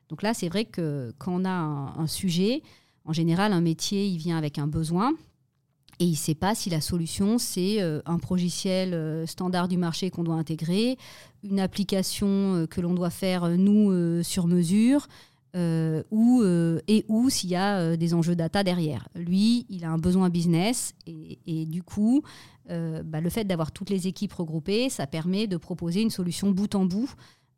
Donc 0.10 0.24
là, 0.24 0.34
c'est 0.34 0.50
vrai 0.50 0.66
que 0.66 1.14
quand 1.20 1.42
on 1.42 1.46
a 1.46 1.52
un, 1.52 2.08
sujet, 2.08 2.64
en 3.06 3.14
général, 3.14 3.54
un 3.54 3.62
métier, 3.62 4.08
il 4.08 4.18
vient 4.18 4.38
avec 4.38 4.58
un 4.58 4.66
besoin 4.66 5.14
et 6.00 6.06
il 6.06 6.12
ne 6.12 6.16
sait 6.16 6.36
pas 6.36 6.56
si 6.56 6.72
la 6.72 6.82
solution, 6.82 7.38
c'est 7.38 7.82
euh, 7.82 8.02
un 8.08 8.18
logiciel 8.30 8.94
euh, 8.94 9.26
standard 9.28 9.68
du 9.68 9.78
marché 9.78 10.10
qu'on 10.10 10.24
doit 10.24 10.36
intégrer, 10.36 10.98
une 11.44 11.60
application 11.60 12.28
euh, 12.28 12.66
que 12.66 12.82
l'on 12.82 12.96
doit 12.96 13.12
faire, 13.12 13.48
nous, 13.50 14.24
sur 14.24 14.48
mesure, 14.48 15.08
ou, 15.56 16.44
et 16.88 17.06
ou 17.08 17.30
s'il 17.30 17.50
y 17.50 17.56
a 17.56 17.96
des 17.96 18.14
enjeux 18.14 18.36
data 18.36 18.64
derrière. 18.64 19.08
Lui, 19.16 19.66
il 19.70 19.86
a 19.86 19.90
un 19.90 19.98
besoin 19.98 20.30
business 20.30 20.94
et, 21.08 21.66
du 21.66 21.82
coup, 21.82 22.24
euh, 22.72 23.04
bah, 23.04 23.22
le 23.22 23.30
fait 23.30 23.44
d'avoir 23.44 23.72
toutes 23.72 23.90
les 23.90 24.08
équipes 24.08 24.34
regroupées, 24.34 24.90
ça 24.90 25.06
permet 25.06 25.48
de 25.48 25.58
proposer 25.58 26.02
une 26.02 26.10
solution 26.10 26.52
bout 26.52 26.74
en 26.76 26.86
bout 26.86 27.14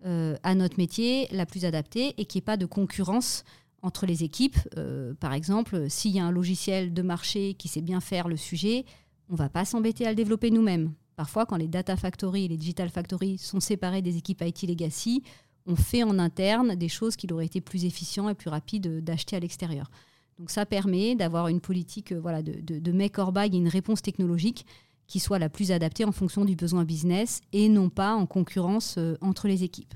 euh, 0.06 0.36
à 0.44 0.54
notre 0.54 0.78
métier 0.78 1.28
la 1.32 1.46
plus 1.46 1.66
adaptée 1.66 2.14
et 2.18 2.26
qu'il 2.26 2.40
n'y 2.40 2.44
ait 2.44 2.46
pas 2.46 2.58
de 2.58 2.66
concurrence 2.66 3.44
entre 3.82 4.06
les 4.06 4.24
équipes. 4.24 4.58
Euh, 4.78 5.14
par 5.20 5.34
exemple, 5.34 5.90
s'il 5.90 6.12
y 6.12 6.20
a 6.20 6.26
un 6.26 6.32
logiciel 6.32 6.94
de 6.94 7.02
marché 7.02 7.54
qui 7.54 7.68
sait 7.68 7.82
bien 7.82 8.02
faire 8.02 8.28
le 8.28 8.38
sujet, 8.38 8.86
on 9.30 9.34
ne 9.34 9.38
va 9.38 9.50
pas 9.50 9.66
s'embêter 9.66 10.06
à 10.06 10.10
le 10.10 10.16
développer 10.16 10.52
nous-mêmes. 10.52 10.92
Parfois, 11.16 11.46
quand 11.46 11.58
les 11.58 11.68
data 11.68 11.96
factory 11.96 12.46
et 12.46 12.48
les 12.48 12.58
digital 12.58 12.90
factory 12.90 13.38
sont 13.38 13.60
séparés 13.60 14.02
des 14.02 14.18
équipes 14.18 14.44
IT 14.46 14.64
legacy, 14.64 15.24
on 15.68 15.76
fait 15.76 16.04
en 16.04 16.18
interne 16.18 16.76
des 16.76 16.90
choses 16.90 17.16
qu'il 17.16 17.32
aurait 17.34 17.46
été 17.46 17.62
plus 17.62 17.86
efficient 17.86 18.30
et 18.30 18.34
plus 18.34 18.50
rapide 18.50 19.04
d'acheter 19.04 19.36
à 19.36 19.40
l'extérieur. 19.40 19.92
Donc 20.40 20.50
ça 20.50 20.66
permet 20.66 21.16
d'avoir 21.16 21.50
une 21.50 21.60
politique 21.60 22.14
voilà, 22.14 22.42
de, 22.42 22.92
make 22.92 23.18
or 23.18 23.32
buy 23.32 23.50
et 23.54 23.58
une 23.58 23.68
réponse 23.68 24.02
technologique 24.02 24.66
qui 25.08 25.20
soit 25.20 25.40
la 25.40 25.50
plus 25.50 25.72
adaptée 25.72 26.06
en 26.06 26.12
fonction 26.12 26.46
du 26.46 26.56
besoin 26.56 26.84
business 26.84 27.42
et 27.54 27.70
non 27.70 27.90
pas 27.90 28.14
en 28.14 28.26
concurrence 28.26 28.96
euh, 28.98 29.16
entre 29.22 29.48
les 29.48 29.64
équipes. 29.64 29.94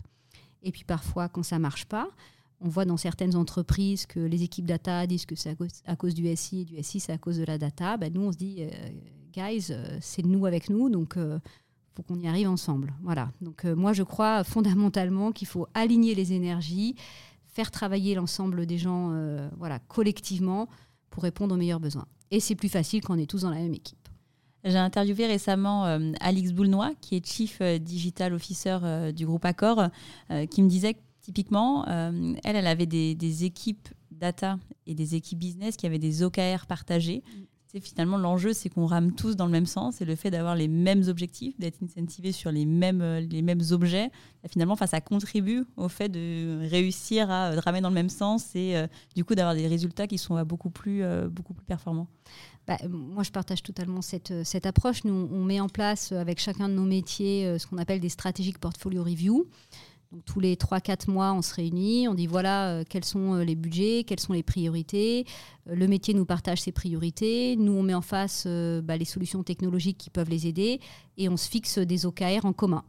Et 0.63 0.71
puis 0.71 0.83
parfois, 0.83 1.27
quand 1.27 1.43
ça 1.43 1.57
ne 1.57 1.61
marche 1.61 1.85
pas, 1.85 2.07
on 2.61 2.69
voit 2.69 2.85
dans 2.85 2.97
certaines 2.97 3.35
entreprises 3.35 4.05
que 4.05 4.19
les 4.19 4.43
équipes 4.43 4.65
data 4.65 5.05
disent 5.07 5.25
que 5.25 5.35
c'est 5.35 5.55
à, 5.85 5.95
cause 5.95 6.13
du 6.13 6.33
SI 6.35 6.61
et 6.61 6.65
du 6.65 6.81
SI, 6.81 6.99
c'est 6.99 7.11
à 7.11 7.17
cause 7.17 7.37
de 7.37 7.43
la 7.43 7.57
data. 7.57 7.97
Ben, 7.97 8.13
nous, 8.13 8.21
on 8.21 8.31
se 8.31 8.37
dit, 8.37 8.57
euh, 8.59 8.69
guys, 9.33 9.67
euh, 9.71 9.97
c'est 9.99 10.23
nous 10.23 10.45
avec 10.45 10.69
nous, 10.69 10.89
donc 10.89 11.17
faut 11.95 12.03
qu'on 12.03 12.19
y 12.19 12.27
arrive 12.27 12.49
ensemble. 12.49 12.93
Voilà. 13.03 13.31
Donc 13.41 13.65
moi, 13.65 13.93
je 13.93 14.03
crois 14.03 14.43
fondamentalement 14.43 15.31
qu'il 15.31 15.47
faut 15.47 15.67
aligner 15.73 16.15
les 16.15 16.33
énergies, 16.33 16.95
faire 17.47 17.71
travailler 17.71 18.15
l'ensemble 18.15 18.65
des 18.65 18.77
gens 18.77 19.13
voilà, 19.57 19.79
collectivement 19.79 20.69
pour 21.09 21.23
répondre 21.23 21.53
aux 21.53 21.57
meilleurs 21.57 21.79
besoins. 21.79 22.07
Et 22.31 22.39
c'est 22.39 22.55
plus 22.55 22.69
facile 22.69 23.01
quand 23.01 23.15
on 23.15 23.19
est 23.19 23.29
tous 23.29 23.41
dans 23.41 23.49
la 23.49 23.57
même 23.57 23.73
équipe. 23.73 24.07
J'ai 24.63 24.77
interviewé 24.77 25.25
récemment 25.25 25.83
Alix 26.21 26.53
Boulnois, 26.53 26.93
qui 27.01 27.15
est 27.15 27.25
Chief 27.25 27.61
Digital 27.61 28.33
Officer 28.33 28.77
du 29.13 29.25
groupe 29.25 29.43
Accor, 29.43 29.87
qui 30.49 30.63
me 30.63 30.69
disait 30.69 30.93
que 30.93 30.99
typiquement, 31.21 31.85
elle, 31.85 32.55
elle 32.55 32.67
avait 32.67 32.85
des, 32.85 33.15
des, 33.15 33.43
équipes 33.43 33.89
data 34.11 34.59
et 34.85 34.93
des 34.93 35.15
équipes 35.15 35.39
business 35.39 35.75
qui 35.75 35.85
avaient 35.85 35.99
des 35.99 36.23
OKR 36.23 36.65
partagés. 36.67 37.23
Mm 37.73 37.81
finalement, 37.81 38.17
l'enjeu, 38.17 38.53
c'est 38.53 38.69
qu'on 38.69 38.85
rame 38.85 39.13
tous 39.13 39.35
dans 39.35 39.45
le 39.45 39.51
même 39.51 39.65
sens 39.65 40.01
et 40.01 40.05
le 40.05 40.15
fait 40.15 40.31
d'avoir 40.31 40.55
les 40.55 40.67
mêmes 40.67 41.03
objectifs, 41.07 41.57
d'être 41.59 41.81
incentivé 41.83 42.31
sur 42.31 42.51
les 42.51 42.65
mêmes, 42.65 43.01
euh, 43.01 43.19
les 43.21 43.41
mêmes 43.41 43.61
objets, 43.71 44.09
bah, 44.43 44.49
finalement, 44.49 44.75
ça 44.75 44.99
contribue 45.01 45.63
au 45.77 45.87
fait 45.87 46.09
de 46.09 46.67
réussir 46.69 47.29
à 47.31 47.51
ramer 47.61 47.81
dans 47.81 47.89
le 47.89 47.95
même 47.95 48.09
sens 48.09 48.55
et 48.55 48.75
euh, 48.75 48.87
du 49.15 49.23
coup 49.23 49.35
d'avoir 49.35 49.55
des 49.55 49.67
résultats 49.67 50.07
qui 50.07 50.17
sont 50.17 50.41
beaucoup, 50.43 50.69
plus, 50.69 51.03
euh, 51.03 51.29
beaucoup 51.29 51.53
plus 51.53 51.65
performants. 51.65 52.07
Bah, 52.67 52.77
moi, 52.89 53.23
je 53.23 53.31
partage 53.31 53.63
totalement 53.63 54.01
cette, 54.01 54.43
cette 54.43 54.65
approche. 54.65 55.03
Nous, 55.03 55.29
on 55.31 55.43
met 55.43 55.59
en 55.59 55.69
place 55.69 56.11
avec 56.11 56.39
chacun 56.39 56.69
de 56.69 56.73
nos 56.73 56.83
métiers 56.85 57.57
ce 57.57 57.67
qu'on 57.67 57.77
appelle 57.77 57.99
des 57.99 58.09
stratégiques 58.09 58.59
portfolio 58.59 59.03
review 59.03 59.47
tous 60.25 60.39
les 60.39 60.55
3-4 60.55 61.09
mois, 61.09 61.33
on 61.33 61.41
se 61.41 61.53
réunit, 61.53 62.07
on 62.07 62.13
dit 62.13 62.27
voilà 62.27 62.69
euh, 62.69 62.83
quels 62.87 63.05
sont 63.05 63.35
euh, 63.35 63.43
les 63.43 63.55
budgets, 63.55 64.03
quelles 64.05 64.19
sont 64.19 64.33
les 64.33 64.43
priorités. 64.43 65.25
Euh, 65.69 65.75
le 65.75 65.87
métier 65.87 66.13
nous 66.13 66.25
partage 66.25 66.61
ses 66.61 66.71
priorités. 66.71 67.55
Nous, 67.55 67.71
on 67.71 67.83
met 67.83 67.93
en 67.93 68.01
face 68.01 68.47
bah, 68.83 68.97
les 68.97 69.05
solutions 69.05 69.43
technologiques 69.43 69.97
qui 69.97 70.09
peuvent 70.09 70.29
les 70.29 70.47
aider 70.47 70.79
et 71.17 71.29
on 71.29 71.37
se 71.37 71.49
fixe 71.49 71.77
des 71.77 72.05
OKR 72.05 72.45
en 72.45 72.53
commun. 72.53 72.83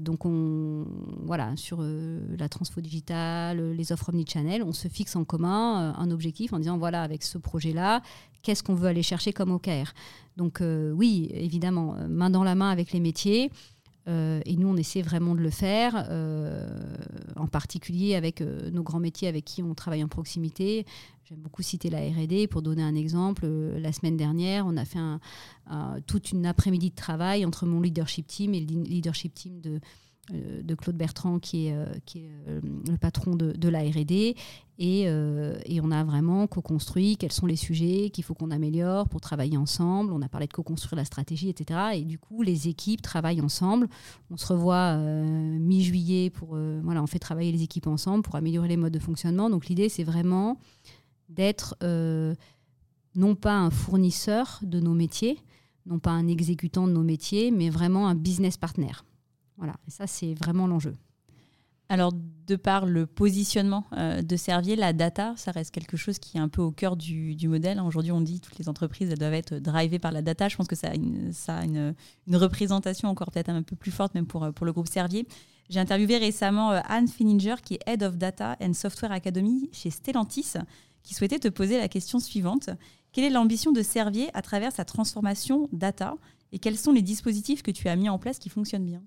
donc, 0.00 0.26
on, 0.26 0.86
voilà, 1.24 1.56
sur 1.56 1.82
la 1.82 2.48
transfo 2.48 2.80
digitale, 2.80 3.72
les 3.72 3.92
offres 3.92 4.10
omnichannel, 4.10 4.62
on 4.62 4.72
se 4.72 4.88
fixe 4.88 5.16
en 5.16 5.24
commun 5.24 5.94
un 5.96 6.10
objectif 6.10 6.52
en 6.52 6.58
disant 6.58 6.78
voilà, 6.78 7.02
avec 7.02 7.22
ce 7.22 7.38
projet-là, 7.38 8.02
qu'est-ce 8.42 8.62
qu'on 8.62 8.74
veut 8.74 8.88
aller 8.88 9.02
chercher 9.02 9.32
comme 9.32 9.52
OKR 9.52 9.92
Donc, 10.36 10.62
oui, 10.94 11.30
évidemment, 11.32 11.96
main 12.08 12.30
dans 12.30 12.44
la 12.44 12.54
main 12.54 12.70
avec 12.70 12.92
les 12.92 13.00
métiers. 13.00 13.50
Euh, 14.08 14.40
et 14.46 14.56
nous, 14.56 14.68
on 14.68 14.76
essaie 14.76 15.02
vraiment 15.02 15.34
de 15.34 15.40
le 15.40 15.50
faire, 15.50 16.06
euh, 16.10 16.66
en 17.36 17.46
particulier 17.46 18.14
avec 18.14 18.40
euh, 18.40 18.70
nos 18.70 18.82
grands 18.82 18.98
métiers 18.98 19.28
avec 19.28 19.44
qui 19.44 19.62
on 19.62 19.74
travaille 19.74 20.02
en 20.02 20.08
proximité. 20.08 20.84
J'aime 21.24 21.38
beaucoup 21.38 21.62
citer 21.62 21.88
la 21.88 22.00
RD. 22.00 22.48
Pour 22.48 22.62
donner 22.62 22.82
un 22.82 22.94
exemple, 22.94 23.46
la 23.46 23.92
semaine 23.92 24.16
dernière, 24.16 24.66
on 24.66 24.76
a 24.76 24.84
fait 24.84 24.98
toute 26.06 26.32
une 26.32 26.46
après-midi 26.46 26.90
de 26.90 26.96
travail 26.96 27.44
entre 27.44 27.64
mon 27.64 27.80
leadership 27.80 28.26
team 28.26 28.54
et 28.54 28.60
le 28.60 28.82
leadership 28.82 29.32
team 29.32 29.60
de, 29.60 29.80
de 30.32 30.74
Claude 30.74 30.96
Bertrand, 30.96 31.38
qui 31.38 31.66
est, 31.66 31.74
euh, 31.74 31.86
euh, 32.48 32.60
le 32.88 32.96
patron 32.96 33.36
de, 33.36 33.52
de 33.52 33.68
la 33.68 33.80
RD. 33.80 34.34
Et, 34.78 35.08
on 35.82 35.90
a 35.90 36.04
vraiment 36.04 36.46
co-construit 36.46 37.16
quels 37.16 37.32
sont 37.32 37.46
les 37.46 37.56
sujets 37.56 38.10
qu'il 38.10 38.24
faut 38.24 38.34
qu'on 38.34 38.50
améliore 38.50 39.08
pour 39.08 39.20
travailler 39.20 39.56
ensemble. 39.56 40.12
On 40.12 40.22
a 40.22 40.28
parlé 40.28 40.46
de 40.46 40.52
co-construire 40.52 40.96
la 40.96 41.04
stratégie, 41.04 41.48
etc. 41.48 41.80
Et 41.94 42.02
du 42.02 42.18
coup, 42.18 42.42
les 42.42 42.68
équipes 42.68 43.02
travaillent 43.02 43.40
ensemble. 43.40 43.88
On 44.30 44.36
se 44.36 44.46
revoit 44.46 44.96
mi-juillet 44.96 46.30
pour. 46.30 46.56
voilà, 46.82 47.02
on 47.02 47.06
fait 47.06 47.18
travailler 47.18 47.52
les 47.52 47.62
équipes 47.62 47.86
ensemble 47.86 48.22
pour 48.22 48.36
améliorer 48.36 48.68
les 48.68 48.76
modes 48.76 48.92
de 48.92 48.98
fonctionnement. 48.98 49.50
Donc 49.50 49.66
l'idée, 49.66 49.88
c'est 49.88 50.04
vraiment 50.04 50.58
d'être 51.28 51.76
non 53.14 53.34
pas 53.34 53.54
un 53.54 53.70
fournisseur 53.70 54.60
de 54.62 54.80
nos 54.80 54.94
métiers, 54.94 55.38
non 55.86 55.98
pas 55.98 56.10
un 56.10 56.28
exécutant 56.28 56.86
de 56.86 56.92
nos 56.92 57.02
métiers, 57.02 57.50
mais 57.50 57.70
vraiment 57.70 58.08
un 58.08 58.14
business 58.14 58.56
partner. 58.56 58.92
Voilà, 59.62 59.76
et 59.86 59.92
ça, 59.92 60.08
c'est 60.08 60.34
vraiment 60.34 60.66
l'enjeu. 60.66 60.96
Alors, 61.88 62.12
de 62.12 62.56
par 62.56 62.84
le 62.84 63.06
positionnement 63.06 63.84
euh, 63.92 64.20
de 64.20 64.34
Servier, 64.34 64.74
la 64.74 64.92
data, 64.92 65.34
ça 65.36 65.52
reste 65.52 65.70
quelque 65.70 65.96
chose 65.96 66.18
qui 66.18 66.36
est 66.36 66.40
un 66.40 66.48
peu 66.48 66.60
au 66.60 66.72
cœur 66.72 66.96
du, 66.96 67.36
modèle. 67.46 67.80
Aujourd'hui, 67.80 68.10
on 68.10 68.20
dit 68.20 68.40
que 68.40 68.46
toutes 68.48 68.58
les 68.58 68.68
entreprises 68.68 69.08
doivent 69.10 69.34
être 69.34 69.54
drivées 69.54 70.00
par 70.00 70.10
la 70.10 70.20
data. 70.20 70.48
Je 70.48 70.56
pense 70.56 70.66
que 70.66 70.74
ça 70.74 70.88
a 70.88 70.94
une, 70.96 71.32
ça 71.32 71.58
a 71.58 71.64
une, 71.64 71.94
représentation 72.32 73.08
encore 73.08 73.30
peut-être 73.30 73.50
un 73.50 73.62
peu 73.62 73.76
plus 73.76 73.92
forte, 73.92 74.16
même 74.16 74.26
pour, 74.26 74.52
pour 74.52 74.66
le 74.66 74.72
groupe 74.72 74.88
Servier. 74.88 75.28
J'ai 75.70 75.78
interviewé 75.78 76.16
récemment 76.16 76.72
euh, 76.72 76.80
Anne 76.88 77.06
Fininger, 77.06 77.54
qui 77.64 77.74
est 77.74 77.80
Head 77.86 78.02
of 78.02 78.16
Data 78.16 78.56
and 78.60 78.72
Software 78.72 79.12
Academy 79.12 79.70
chez 79.70 79.90
Stellantis, 79.90 80.54
qui 81.04 81.14
souhaitait 81.14 81.38
te 81.38 81.48
poser 81.48 81.78
la 81.78 81.86
question 81.86 82.18
suivante. 82.18 82.68
Quelle 83.12 83.26
est 83.26 83.30
l'ambition 83.30 83.70
de 83.70 83.82
Servier 83.82 84.28
à 84.34 84.42
travers 84.42 84.72
sa 84.72 84.84
transformation 84.84 85.68
data 85.70 86.16
et 86.50 86.58
quels 86.58 86.76
sont 86.76 86.90
les 86.90 87.02
dispositifs 87.02 87.62
que 87.62 87.70
tu 87.70 87.86
as 87.86 87.94
mis 87.94 88.08
en 88.08 88.18
place 88.18 88.40
qui 88.40 88.48
fonctionnent 88.48 88.86
bien? 88.86 89.02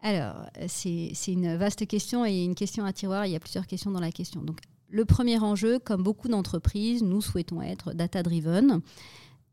Alors, 0.00 0.46
c'est 0.68 1.12
une 1.26 1.56
vaste 1.56 1.86
question 1.86 2.24
et 2.24 2.44
une 2.44 2.54
question 2.54 2.84
à 2.84 2.92
tiroir. 2.92 3.26
Il 3.26 3.32
y 3.32 3.36
a 3.36 3.40
plusieurs 3.40 3.66
questions 3.66 3.90
dans 3.90 4.00
la 4.00 4.12
question. 4.12 4.42
Donc, 4.42 4.60
le 4.90 5.04
premier 5.04 5.38
enjeu, 5.38 5.78
comme 5.78 6.02
beaucoup 6.02 6.28
d'entreprises, 6.28 7.02
nous 7.02 7.20
souhaitons 7.20 7.60
être 7.60 7.92
data-driven. 7.92 8.80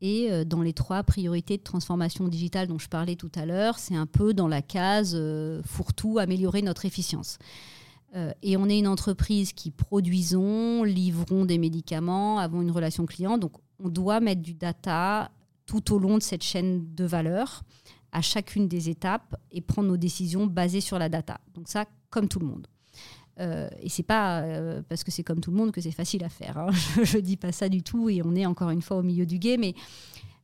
Et 0.00 0.30
euh, 0.30 0.44
dans 0.44 0.62
les 0.62 0.72
trois 0.72 1.02
priorités 1.02 1.56
de 1.56 1.62
transformation 1.62 2.28
digitale 2.28 2.68
dont 2.68 2.78
je 2.78 2.88
parlais 2.88 3.16
tout 3.16 3.32
à 3.34 3.46
l'heure, 3.46 3.78
c'est 3.78 3.96
un 3.96 4.06
peu 4.06 4.34
dans 4.34 4.48
la 4.48 4.62
case 4.62 5.14
euh, 5.14 5.62
fourre-tout, 5.64 6.18
améliorer 6.18 6.62
notre 6.62 6.84
efficience. 6.84 7.38
Euh, 8.14 8.32
et 8.42 8.56
on 8.56 8.68
est 8.68 8.78
une 8.78 8.88
entreprise 8.88 9.52
qui 9.52 9.70
produisons, 9.70 10.84
livrons 10.84 11.44
des 11.44 11.58
médicaments, 11.58 12.38
avons 12.38 12.62
une 12.62 12.70
relation 12.70 13.06
client. 13.06 13.38
Donc, 13.38 13.52
on 13.82 13.88
doit 13.88 14.20
mettre 14.20 14.42
du 14.42 14.54
data 14.54 15.30
tout 15.66 15.92
au 15.92 15.98
long 15.98 16.18
de 16.18 16.22
cette 16.22 16.44
chaîne 16.44 16.94
de 16.94 17.04
valeur 17.04 17.62
à 18.16 18.22
chacune 18.22 18.66
des 18.66 18.88
étapes 18.88 19.36
et 19.52 19.60
prendre 19.60 19.88
nos 19.88 19.98
décisions 19.98 20.46
basées 20.46 20.80
sur 20.80 20.98
la 20.98 21.10
data. 21.10 21.38
Donc 21.54 21.68
ça, 21.68 21.84
comme 22.08 22.28
tout 22.28 22.38
le 22.38 22.46
monde. 22.46 22.66
Euh, 23.38 23.68
et 23.78 23.90
c'est 23.90 24.02
pas 24.02 24.40
euh, 24.40 24.80
parce 24.88 25.04
que 25.04 25.10
c'est 25.10 25.22
comme 25.22 25.40
tout 25.40 25.50
le 25.50 25.56
monde 25.58 25.70
que 25.70 25.82
c'est 25.82 25.90
facile 25.90 26.24
à 26.24 26.30
faire. 26.30 26.56
Hein. 26.56 26.70
Je, 27.04 27.18
ne 27.18 27.20
dis 27.20 27.36
pas 27.36 27.52
ça 27.52 27.68
du 27.68 27.82
tout 27.82 28.08
et 28.08 28.22
on 28.24 28.34
est 28.34 28.46
encore 28.46 28.70
une 28.70 28.80
fois 28.80 28.96
au 28.96 29.02
milieu 29.02 29.26
du 29.26 29.38
guet, 29.38 29.58
mais, 29.58 29.74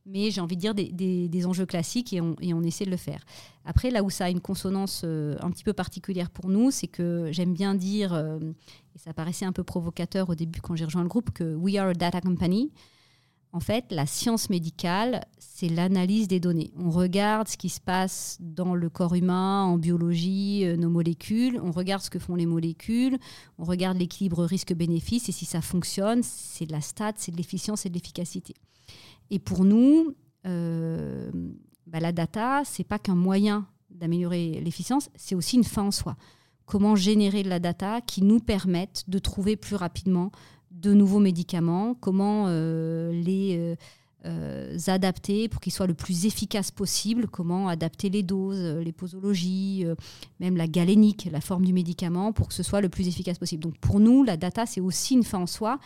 mais 0.05 0.29
j'ai 0.29 0.39
envie 0.39 0.55
de 0.55 0.61
dire 0.61 0.75
des, 0.75 0.91
des, 1.27 1.45
enjeux 1.47 1.65
classiques 1.65 2.13
et 2.13 2.21
on, 2.21 2.35
et 2.41 2.53
on, 2.53 2.61
essaie 2.61 2.85
de 2.85 2.91
le 2.91 2.97
faire. 2.97 3.25
Après, 3.65 3.89
là 3.89 4.03
où 4.03 4.11
ça 4.11 4.25
a 4.25 4.29
une 4.29 4.41
consonance 4.41 5.01
euh, 5.03 5.35
un 5.41 5.49
petit 5.49 5.63
peu 5.63 5.73
particulière 5.73 6.29
pour 6.29 6.49
nous, 6.49 6.69
c'est 6.69 6.85
que 6.85 7.29
j'aime 7.31 7.55
bien 7.55 7.73
dire, 7.73 8.13
et 8.13 8.99
ça 8.99 9.15
paraissait 9.15 9.45
un 9.45 9.51
peu 9.51 9.63
provocateur 9.63 10.29
au 10.29 10.35
début 10.35 10.61
quand 10.61 10.75
j'ai 10.75 10.85
rejoint 10.85 11.01
le 11.01 11.09
groupe, 11.09 11.31
que 11.31 11.55
we 11.55 11.77
are 11.77 11.87
a 11.87 11.93
data 11.95 12.21
company. 12.21 12.71
En 13.55 13.59
fait, 13.59 13.85
la 13.91 14.07
science 14.07 14.49
médicale, 14.49 15.25
c'est 15.37 15.69
l'analyse 15.69 16.27
des 16.27 16.39
données. 16.39 16.73
On 16.75 16.89
regarde 16.89 17.47
ce 17.47 17.55
qui 17.55 17.69
se 17.69 17.79
passe 17.79 18.37
dans 18.39 18.73
le 18.73 18.89
corps 18.89 19.13
humain, 19.13 19.63
en 19.63 19.77
biologie, 19.77 20.65
euh, 20.65 20.75
nos 20.75 20.89
molécules, 20.89 21.59
on 21.63 21.69
regarde 21.69 22.01
ce 22.01 22.09
que 22.09 22.17
font 22.17 22.33
les 22.33 22.47
molécules, 22.47 23.19
on 23.59 23.63
regarde 23.63 23.99
l'équilibre 23.99 24.43
risque-bénéfice, 24.43 25.29
et 25.29 25.31
si 25.31 25.45
ça 25.45 25.61
fonctionne, 25.61 26.23
c'est 26.23 26.65
de 26.65 26.71
la 26.71 26.81
stat, 26.81 27.13
c'est 27.17 27.31
de 27.31 27.37
l'efficience 27.37 27.85
et 27.85 27.89
de 27.89 27.93
l'efficacité. 27.93 28.55
Et 29.29 29.37
pour 29.37 29.65
nous, 29.65 30.15
euh, 30.47 31.31
bah, 31.85 31.99
la 31.99 32.11
data, 32.11 32.63
c'est 32.65 32.83
pas 32.83 32.97
qu'un 32.97 33.15
moyen 33.15 33.67
d'améliorer 33.91 34.61
l'efficience, 34.63 35.11
c'est 35.15 35.35
aussi 35.35 35.57
une 35.57 35.63
fin 35.63 35.83
en 35.83 35.91
soi. 35.91 36.17
Comment 36.65 36.95
générer 36.95 37.43
de 37.43 37.49
la 37.49 37.59
data 37.59 38.01
qui 38.01 38.23
nous 38.23 38.39
permette 38.39 39.03
de 39.07 39.19
trouver 39.19 39.57
plus 39.57 39.75
rapidement 39.75 40.31
de 40.73 40.93
nouveaux 40.93 41.19
médicaments, 41.19 41.95
comment 41.95 42.45
euh, 42.47 43.11
les 43.11 43.55
euh, 43.57 43.75
euh, 44.25 44.77
adapter 44.87 45.47
pour 45.47 45.61
qu'ils 45.61 45.71
soient 45.71 45.87
le 45.87 45.93
plus 45.93 46.25
efficaces 46.25 46.71
possible, 46.71 47.27
comment 47.27 47.67
adapter 47.67 48.09
les 48.09 48.23
doses, 48.23 48.61
les 48.77 48.91
posologies, 48.91 49.85
même 50.39 50.57
la 50.57 50.67
galénique, 50.67 51.27
la 51.31 51.41
forme 51.41 51.65
du 51.65 51.73
médicament, 51.73 52.33
pour 52.33 52.47
que 52.47 52.53
ce 52.53 52.63
soit 52.63 52.81
le 52.81 52.89
plus 52.89 53.07
efficace 53.07 53.37
possible. 53.37 53.61
Donc 53.61 53.77
pour 53.79 53.99
nous, 53.99 54.23
la 54.23 54.37
data, 54.37 54.65
c'est 54.65 54.81
aussi 54.81 55.13
une 55.13 55.23
fin 55.23 55.39
en 55.39 55.47
soi 55.47 55.79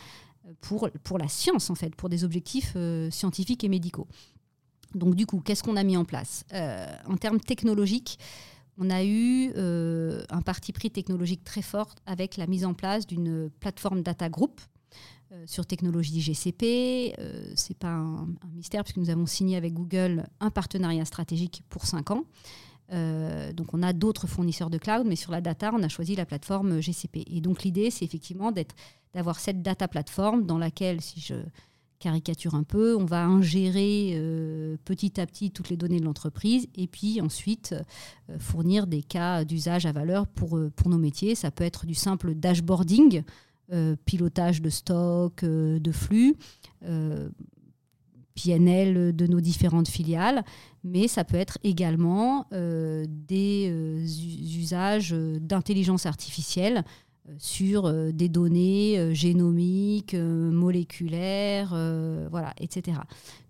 pour, 0.61 0.89
la 1.17 1.27
science, 1.27 1.69
en 1.69 1.75
fait, 1.75 1.95
pour 1.95 2.09
des 2.09 2.23
objectifs 2.23 2.77
scientifiques 3.09 3.63
et 3.63 3.69
médicaux. 3.69 4.07
Donc 4.93 5.15
du 5.15 5.25
coup, 5.25 5.41
qu'est-ce 5.41 5.63
qu'on 5.63 5.75
a 5.75 5.83
mis 5.83 5.97
en 5.97 6.05
place? 6.05 6.45
En 7.07 7.17
termes 7.17 7.39
technologiques, 7.39 8.19
on 8.77 8.91
a 8.91 9.03
eu 9.03 9.51
un 9.57 10.41
parti 10.43 10.73
pris 10.73 10.91
technologique 10.91 11.43
très 11.43 11.63
fort 11.63 11.95
avec 12.05 12.37
la 12.37 12.45
mise 12.45 12.65
en 12.65 12.75
place 12.75 13.07
d'une 13.07 13.49
plateforme 13.59 14.03
data 14.03 14.29
group 14.29 14.61
sur 15.45 15.65
technologie 15.65 16.21
GCP. 16.21 17.15
Euh, 17.19 17.51
Ce 17.55 17.69
n'est 17.69 17.75
pas 17.75 17.89
un, 17.89 18.27
mystère 18.53 18.83
puisque 18.83 18.97
nous 18.97 19.09
avons 19.09 19.25
signé 19.25 19.57
avec 19.57 19.73
Google 19.73 20.25
un 20.39 20.49
partenariat 20.49 21.05
stratégique 21.05 21.63
pour 21.69 21.85
5 21.85 22.11
ans. 22.11 22.23
Euh, 22.93 23.51
donc 23.51 23.73
on 23.73 23.83
a 23.83 23.91
d'autres 23.91 24.27
fournisseurs 24.27 24.69
de 24.69 24.77
cloud, 24.77 25.05
mais 25.05 25.17
sur 25.17 25.31
la 25.31 25.41
data, 25.41 25.71
on 25.73 25.83
a 25.83 25.89
choisi 25.89 26.15
la 26.15 26.25
plateforme 26.25 26.79
GCP. 26.79 27.23
Et 27.27 27.41
donc 27.41 27.63
l'idée, 27.63 27.91
c'est 27.91 28.05
effectivement 28.05 28.53
d'avoir 29.13 29.39
cette 29.39 29.61
data 29.61 29.87
plateforme 29.87 30.45
dans 30.45 30.57
laquelle, 30.57 31.01
si 31.01 31.19
je 31.19 31.35
caricature 31.99 32.53
un 32.53 32.61
peu, 32.61 32.95
on 32.95 33.05
va 33.05 33.25
ingérer 33.25 34.15
petit 34.85 35.19
à 35.19 35.25
petit 35.25 35.49
toutes 35.49 35.69
les 35.69 35.77
données 35.77 35.99
de 35.99 36.05
l'entreprise 36.05 36.67
et 36.75 36.85
puis 36.85 37.21
ensuite 37.21 37.73
fournir 38.37 38.85
des 38.85 39.01
cas 39.01 39.43
d'usage 39.43 39.87
à 39.87 39.91
valeur 39.91 40.27
pour, 40.27 40.59
pour 40.75 40.89
nos 40.89 40.99
métiers. 40.99 41.33
Ça 41.33 41.49
peut 41.49 41.63
être 41.63 41.87
du 41.87 41.95
simple 41.95 42.35
dashboarding 42.35 43.23
euh, 43.23 43.23
pilotage 44.05 44.61
de 44.61 44.69
stock, 44.69 45.43
euh, 45.43 45.79
de 45.79 45.91
flux, 45.91 46.35
euh, 46.85 47.29
PNL 48.35 49.15
de 49.15 49.27
nos 49.27 49.41
différentes 49.41 49.87
filiales, 49.87 50.43
mais 50.83 51.07
ça 51.07 51.23
peut 51.23 51.37
être 51.37 51.57
également 51.63 52.45
des 52.51 53.73
usages 54.55 55.09
d'intelligence 55.11 56.05
artificielle 56.05 56.83
sur 57.39 57.91
des 58.13 58.29
données 58.29 59.15
génomiques, 59.15 60.13
moléculaires, 60.13 61.69
voilà, 62.29 62.53
etc. 62.59 62.99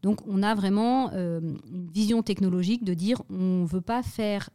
Donc 0.04 0.26
on 0.26 0.42
a 0.42 0.56
vraiment 0.56 1.12
une 1.12 1.90
vision 1.94 2.24
technologique 2.24 2.86
de 2.86 2.94
dire 2.94 3.22
on 3.30 3.64
ne 3.64 3.68
veut 3.68 3.82
pas 3.82 4.04
faire 4.04 4.50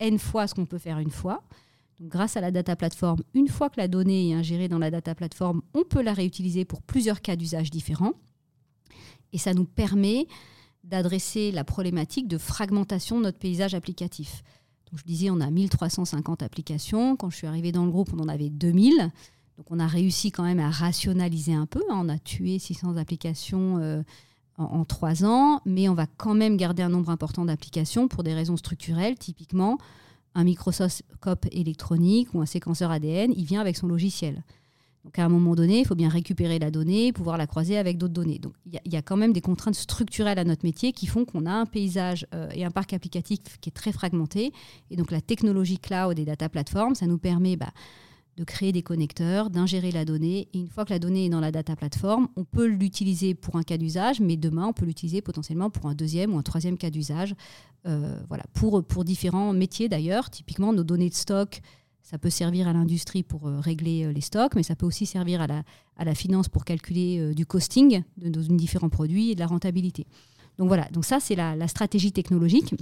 n 0.00 0.18
fois 0.18 0.46
ce 0.46 0.54
qu'on 0.54 0.64
peut 0.64 0.78
faire 0.78 0.98
une 0.98 1.10
fois. 1.10 1.42
Grâce 2.00 2.36
à 2.36 2.40
la 2.40 2.50
data 2.50 2.76
platform, 2.76 3.22
une 3.34 3.48
fois 3.48 3.70
que 3.70 3.80
la 3.80 3.88
donnée 3.88 4.30
est 4.30 4.34
ingérée 4.34 4.68
dans 4.68 4.78
la 4.78 4.90
data 4.90 5.14
platform, 5.14 5.62
on 5.74 5.84
peut 5.84 6.02
la 6.02 6.12
réutiliser 6.12 6.64
pour 6.64 6.82
plusieurs 6.82 7.20
cas 7.20 7.36
d'usage 7.36 7.70
différents. 7.70 8.14
Et 9.32 9.38
ça 9.38 9.54
nous 9.54 9.64
permet 9.64 10.26
d'adresser 10.82 11.50
la 11.50 11.64
problématique 11.64 12.28
de 12.28 12.38
fragmentation 12.38 13.18
de 13.18 13.24
notre 13.24 13.38
paysage 13.38 13.74
applicatif. 13.74 14.42
Je 14.96 15.02
disais, 15.02 15.30
on 15.30 15.40
a 15.40 15.50
1350 15.50 16.42
applications. 16.42 17.16
Quand 17.16 17.30
je 17.30 17.36
suis 17.36 17.46
arrivée 17.46 17.72
dans 17.72 17.84
le 17.84 17.90
groupe, 17.90 18.10
on 18.14 18.20
en 18.20 18.28
avait 18.28 18.50
2000. 18.50 19.10
Donc 19.56 19.66
on 19.70 19.80
a 19.80 19.86
réussi 19.86 20.30
quand 20.30 20.44
même 20.44 20.60
à 20.60 20.70
rationaliser 20.70 21.54
un 21.54 21.66
peu. 21.66 21.82
Hein. 21.90 22.00
On 22.00 22.08
a 22.08 22.18
tué 22.18 22.58
600 22.58 22.96
applications 22.96 23.78
euh, 23.78 24.02
en 24.56 24.84
trois 24.84 25.24
ans, 25.24 25.60
mais 25.64 25.88
on 25.88 25.94
va 25.94 26.06
quand 26.06 26.34
même 26.34 26.56
garder 26.56 26.82
un 26.82 26.88
nombre 26.88 27.10
important 27.10 27.44
d'applications 27.44 28.06
pour 28.08 28.22
des 28.22 28.34
raisons 28.34 28.56
structurelles. 28.56 29.16
Typiquement, 29.18 29.78
un 30.34 30.44
microscope 30.44 31.46
électronique 31.52 32.28
ou 32.34 32.40
un 32.40 32.46
séquenceur 32.46 32.90
ADN, 32.90 33.32
il 33.36 33.44
vient 33.44 33.60
avec 33.60 33.76
son 33.76 33.86
logiciel. 33.86 34.42
Donc 35.04 35.18
à 35.18 35.24
un 35.24 35.28
moment 35.28 35.54
donné, 35.54 35.80
il 35.80 35.86
faut 35.86 35.94
bien 35.94 36.08
récupérer 36.08 36.58
la 36.58 36.70
donnée, 36.70 37.12
pouvoir 37.12 37.36
la 37.36 37.46
croiser 37.46 37.76
avec 37.76 37.98
d'autres 37.98 38.14
données. 38.14 38.38
Donc 38.38 38.54
il 38.64 38.92
y, 38.92 38.96
a 38.96 39.02
quand 39.02 39.18
même 39.18 39.34
des 39.34 39.42
contraintes 39.42 39.74
structurelles 39.74 40.38
à 40.38 40.44
notre 40.44 40.64
métier 40.64 40.92
qui 40.92 41.06
font 41.06 41.26
qu'on 41.26 41.44
a 41.44 41.52
un 41.52 41.66
paysage 41.66 42.26
euh, 42.34 42.48
et 42.54 42.64
un 42.64 42.70
parc 42.70 42.94
applicatif 42.94 43.40
qui 43.60 43.68
est 43.68 43.72
très 43.72 43.92
fragmenté. 43.92 44.52
Et 44.90 44.96
donc 44.96 45.10
la 45.10 45.20
technologie 45.20 45.78
cloud 45.78 46.18
et 46.18 46.24
data 46.24 46.48
platform, 46.48 46.94
ça 46.94 47.06
nous 47.06 47.18
permet 47.18 47.56
bah, 47.56 47.72
de 48.36 48.44
créer 48.44 48.72
des 48.72 48.82
connecteurs, 48.82 49.50
d'ingérer 49.50 49.92
la 49.92 50.04
donnée. 50.04 50.48
Et 50.52 50.58
une 50.58 50.68
fois 50.68 50.84
que 50.84 50.90
la 50.90 50.98
donnée 50.98 51.26
est 51.26 51.28
dans 51.28 51.40
la 51.40 51.52
data 51.52 51.76
platform, 51.76 52.28
on 52.36 52.44
peut 52.44 52.66
l'utiliser 52.66 53.34
pour 53.34 53.56
un 53.56 53.62
cas 53.62 53.76
d'usage, 53.76 54.20
mais 54.20 54.36
demain, 54.36 54.66
on 54.66 54.72
peut 54.72 54.86
l'utiliser 54.86 55.22
potentiellement 55.22 55.70
pour 55.70 55.86
un 55.86 55.94
deuxième 55.94 56.34
ou 56.34 56.38
un 56.38 56.42
troisième 56.42 56.76
cas 56.76 56.90
d'usage. 56.90 57.34
Euh, 57.86 58.18
voilà, 58.28 58.44
pour, 58.54 59.04
différents 59.04 59.52
métiers 59.52 59.88
d'ailleurs. 59.88 60.30
Typiquement, 60.30 60.72
nos 60.72 60.84
données 60.84 61.10
de 61.10 61.14
stock, 61.14 61.60
ça 62.02 62.18
peut 62.18 62.30
servir 62.30 62.66
à 62.66 62.72
l'industrie 62.72 63.22
pour 63.22 63.46
euh, 63.46 63.60
régler 63.60 64.04
euh, 64.04 64.12
les 64.12 64.20
stocks, 64.20 64.54
mais 64.56 64.62
ça 64.62 64.74
peut 64.74 64.86
aussi 64.86 65.06
servir 65.06 65.40
à 65.40 65.46
la, 65.46 66.14
finance 66.14 66.48
pour 66.48 66.64
calculer 66.64 67.34
du 67.34 67.46
costing 67.46 68.02
de, 68.16 68.28
de, 68.30 68.40
différents 68.56 68.88
produits 68.88 69.30
et 69.30 69.34
de 69.34 69.40
la 69.40 69.46
rentabilité. 69.46 70.06
Donc 70.58 70.68
voilà, 70.68 70.88
donc 70.92 71.04
ça 71.04 71.20
c'est 71.20 71.34
la, 71.34 71.68
stratégie 71.68 72.12
technologique. 72.12 72.74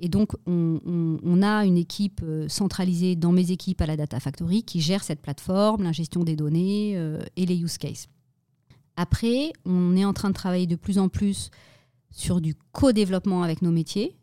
Et 0.00 0.08
donc 0.08 0.32
on, 0.46 1.42
a 1.42 1.64
une 1.64 1.76
équipe 1.76 2.24
centralisée 2.48 3.14
dans 3.14 3.32
mes 3.32 3.52
équipes 3.52 3.80
à 3.80 3.86
la 3.86 3.96
Data 3.96 4.18
Factory 4.18 4.64
qui 4.64 4.80
gère 4.80 5.04
cette 5.04 5.22
plateforme, 5.22 5.84
la 5.84 5.92
gestion 5.92 6.24
des 6.24 6.34
données 6.36 6.92
et 7.36 7.46
les 7.46 7.56
use 7.56 7.78
cases. 7.78 8.08
Après, 8.96 9.52
on 9.64 9.96
est 9.96 10.04
en 10.04 10.12
train 10.12 10.30
de 10.30 10.34
travailler 10.34 10.66
de 10.66 10.76
plus 10.76 10.98
en 10.98 11.08
plus 11.08 11.50
sur 12.10 12.40
du 12.40 12.54
co-développement 12.72 13.42
avec 13.42 13.62
nos 13.62 13.72
métiers. 13.72 14.16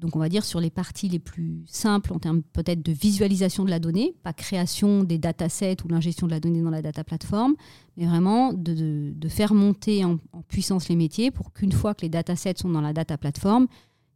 Donc 0.00 0.16
on 0.16 0.18
va 0.18 0.28
dire 0.28 0.44
sur 0.44 0.60
les 0.60 0.68
parties 0.68 1.08
les 1.08 1.20
plus 1.20 1.62
simples 1.66 2.12
en 2.12 2.18
termes 2.18 2.42
peut-être 2.42 2.82
de 2.82 2.90
visualisation 2.90 3.64
de 3.64 3.70
la 3.70 3.78
donnée, 3.78 4.16
pas 4.24 4.32
création 4.32 5.04
des 5.04 5.16
datasets 5.16 5.76
ou 5.84 5.88
l'ingestion 5.88 6.26
de 6.26 6.32
la 6.32 6.40
donnée 6.40 6.60
dans 6.60 6.70
la 6.70 6.82
data 6.82 7.04
platform, 7.04 7.54
mais 7.96 8.06
vraiment 8.06 8.52
de, 8.52 9.14
faire 9.28 9.54
monter 9.54 10.04
en, 10.04 10.18
puissance 10.48 10.88
les 10.88 10.96
métiers 10.96 11.30
pour 11.30 11.52
qu'une 11.52 11.70
fois 11.70 11.94
que 11.94 12.02
les 12.02 12.08
datasets 12.08 12.54
sont 12.56 12.68
dans 12.68 12.80
la 12.80 12.92
data 12.92 13.16
platform, 13.16 13.68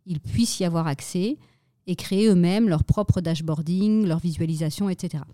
ils 0.06 0.20
puissent 0.20 0.60
y 0.60 0.64
avoir 0.64 0.86
accès 0.86 1.36
et 1.86 1.96
créer 1.96 2.28
eux-mêmes 2.28 2.68
leur 2.68 2.84
propre 2.84 3.20
dashboarding, 3.20 4.06
leur 4.06 4.18
visualisation, 4.18 4.88
etc. 4.88 5.24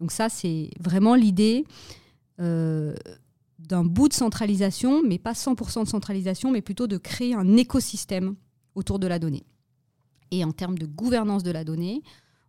Donc 0.00 0.12
ça, 0.12 0.28
c'est 0.28 0.70
vraiment 0.80 1.14
l'idée 1.14 1.64
euh, 2.40 2.94
d'un 3.58 3.84
bout 3.84 4.08
de 4.08 4.14
centralisation, 4.14 5.02
mais 5.02 5.18
pas 5.18 5.32
100% 5.32 5.84
de 5.84 5.88
centralisation, 5.88 6.50
mais 6.50 6.62
plutôt 6.62 6.86
de 6.86 6.96
créer 6.96 7.34
un 7.34 7.56
écosystème 7.56 8.34
autour 8.74 8.98
de 8.98 9.06
la 9.06 9.18
donnée. 9.18 9.44
Et 10.30 10.44
en 10.44 10.52
termes 10.52 10.78
de 10.78 10.86
gouvernance 10.86 11.42
de 11.42 11.50
la 11.50 11.64
donnée, 11.64 12.02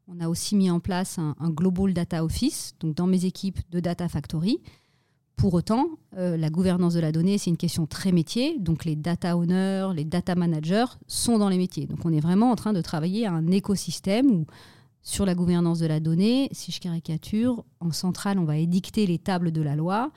on 0.08 0.20
a 0.20 0.28
aussi 0.28 0.56
mis 0.56 0.70
en 0.70 0.80
place 0.80 1.20
un, 1.20 1.36
Global 1.50 1.94
Data 1.94 2.24
Office, 2.24 2.76
donc 2.80 2.96
dans 2.96 3.08
mes 3.08 3.26
équipes 3.26 3.60
de 3.72 3.80
Data 3.80 4.08
Factory. 4.08 4.62
Pour 5.36 5.54
autant, 5.54 5.90
euh, 6.18 6.38
la 6.38 6.50
gouvernance 6.50 6.94
de 6.94 7.00
la 7.00 7.12
donnée, 7.12 7.38
c'est 7.38 7.50
une 7.50 7.58
question 7.58 7.86
très 7.86 8.12
métier. 8.12 8.58
Donc 8.60 8.86
les 8.86 8.96
data 8.96 9.38
owners, 9.38 9.90
les 9.94 10.06
data 10.06 10.36
managers 10.36 10.86
sont 11.08 11.38
dans 11.38 11.50
les 11.50 11.58
métiers. 11.58 11.88
Donc 11.88 12.00
on 12.06 12.14
est 12.14 12.20
vraiment 12.20 12.52
en 12.52 12.56
train 12.56 12.74
de 12.74 12.82
travailler 12.82 13.26
à 13.26 13.34
un 13.34 13.48
écosystème 13.48 14.32
où, 14.32 14.46
sur 15.02 15.26
la 15.26 15.36
gouvernance 15.36 15.80
de 15.80 15.86
la 15.86 16.00
donnée, 16.00 16.50
si 16.52 16.72
je 16.72 16.80
caricature, 16.80 17.64
en 17.80 17.92
centrale, 17.92 18.40
on 18.40 18.46
va 18.46 18.58
édicter 18.58 19.06
les 19.06 19.20
tables 19.20 19.52
de 19.52 19.62
la 19.62 19.76
loi 19.76 20.12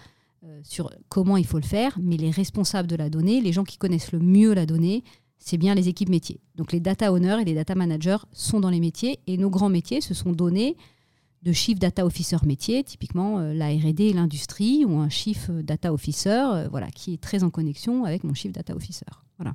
euh, 0.45 0.61
sur 0.63 0.91
comment 1.09 1.37
il 1.37 1.45
faut 1.45 1.59
le 1.59 1.67
faire, 1.67 1.99
mais 2.01 2.17
les 2.17 2.31
responsables 2.31 2.89
de 2.89 2.97
la 2.97 3.11
donnée, 3.11 3.41
les 3.41 3.53
gens 3.53 3.65
qui 3.65 3.77
connaissent 3.77 4.13
le 4.13 4.21
mieux 4.21 4.55
la 4.55 4.67
donnée, 4.67 5.03
c'est 5.39 5.59
bien 5.59 5.75
les 5.75 5.89
équipes 5.89 6.09
métiers. 6.09 6.41
Donc 6.55 6.73
les 6.73 6.81
data 6.81 7.13
owners 7.13 7.39
et 7.41 7.45
les 7.45 7.55
data 7.55 7.75
managers 7.75 8.19
sont 8.33 8.61
dans 8.61 8.71
les 8.71 8.81
métiers 8.81 9.19
et 9.27 9.37
nos 9.37 9.51
grands 9.51 9.69
métiers 9.69 10.01
se 10.01 10.15
sont 10.15 10.33
donnés 10.33 10.77
de 11.43 11.53
chief 11.53 11.79
data 11.79 12.05
officer 12.05 12.39
métier, 12.45 12.83
typiquement 12.83 13.39
euh, 13.39 13.55
la 13.55 13.69
R&D 13.69 14.05
et 14.05 14.13
l'industrie, 14.13 14.85
ou 14.85 14.99
un 14.99 15.09
chief 15.09 15.51
data 15.51 15.93
officer, 15.93 16.31
euh, 16.31 16.69
voilà, 16.69 16.89
qui 16.91 17.15
est 17.15 17.21
très 17.21 17.45
en 17.45 17.51
connexion 17.51 18.05
avec 18.05 18.25
mon 18.25 18.35
chief 18.35 18.53
data 18.53 18.75
officer. 18.75 19.07
Voilà. 19.39 19.55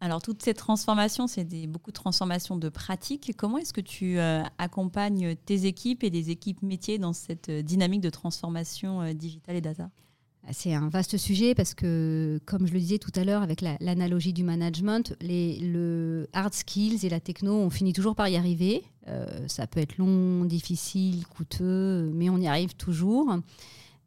Alors 0.00 0.20
toutes 0.20 0.42
ces 0.42 0.52
transformations, 0.52 1.26
c'est 1.26 1.44
beaucoup 1.66 1.90
de 1.90 1.94
transformations 1.94 2.56
de 2.56 2.68
pratiques. 2.68 3.32
Comment 3.38 3.56
est-ce 3.56 3.72
que 3.72 3.80
tu 3.80 4.18
euh, 4.18 4.42
accompagnes 4.58 5.34
tes 5.46 5.64
équipes 5.64 6.04
et 6.04 6.10
les 6.10 6.30
équipes 6.30 6.62
métiers 6.62 6.98
dans 6.98 7.14
cette 7.14 7.50
dynamique 7.50 8.02
de 8.02 8.10
transformation 8.10 9.14
digitale 9.14 9.56
et 9.56 9.60
data? 9.62 9.88
C'est 10.52 10.74
un 10.74 10.88
vaste 10.88 11.16
sujet 11.16 11.54
parce 11.54 11.74
que, 11.74 12.38
comme 12.44 12.66
je 12.66 12.72
le 12.72 12.78
disais 12.78 12.98
tout 12.98 13.12
à 13.14 13.24
l'heure 13.24 13.42
avec 13.42 13.62
l'analogie 13.62 14.32
du 14.32 14.44
management, 14.44 15.16
les, 15.20 15.58
le 15.58 16.28
hard 16.32 16.52
skills 16.52 17.04
et 17.04 17.08
la 17.08 17.20
techno, 17.20 17.54
on 17.54 17.70
finit 17.70 17.92
toujours 17.92 18.14
par 18.14 18.28
y 18.28 18.36
arriver. 18.36 18.84
Euh, 19.08 19.26
ça 19.48 19.66
peut 19.66 19.80
être 19.80 19.96
long, 19.96 20.44
difficile, 20.44 21.26
coûteux, 21.26 22.10
mais 22.14 22.28
on 22.28 22.38
y 22.38 22.46
arrive 22.46 22.74
toujours. 22.74 23.34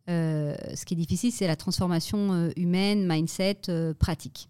Euh, 0.10 0.56
ce 0.76 0.86
qui 0.86 0.94
est 0.94 0.98
difficile, 0.98 1.32
c'est 1.32 1.48
la 1.48 1.56
transformation 1.56 2.34
euh, 2.34 2.50
humaine, 2.56 3.08
mindset, 3.08 3.62
pratique. 3.98 4.48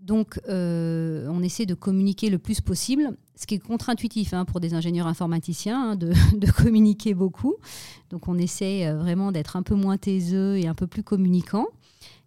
Donc, 0.00 0.40
on 0.48 1.42
essaie 1.42 1.66
de 1.66 1.74
communiquer 1.74 2.30
le 2.30 2.38
plus 2.38 2.60
possible 2.60 3.16
ce 3.40 3.46
qui 3.46 3.54
est 3.54 3.58
contre-intuitif 3.58 4.34
hein, 4.34 4.44
pour 4.44 4.60
des 4.60 4.74
ingénieurs 4.74 5.06
informaticiens, 5.06 5.92
hein, 5.92 5.96
de, 5.96 6.50
communiquer 6.52 7.14
beaucoup. 7.14 7.56
Donc 8.10 8.28
on 8.28 8.36
essaie 8.36 8.86
euh, 8.86 8.98
vraiment 8.98 9.32
d'être 9.32 9.56
un 9.56 9.62
peu 9.62 9.74
moins 9.74 9.96
taiseux 9.96 10.58
et 10.58 10.66
un 10.66 10.74
peu 10.74 10.86
plus 10.86 11.02
communicant. 11.02 11.66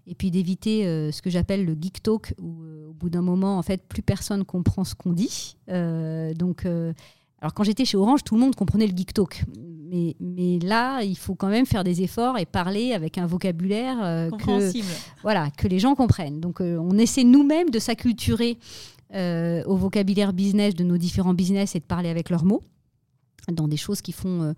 Et 0.05 0.15
puis 0.15 0.31
d'éviter 0.31 0.85
euh, 0.85 1.11
ce 1.11 1.21
que 1.21 1.29
j'appelle 1.29 1.65
le 1.65 1.77
geek 1.79 2.01
talk, 2.03 2.33
où 2.41 2.63
euh, 2.63 2.89
au 2.89 2.93
bout 2.93 3.09
d'un 3.09 3.21
moment, 3.21 3.57
en 3.57 3.61
fait, 3.61 3.87
plus 3.87 4.01
personne 4.01 4.43
comprend 4.43 4.83
ce 4.83 4.95
qu'on 4.95 5.13
dit. 5.13 5.55
donc, 5.67 6.67
alors 7.43 7.53
quand 7.53 7.63
j'étais 7.63 7.85
chez 7.85 7.97
Orange, 7.97 8.23
tout 8.23 8.33
le 8.33 8.41
monde 8.41 8.55
comprenait 8.55 8.87
le 8.87 8.97
geek 8.97 9.13
talk. 9.13 9.43
Mais, 9.91 10.15
mais, 10.19 10.57
là, 10.57 11.03
il 11.03 11.15
faut 11.15 11.35
quand 11.35 11.49
même 11.49 11.67
faire 11.67 11.83
des 11.83 12.01
efforts 12.01 12.39
et 12.39 12.47
parler 12.47 12.93
avec 12.93 13.19
un 13.19 13.27
vocabulaire 13.27 14.29
que, 14.39 14.71
voilà, 15.21 15.51
que 15.51 15.67
les 15.67 15.77
gens 15.77 15.93
comprennent. 15.93 16.39
Donc 16.39 16.61
on 16.61 16.97
essaie 16.97 17.23
nous-mêmes 17.23 17.69
de 17.69 17.77
s'acculturer 17.77 18.57
euh, 19.15 19.63
au 19.65 19.75
vocabulaire 19.75 20.33
business 20.33 20.73
de 20.73 20.83
nos 20.83 20.97
différents 20.97 21.35
business 21.35 21.75
et 21.75 21.79
de 21.79 21.83
parler 21.83 22.09
avec 22.09 22.31
leurs 22.31 22.45
mots 22.45 22.63
dans 23.51 23.67
des 23.67 23.77
choses 23.77 24.01
qui 24.01 24.11
font 24.11 24.41
euh, 24.41 24.53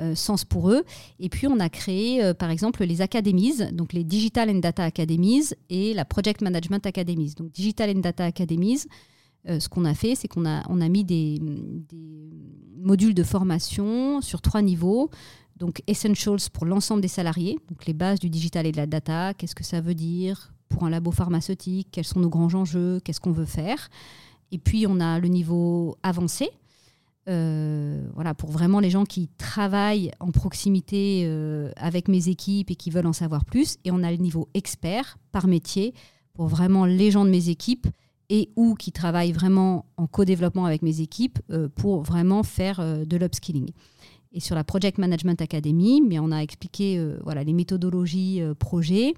euh, 0.00 0.14
sens 0.14 0.46
pour 0.46 0.70
eux. 0.70 0.84
Et 1.18 1.28
puis, 1.28 1.46
on 1.46 1.58
a 1.60 1.68
créé, 1.68 2.32
par 2.34 2.50
exemple, 2.50 2.84
les 2.84 3.02
academies, 3.02 3.56
donc 3.72 3.92
les 3.92 4.04
Digital 4.04 4.48
and 4.48 4.60
Data 4.60 4.84
Academies 4.84 5.50
et 5.68 5.92
la 5.92 6.04
Project 6.04 6.40
Management 6.40 6.86
Academies. 6.86 7.34
Donc, 7.34 7.50
Digital 7.50 7.90
and 7.90 8.00
Data 8.00 8.24
Academies, 8.24 8.86
ce 9.46 9.68
qu'on 9.68 9.84
a 9.84 9.94
fait, 9.94 10.14
c'est 10.14 10.28
qu'on 10.28 10.46
a, 10.46 10.62
on 10.68 10.80
a 10.80 10.88
mis 10.88 11.04
des, 11.04 11.38
des, 11.40 11.96
modules 12.78 13.14
de 13.14 13.22
formation 13.22 14.20
sur 14.20 14.40
trois 14.40 14.62
niveaux. 14.62 15.10
Donc, 15.56 15.82
Essentials 15.86 16.50
pour 16.52 16.66
l'ensemble 16.66 17.00
des 17.00 17.08
salariés, 17.08 17.58
donc 17.68 17.86
les 17.86 17.92
bases 17.92 18.20
du 18.20 18.30
digital 18.30 18.66
et 18.66 18.72
de 18.72 18.76
la 18.76 18.86
data, 18.86 19.34
qu'est-ce 19.34 19.54
que 19.54 19.64
ça 19.64 19.80
veut 19.80 19.94
dire, 19.94 20.52
pour 20.68 20.84
un 20.84 20.90
labo 20.90 21.10
pharmaceutique, 21.10 21.88
quels 21.90 22.04
sont 22.04 22.20
nos 22.20 22.28
grands 22.28 22.54
enjeux, 22.54 23.00
qu'est-ce 23.04 23.20
qu'on 23.20 23.32
veut 23.32 23.44
faire? 23.44 23.88
Et 24.52 24.58
puis 24.58 24.86
on 24.86 25.00
a 25.00 25.18
le 25.18 25.28
niveau 25.28 25.96
avancé, 26.02 26.50
euh, 27.28 28.08
voilà, 28.14 28.34
pour 28.34 28.50
vraiment 28.50 28.80
les 28.80 28.90
gens 28.90 29.04
qui 29.04 29.28
travaillent 29.36 30.10
en 30.20 30.30
proximité 30.30 31.24
euh, 31.26 31.70
avec 31.76 32.08
mes 32.08 32.28
équipes 32.28 32.70
et 32.70 32.74
qui 32.74 32.90
veulent 32.90 33.06
en 33.06 33.12
savoir 33.12 33.44
plus. 33.44 33.76
Et 33.84 33.90
on 33.90 34.02
a 34.02 34.10
le 34.10 34.16
niveau 34.16 34.48
expert 34.54 35.18
par 35.32 35.46
métier 35.46 35.92
pour 36.32 36.46
vraiment 36.46 36.86
les 36.86 37.10
gens 37.10 37.24
de 37.24 37.30
mes 37.30 37.50
équipes 37.50 37.86
et 38.30 38.50
ou 38.56 38.74
qui 38.74 38.92
travaillent 38.92 39.32
vraiment 39.32 39.86
en 39.96 40.06
co-développement 40.06 40.66
avec 40.66 40.82
mes 40.82 41.00
équipes 41.00 41.38
euh, 41.50 41.68
pour 41.68 42.02
vraiment 42.02 42.42
faire 42.42 42.80
de 43.06 43.16
l'upskilling. 43.16 43.70
Et 44.32 44.40
sur 44.40 44.54
la 44.54 44.64
Project 44.64 44.98
Management 44.98 45.40
Academy, 45.40 46.02
mais 46.06 46.18
on 46.18 46.30
a 46.30 46.40
expliqué 46.40 47.02
voilà, 47.24 47.44
les 47.44 47.54
méthodologies 47.54 48.42
projet 48.58 49.14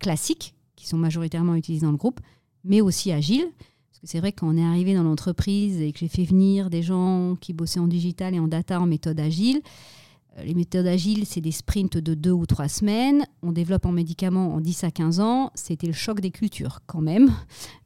classiques 0.00 0.54
qui 0.74 0.88
sont 0.88 0.98
majoritairement 0.98 1.54
utilisés 1.54 1.86
dans 1.86 1.92
le 1.92 1.96
groupe, 1.96 2.20
mais 2.64 2.80
aussi 2.80 3.12
agiles. 3.12 3.46
Parce 3.90 4.00
que 4.00 4.06
c'est 4.06 4.18
vrai 4.18 4.32
quand 4.32 4.48
on 4.48 4.56
est 4.56 4.64
arrivé 4.64 4.94
dans 4.94 5.04
l'entreprise 5.04 5.80
et 5.80 5.92
que 5.92 6.00
j'ai 6.00 6.08
fait 6.08 6.24
venir 6.24 6.68
des 6.68 6.82
gens 6.82 7.36
qui 7.40 7.52
bossaient 7.52 7.78
en 7.78 7.86
digital 7.86 8.34
et 8.34 8.40
en 8.40 8.48
data 8.48 8.80
en 8.80 8.86
méthode 8.86 9.20
agile, 9.20 9.62
Les 10.42 10.54
méthodes 10.54 10.86
agiles, 10.86 11.26
c'est 11.26 11.40
des 11.40 11.52
sprints 11.52 11.96
de 11.96 12.14
deux 12.14 12.32
ou 12.32 12.46
trois 12.46 12.68
semaines. 12.68 13.24
On 13.42 13.52
développe 13.52 13.86
un 13.86 13.92
médicament 13.92 14.54
en 14.54 14.60
10 14.60 14.84
à 14.84 14.90
15 14.90 15.20
ans. 15.20 15.50
C'était 15.54 15.86
le 15.86 15.92
choc 15.92 16.20
des 16.20 16.30
cultures 16.30 16.80
quand 16.86 17.00
même. 17.00 17.30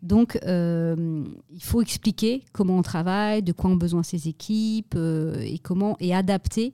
Donc, 0.02 0.38
il 0.42 1.62
faut 1.62 1.82
expliquer 1.82 2.44
comment 2.52 2.78
on 2.78 2.82
travaille, 2.82 3.42
de 3.42 3.52
quoi 3.52 3.70
ont 3.70 3.76
besoin 3.76 4.02
ces 4.02 4.28
équipes 4.28 4.96
et 4.96 5.58
comment 5.58 5.96
et 6.00 6.14
adapter 6.14 6.72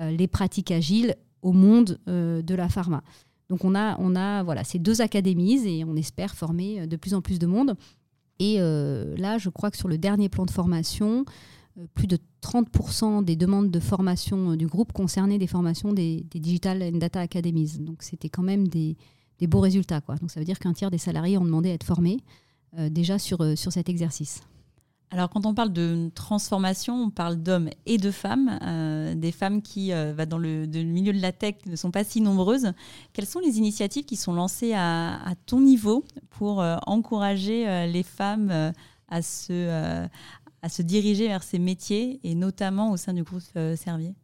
les 0.00 0.26
pratiques 0.26 0.72
agiles 0.72 1.14
au 1.42 1.52
monde 1.52 2.00
de 2.06 2.54
la 2.54 2.68
pharma. 2.68 3.04
Donc 3.52 3.66
on 3.66 3.74
a, 3.74 3.96
on 3.98 4.16
a 4.16 4.42
voilà, 4.42 4.64
ces 4.64 4.78
deux 4.78 5.02
académies 5.02 5.60
et 5.68 5.84
on 5.84 5.94
espère 5.94 6.34
former 6.34 6.80
euh, 6.80 6.86
de 6.86 6.96
plus 6.96 7.12
en 7.12 7.20
plus 7.20 7.38
de 7.38 7.46
monde. 7.46 7.74
Et 8.38 8.56
euh, 8.58 9.14
là, 9.18 9.36
je 9.36 9.50
crois 9.50 9.70
que 9.70 9.76
sur 9.76 9.88
le 9.88 9.98
dernier 9.98 10.30
plan 10.30 10.46
de 10.46 10.50
formation, 10.50 11.18
euh, 11.20 11.24
plus 11.94 12.06
de 12.06 12.18
30% 12.42 13.24
des 13.24 13.36
demandes 13.36 13.70
de 13.70 13.80
formation 13.80 14.56
du 14.56 14.66
groupe 14.66 14.92
concernaient 14.92 15.38
des 15.38 15.46
formations 15.46 15.92
des, 15.92 16.24
Digital 16.34 16.82
and 16.82 16.98
Data 16.98 17.20
Academies. 17.20 17.78
Donc 17.78 18.02
c'était 18.02 18.28
quand 18.28 18.42
même 18.42 18.68
des, 18.68 18.96
beaux 19.42 19.60
résultats. 19.60 20.00
Quoi. 20.00 20.16
Donc 20.16 20.30
ça 20.30 20.40
veut 20.40 20.46
dire 20.46 20.58
qu'un 20.58 20.72
tiers 20.72 20.90
des 20.90 20.98
salariés 20.98 21.38
ont 21.38 21.44
demandé 21.44 21.70
à 21.70 21.74
être 21.74 21.84
formés 21.84 22.18
déjà 22.90 23.18
sur, 23.18 23.58
sur 23.58 23.72
cet 23.72 23.88
exercice. 23.88 24.42
Alors, 25.12 25.28
quand 25.28 25.44
on 25.44 25.52
parle 25.52 25.74
de 25.74 26.10
transformation, 26.14 26.94
on 26.94 27.10
parle 27.10 27.36
d'hommes 27.36 27.68
et 27.84 27.98
de 27.98 28.10
femmes. 28.10 28.58
Euh, 28.62 29.14
des 29.14 29.30
femmes 29.30 29.60
qui, 29.60 29.92
euh, 29.92 30.14
dans 30.24 30.38
le, 30.38 30.64
milieu 30.66 31.12
de 31.12 31.20
la 31.20 31.32
tech, 31.32 31.56
ne 31.66 31.76
sont 31.76 31.90
pas 31.90 32.02
si 32.02 32.22
nombreuses. 32.22 32.72
Quelles 33.12 33.26
sont 33.26 33.40
les 33.40 33.58
initiatives 33.58 34.06
qui 34.06 34.16
sont 34.16 34.32
lancées 34.32 34.72
à, 34.72 35.18
ton 35.44 35.60
niveau 35.60 36.02
pour 36.30 36.62
euh, 36.62 36.76
encourager 36.86 37.86
les 37.88 38.02
femmes 38.02 38.72
à, 39.08 39.20
se, 39.20 40.08
à 40.62 40.68
se 40.68 40.82
diriger 40.82 41.28
vers 41.28 41.42
ces 41.42 41.58
métiers, 41.58 42.20
et 42.24 42.34
notamment 42.34 42.92
au 42.92 42.96
sein 42.96 43.12
du 43.12 43.22
groupe 43.22 43.42
Servier 43.76 44.14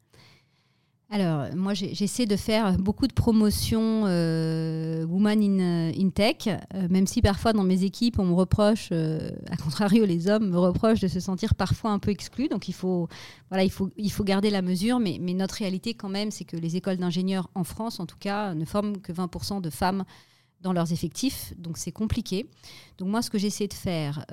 alors, 1.11 1.47
moi, 1.57 1.72
j'essaie 1.72 2.26
de 2.26 2.36
faire 2.36 2.76
beaucoup 2.76 3.07
de 3.07 3.14
promotions 3.14 4.05
euh, 4.07 5.07
Woman 5.07 5.43
in, 5.43 5.59
euh, 5.59 5.93
in 5.99 6.11
Tech, 6.11 6.49
euh, 6.49 6.86
même 6.91 7.07
si 7.07 7.22
parfois 7.22 7.55
dans 7.55 7.64
mes 7.64 7.82
équipes, 7.82 8.18
on 8.18 8.26
me 8.26 8.34
reproche, 8.34 8.93
à 8.93 9.57
contrario, 9.57 10.05
les 10.05 10.28
hommes 10.28 10.51
me 10.51 10.59
reprochent 10.59 11.01
de 11.01 11.09
se 11.09 11.18
sentir 11.18 11.55
parfois 11.55 11.93
un 11.93 11.99
peu 11.99 12.11
exclus. 12.11 12.49
Donc, 12.49 12.68
il 12.68 12.74
faut, 12.74 13.09
voilà, 13.49 13.64
il 13.64 13.70
faut, 13.70 13.89
il 13.97 14.12
faut 14.12 14.22
garder 14.22 14.51
la 14.51 14.61
mesure. 14.61 15.01
Mais 15.01 15.18
notre 15.18 15.55
réalité, 15.55 15.95
quand 15.95 16.11
même, 16.11 16.30
c'est 16.30 16.45
que 16.45 16.59
les 16.59 16.76
écoles 16.76 16.99
d'ingénieurs 16.99 17.49
en 17.55 17.64
France, 17.64 18.01
en 18.01 18.07
tout 18.07 18.18
cas, 18.18 18.53
ne 18.53 18.66
forment 18.66 18.99
que 18.99 19.12
20% 19.12 19.62
de 19.62 19.70
femmes 19.70 20.05
dans 20.61 20.72
leurs 20.72 20.92
effectifs, 20.92 21.54
donc 21.56 21.78
c'est 21.78 21.92
compliqué. 21.92 22.46
Donc 22.98 23.09
moi, 23.09 23.22
ce 23.22 23.30
que 23.30 23.38
j'essaie 23.38 23.68
de 23.68 23.74
faire, 23.74 24.24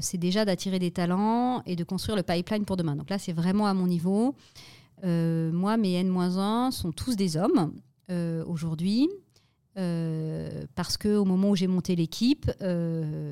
c'est 0.00 0.18
déjà 0.18 0.44
d'attirer 0.44 0.78
des 0.78 0.90
talents 0.90 1.62
et 1.64 1.76
de 1.76 1.84
construire 1.84 2.16
le 2.16 2.24
pipeline 2.24 2.64
pour 2.64 2.76
demain. 2.76 2.96
Donc 2.96 3.08
là, 3.08 3.18
c'est 3.18 3.32
vraiment 3.32 3.66
à 3.66 3.74
mon 3.74 3.86
niveau. 3.86 4.34
Euh, 5.04 5.50
moi, 5.52 5.76
mes 5.76 5.94
N-1 5.94 6.70
sont 6.70 6.92
tous 6.92 7.16
des 7.16 7.36
hommes 7.36 7.72
euh, 8.10 8.44
aujourd'hui. 8.46 9.08
Euh, 9.78 10.64
parce 10.74 10.96
qu'au 10.96 11.24
moment 11.24 11.50
où 11.50 11.56
j'ai 11.56 11.68
monté 11.68 11.94
l'équipe, 11.94 12.50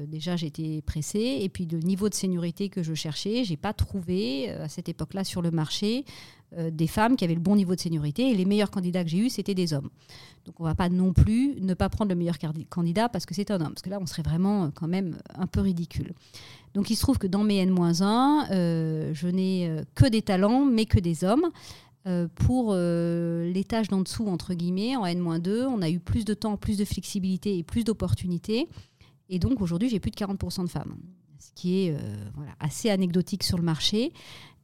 déjà 0.06 0.36
j'étais 0.36 0.82
pressée, 0.82 1.38
et 1.40 1.48
puis 1.48 1.66
le 1.66 1.80
niveau 1.80 2.08
de 2.08 2.14
seniorité 2.14 2.68
que 2.68 2.82
je 2.82 2.94
cherchais, 2.94 3.42
j'ai 3.44 3.56
pas 3.56 3.72
trouvé 3.72 4.50
à 4.50 4.68
cette 4.68 4.88
époque-là 4.88 5.24
sur 5.24 5.42
le 5.42 5.50
marché 5.50 6.04
des 6.56 6.86
femmes 6.86 7.16
qui 7.16 7.24
avaient 7.24 7.34
le 7.34 7.40
bon 7.40 7.56
niveau 7.56 7.74
de 7.74 7.80
seniorité, 7.80 8.30
et 8.30 8.34
les 8.34 8.44
meilleurs 8.44 8.70
candidats 8.70 9.04
que 9.04 9.10
j'ai 9.10 9.18
eus, 9.18 9.30
c'était 9.30 9.54
des 9.54 9.74
hommes. 9.74 9.90
Donc 10.46 10.60
on 10.60 10.64
va 10.64 10.74
pas 10.74 10.88
non 10.88 11.12
plus 11.12 11.60
ne 11.60 11.74
pas 11.74 11.90
prendre 11.90 12.08
le 12.08 12.14
meilleur 12.14 12.36
candidat 12.70 13.10
parce 13.10 13.26
que 13.26 13.34
c'est 13.34 13.50
un 13.50 13.60
homme, 13.60 13.74
parce 13.74 13.82
que 13.82 13.90
là 13.90 13.98
on 14.00 14.06
serait 14.06 14.22
vraiment 14.22 14.70
quand 14.70 14.88
même 14.88 15.18
un 15.34 15.46
peu 15.46 15.60
ridicule. 15.60 16.14
Donc 16.74 16.90
il 16.90 16.96
se 16.96 17.02
trouve 17.02 17.18
que 17.18 17.26
dans 17.26 17.44
mes 17.44 17.56
N-1, 17.58 18.46
euh, 18.50 19.10
je 19.12 19.28
n'ai 19.28 19.68
euh, 19.68 19.82
que 19.94 20.06
des 20.06 20.22
talents, 20.22 20.64
mais 20.64 20.86
que 20.86 20.98
des 20.98 21.24
hommes. 21.24 21.50
Euh, 22.06 22.28
pour 22.36 22.74
les 22.74 23.64
tâches 23.64 23.88
d'en 23.88 24.00
dessous, 24.00 24.26
entre 24.28 24.54
guillemets, 24.54 24.96
en 24.96 25.04
N-2, 25.04 25.66
on 25.66 25.82
a 25.82 25.90
eu 25.90 25.98
plus 25.98 26.24
de 26.24 26.32
temps, 26.32 26.56
plus 26.56 26.78
de 26.78 26.86
flexibilité 26.86 27.58
et 27.58 27.62
plus 27.62 27.84
d'opportunités. 27.84 28.68
Et 29.28 29.38
donc 29.38 29.60
aujourd'hui, 29.60 29.90
j'ai 29.90 30.00
plus 30.00 30.10
de 30.10 30.16
40% 30.16 30.62
de 30.62 30.70
femmes, 30.70 30.96
ce 31.38 31.50
qui 31.54 31.80
est 31.80 31.96
assez 32.60 32.88
anecdotique 32.88 33.42
sur 33.42 33.58
le 33.58 33.64
marché. 33.64 34.12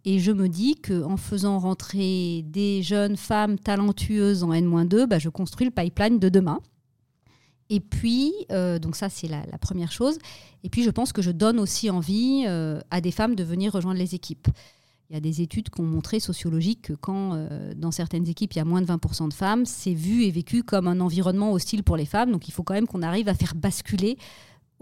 Et 0.04 0.18
je 0.18 0.32
me 0.32 0.48
dis 0.48 0.76
qu'en 0.76 1.16
faisant 1.16 1.58
rentrer 1.58 2.44
des 2.46 2.82
jeunes 2.82 3.16
femmes 3.16 3.58
talentueuses 3.58 4.44
en 4.44 4.52
N-2, 4.52 5.06
bah, 5.06 5.18
je 5.18 5.30
construis 5.30 5.66
le 5.66 5.70
pipeline 5.70 6.18
de 6.18 6.28
demain. 6.28 6.60
Et 7.70 7.80
puis, 7.80 8.32
euh, 8.52 8.78
donc 8.78 8.96
ça 8.96 9.08
c'est 9.08 9.28
la, 9.28 9.42
première 9.58 9.90
chose. 9.90 10.18
Et 10.62 10.68
puis 10.68 10.82
je 10.82 10.90
pense 10.90 11.12
que 11.12 11.22
je 11.22 11.30
donne 11.30 11.58
aussi 11.58 11.88
envie 11.90 12.44
euh, 12.46 12.80
à 12.90 13.00
des 13.00 13.10
femmes 13.10 13.34
de 13.34 13.44
venir 13.44 13.72
rejoindre 13.72 13.98
les 13.98 14.14
équipes. 14.14 14.48
Il 15.10 15.14
y 15.14 15.16
a 15.16 15.20
des 15.20 15.42
études 15.42 15.70
qui 15.70 15.80
ont 15.80 15.84
montré 15.84 16.20
sociologiques 16.20 16.82
que 16.82 16.92
quand 16.92 17.34
euh, 17.34 17.72
dans 17.74 17.90
certaines 17.90 18.28
équipes 18.28 18.52
il 18.54 18.58
y 18.58 18.60
a 18.60 18.64
moins 18.64 18.82
de 18.82 18.86
20% 18.86 19.28
de 19.28 19.34
femmes, 19.34 19.64
c'est 19.64 19.94
vu 19.94 20.24
et 20.24 20.30
vécu 20.30 20.62
comme 20.62 20.88
un 20.88 21.00
environnement 21.00 21.52
hostile 21.52 21.82
pour 21.82 21.96
les 21.96 22.06
femmes. 22.06 22.32
Donc 22.32 22.48
il 22.48 22.52
faut 22.52 22.62
quand 22.62 22.74
même 22.74 22.86
qu'on 22.86 23.02
arrive 23.02 23.28
à 23.28 23.34
faire 23.34 23.54
basculer 23.54 24.18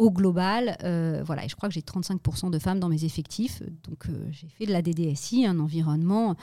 au 0.03 0.11
global. 0.11 0.77
voilà, 1.25 1.45
et 1.45 1.49
je 1.49 1.57
crois 1.57 1.69
que 1.69 1.75
j'ai 1.75 1.81
35% 1.81 2.51
de 2.51 2.59
femmes 2.59 2.81
dans 2.81 2.89
mes 2.89 3.05
effectifs. 3.05 3.63
Donc 3.89 4.07
j'ai 4.31 4.49
fait 4.49 4.67
de 4.67 4.73
la 4.73 4.83
DDSI, 4.83 5.47
un 5.47 5.59
environnement 5.59 6.37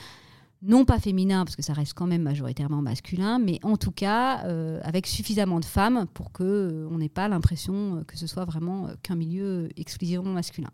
non 0.62 0.86
pas 0.86 1.00
féminin, 1.00 1.46
parce 1.46 1.56
que 1.56 1.62
ça 1.62 1.74
reste 1.74 1.94
quand 1.94 2.08
même 2.08 2.24
majoritairement 2.24 2.82
masculin, 2.82 3.40
mais 3.40 3.60
en 3.64 3.78
tout 3.78 3.92
cas 3.92 4.46
euh, 4.46 4.80
avec 4.84 5.08
suffisamment 5.08 5.60
de 5.60 5.66
femmes 5.66 6.06
pour 6.14 6.32
qu'on 6.32 6.44
euh, 6.44 6.98
n'ait 6.98 7.10
pas 7.10 7.28
l'impression 7.30 7.98
euh, 7.98 8.04
que 8.04 8.18
ce 8.18 8.28
soit 8.28 8.46
vraiment 8.46 8.90
qu'un 9.02 9.16
milieu 9.16 9.70
exclusivement 9.78 10.32
masculin. 10.32 10.70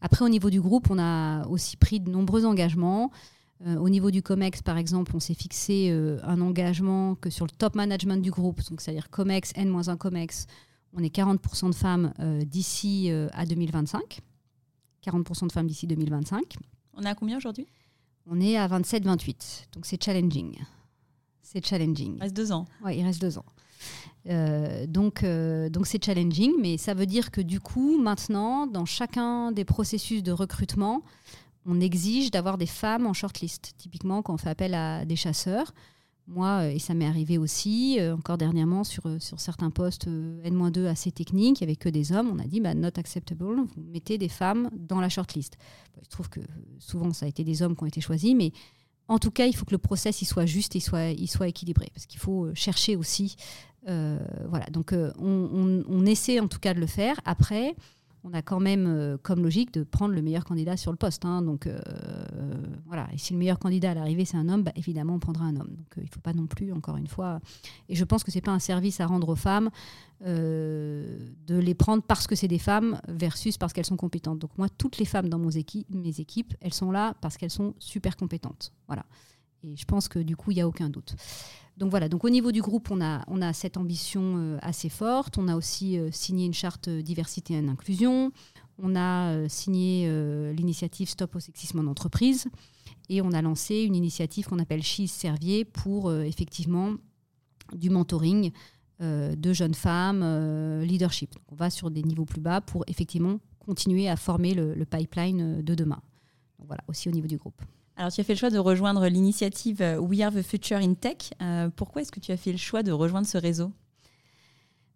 Après, 0.00 0.24
au 0.24 0.28
niveau 0.28 0.50
du 0.50 0.60
groupe, 0.60 0.90
on 0.90 0.98
a 0.98 1.46
aussi 1.46 1.76
pris 1.76 2.00
de 2.00 2.10
nombreux 2.10 2.44
engagements. 2.44 3.12
au 3.64 3.88
niveau 3.88 4.10
du 4.10 4.20
COMEX, 4.20 4.60
par 4.60 4.76
exemple, 4.76 5.12
on 5.14 5.20
s'est 5.20 5.34
fixé 5.34 5.96
un 6.24 6.40
engagement 6.40 7.14
que 7.14 7.30
sur 7.30 7.46
le 7.46 7.52
top 7.52 7.76
management 7.76 8.20
du 8.20 8.32
groupe, 8.32 8.60
donc 8.68 8.80
c'est-à-dire 8.80 9.10
COMEX, 9.10 9.52
N-1 9.54 9.96
COMEX, 9.96 10.48
on 10.94 11.02
est 11.02 11.14
40% 11.14 11.70
de 11.70 11.74
femmes 11.74 12.12
d'ici 12.44 13.10
à 13.32 13.46
2025. 13.46 14.20
40% 15.04 15.46
de 15.48 15.52
femmes 15.52 15.66
d'ici 15.66 15.86
2025. 15.86 16.56
On 16.94 17.02
est 17.02 17.08
à 17.08 17.14
combien 17.14 17.36
aujourd'hui? 17.36 17.66
On 18.26 18.40
est 18.40 18.56
à 18.56 18.68
27-28, 18.68 19.66
donc 19.74 19.84
c'est 19.84 20.02
challenging. 20.02 20.56
C'est 21.42 21.64
challenging. 21.64 22.16
Il 22.16 22.22
reste 22.22 22.36
deux 22.36 22.52
ans. 22.52 22.66
Oui, 22.84 22.96
il 22.96 23.04
reste 23.04 23.20
deux 23.20 23.36
ans. 23.36 23.44
Euh, 24.28 24.86
donc, 24.86 25.24
euh, 25.24 25.68
donc 25.68 25.86
c'est 25.86 26.02
challenging, 26.02 26.52
mais 26.60 26.78
ça 26.78 26.94
veut 26.94 27.06
dire 27.06 27.30
que 27.30 27.40
du 27.40 27.60
coup, 27.60 28.00
maintenant, 28.00 28.66
dans 28.66 28.84
chacun 28.84 29.50
des 29.50 29.64
processus 29.64 30.22
de 30.22 30.30
recrutement, 30.30 31.02
on 31.66 31.80
exige 31.80 32.30
d'avoir 32.30 32.58
des 32.58 32.66
femmes 32.66 33.06
en 33.06 33.12
shortlist. 33.12 33.74
Typiquement, 33.76 34.22
quand 34.22 34.34
on 34.34 34.38
fait 34.38 34.50
appel 34.50 34.74
à 34.74 35.04
des 35.04 35.16
chasseurs, 35.16 35.74
moi, 36.26 36.62
euh, 36.62 36.70
et 36.70 36.78
ça 36.78 36.94
m'est 36.94 37.06
arrivé 37.06 37.38
aussi, 37.38 37.98
euh, 37.98 38.14
encore 38.14 38.38
dernièrement, 38.38 38.84
sur, 38.84 39.06
euh, 39.06 39.18
sur 39.18 39.40
certains 39.40 39.70
postes 39.70 40.06
N-2 40.06 40.86
assez 40.86 41.10
techniques, 41.10 41.60
il 41.60 41.64
n'y 41.64 41.70
avait 41.70 41.76
que 41.76 41.88
des 41.88 42.12
hommes, 42.12 42.30
on 42.32 42.38
a 42.38 42.44
dit 42.44 42.60
bah, 42.60 42.74
not 42.74 42.90
acceptable, 42.96 43.44
vous 43.44 43.68
mettez 43.92 44.18
des 44.18 44.28
femmes 44.28 44.70
dans 44.72 45.00
la 45.00 45.08
shortlist. 45.08 45.56
il 45.98 46.04
se 46.04 46.10
trouve 46.10 46.28
que 46.28 46.40
souvent, 46.78 47.12
ça 47.12 47.26
a 47.26 47.28
été 47.28 47.44
des 47.44 47.62
hommes 47.62 47.76
qui 47.76 47.82
ont 47.82 47.86
été 47.86 48.00
choisis, 48.00 48.34
mais 48.34 48.52
en 49.08 49.18
tout 49.18 49.30
cas, 49.30 49.46
il 49.46 49.54
faut 49.54 49.64
que 49.64 49.72
le 49.72 49.78
process 49.78 50.22
soit 50.24 50.46
juste 50.46 50.76
et 50.76 50.80
soit, 50.80 51.10
il 51.10 51.28
soit 51.28 51.48
équilibré, 51.48 51.88
parce 51.92 52.06
qu'il 52.06 52.20
faut 52.20 52.54
chercher 52.54 52.96
aussi. 52.96 53.36
voilà, 53.84 54.66
donc 54.70 54.94
on, 55.18 55.82
on, 55.88 56.06
essaie 56.06 56.38
en 56.38 56.46
tout 56.46 56.60
cas 56.60 56.72
de 56.72 56.80
le 56.80 56.86
faire. 56.86 57.20
Après, 57.24 57.74
on 58.24 58.32
a 58.34 58.42
quand 58.42 58.60
même 58.60 58.86
euh, 58.86 59.16
comme 59.20 59.42
logique 59.42 59.72
de 59.72 59.82
prendre 59.82 60.14
le 60.14 60.22
meilleur 60.22 60.44
candidat 60.44 60.76
sur 60.76 60.90
le 60.92 60.96
poste. 60.96 61.24
Hein. 61.24 61.42
donc 61.42 61.66
euh, 61.66 61.80
voilà, 62.86 63.08
et 63.12 63.18
si 63.18 63.32
le 63.32 63.38
meilleur 63.38 63.58
candidat 63.58 63.92
à 63.92 63.94
l'arrivée 63.94 64.24
c'est 64.24 64.36
un 64.36 64.48
homme, 64.48 64.62
bah, 64.62 64.72
évidemment 64.76 65.14
on 65.14 65.18
prendra 65.18 65.44
un 65.44 65.56
homme. 65.56 65.74
Donc 65.76 65.98
euh, 65.98 66.02
il 66.02 66.04
ne 66.04 66.10
faut 66.10 66.20
pas 66.20 66.32
non 66.32 66.46
plus, 66.46 66.72
encore 66.72 66.96
une 66.96 67.06
fois, 67.06 67.40
et 67.88 67.94
je 67.94 68.04
pense 68.04 68.22
que 68.22 68.30
ce 68.30 68.38
n'est 68.38 68.42
pas 68.42 68.52
un 68.52 68.58
service 68.58 69.00
à 69.00 69.06
rendre 69.06 69.28
aux 69.28 69.36
femmes 69.36 69.70
de 70.24 71.18
les 71.48 71.74
prendre 71.74 72.00
parce 72.00 72.28
que 72.28 72.36
c'est 72.36 72.46
des 72.46 72.60
femmes 72.60 73.00
versus 73.08 73.58
parce 73.58 73.72
qu'elles 73.72 73.84
sont 73.84 73.96
compétentes. 73.96 74.38
Donc 74.38 74.56
moi, 74.56 74.68
toutes 74.68 74.98
les 74.98 75.04
femmes 75.04 75.28
dans 75.28 75.40
mes 75.40 75.56
équipes, 76.20 76.54
elles 76.60 76.72
sont 76.72 76.92
là 76.92 77.14
parce 77.20 77.36
qu'elles 77.36 77.50
sont 77.50 77.74
super 77.80 78.16
compétentes. 78.16 78.72
Voilà. 78.86 79.04
Et 79.64 79.76
je 79.76 79.84
pense 79.84 80.06
que 80.06 80.20
du 80.20 80.36
coup, 80.36 80.52
il 80.52 80.54
n'y 80.54 80.60
a 80.60 80.68
aucun 80.68 80.90
doute. 80.90 81.16
Donc 81.78 81.90
voilà, 81.90 82.08
donc 82.08 82.24
au 82.24 82.30
niveau 82.30 82.52
du 82.52 82.60
groupe, 82.60 82.90
on 82.90 83.00
a, 83.00 83.24
on 83.28 83.40
a 83.40 83.52
cette 83.52 83.76
ambition 83.76 84.36
euh, 84.36 84.58
assez 84.60 84.88
forte. 84.88 85.38
On 85.38 85.48
a 85.48 85.56
aussi 85.56 85.98
euh, 85.98 86.10
signé 86.10 86.44
une 86.44 86.54
charte 86.54 86.88
euh, 86.88 87.02
diversité 87.02 87.54
et 87.54 87.58
inclusion. 87.58 88.30
On 88.78 88.96
a 88.96 89.48
signé 89.48 90.10
l'initiative 90.54 91.08
Stop 91.08 91.36
au 91.36 91.40
sexisme 91.40 91.78
en 91.78 91.90
entreprise. 91.90 92.46
Et 93.10 93.20
on 93.20 93.30
a 93.30 93.42
lancé 93.42 93.82
une 93.82 93.94
initiative 93.94 94.46
qu'on 94.46 94.58
appelle 94.58 94.82
She's 94.82 95.12
Servier 95.12 95.64
pour 95.64 96.12
effectivement 96.12 96.94
du 97.74 97.90
mentoring 97.90 98.50
de 98.98 99.52
jeunes 99.52 99.74
femmes, 99.74 100.24
leadership. 100.82 101.34
Donc 101.34 101.42
on 101.52 101.54
va 101.54 101.70
sur 101.70 101.90
des 101.90 102.02
niveaux 102.02 102.24
plus 102.24 102.40
bas 102.40 102.60
pour 102.60 102.82
effectivement 102.88 103.38
continuer 103.60 104.08
à 104.08 104.16
former 104.16 104.54
le, 104.54 104.74
le 104.74 104.84
pipeline 104.86 105.60
de 105.62 105.74
demain. 105.74 106.00
Donc 106.58 106.66
voilà, 106.66 106.82
aussi 106.88 107.08
au 107.08 107.12
niveau 107.12 107.28
du 107.28 107.36
groupe. 107.36 107.62
Alors, 107.96 108.10
tu 108.10 108.20
as 108.20 108.24
fait 108.24 108.32
le 108.32 108.38
choix 108.38 108.50
de 108.50 108.58
rejoindre 108.58 109.06
l'initiative 109.06 109.82
euh, 109.82 109.98
We 109.98 110.20
Are 110.22 110.32
the 110.32 110.42
Future 110.42 110.78
in 110.78 110.94
Tech. 110.94 111.32
Euh, 111.42 111.68
pourquoi 111.74 112.02
est-ce 112.02 112.12
que 112.12 112.20
tu 112.20 112.32
as 112.32 112.36
fait 112.36 112.52
le 112.52 112.58
choix 112.58 112.82
de 112.82 112.90
rejoindre 112.90 113.26
ce 113.26 113.36
réseau? 113.36 113.70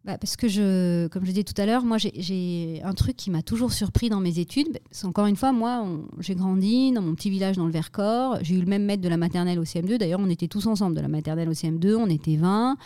Bah, 0.04 0.16
parce 0.18 0.36
que, 0.36 0.48
je, 0.48 1.08
comme 1.08 1.24
je 1.24 1.30
disais 1.30 1.42
tout 1.42 1.60
à 1.60 1.66
l'heure, 1.66 1.84
moi, 1.84 1.98
j'ai 1.98 2.80
un 2.84 2.94
truc 2.94 3.16
qui 3.16 3.30
m'a 3.30 3.42
toujours 3.42 3.72
surpris 3.72 4.08
dans 4.08 4.20
mes 4.20 4.38
études. 4.38 4.78
Encore 5.02 5.26
une 5.26 5.36
fois, 5.36 5.52
moi, 5.52 5.84
j'ai 6.20 6.36
grandi 6.36 6.92
dans 6.92 7.02
mon 7.02 7.14
petit 7.14 7.28
village 7.28 7.56
dans 7.56 7.66
le 7.66 7.72
Vercors. 7.72 8.38
J'ai 8.42 8.54
eu 8.54 8.60
le 8.60 8.66
même 8.66 8.84
maître 8.84 9.02
de 9.02 9.08
la 9.08 9.16
maternelle 9.16 9.58
au 9.58 9.64
CM2. 9.64 9.98
D'ailleurs, 9.98 10.20
on 10.20 10.30
était 10.30 10.48
tous 10.48 10.66
ensemble 10.66 10.96
de 10.96 11.00
la 11.00 11.08
maternelle 11.08 11.48
au 11.48 11.54
CM2. 11.54 11.96
On 11.96 12.08
était 12.08 12.36
20. 12.36 12.76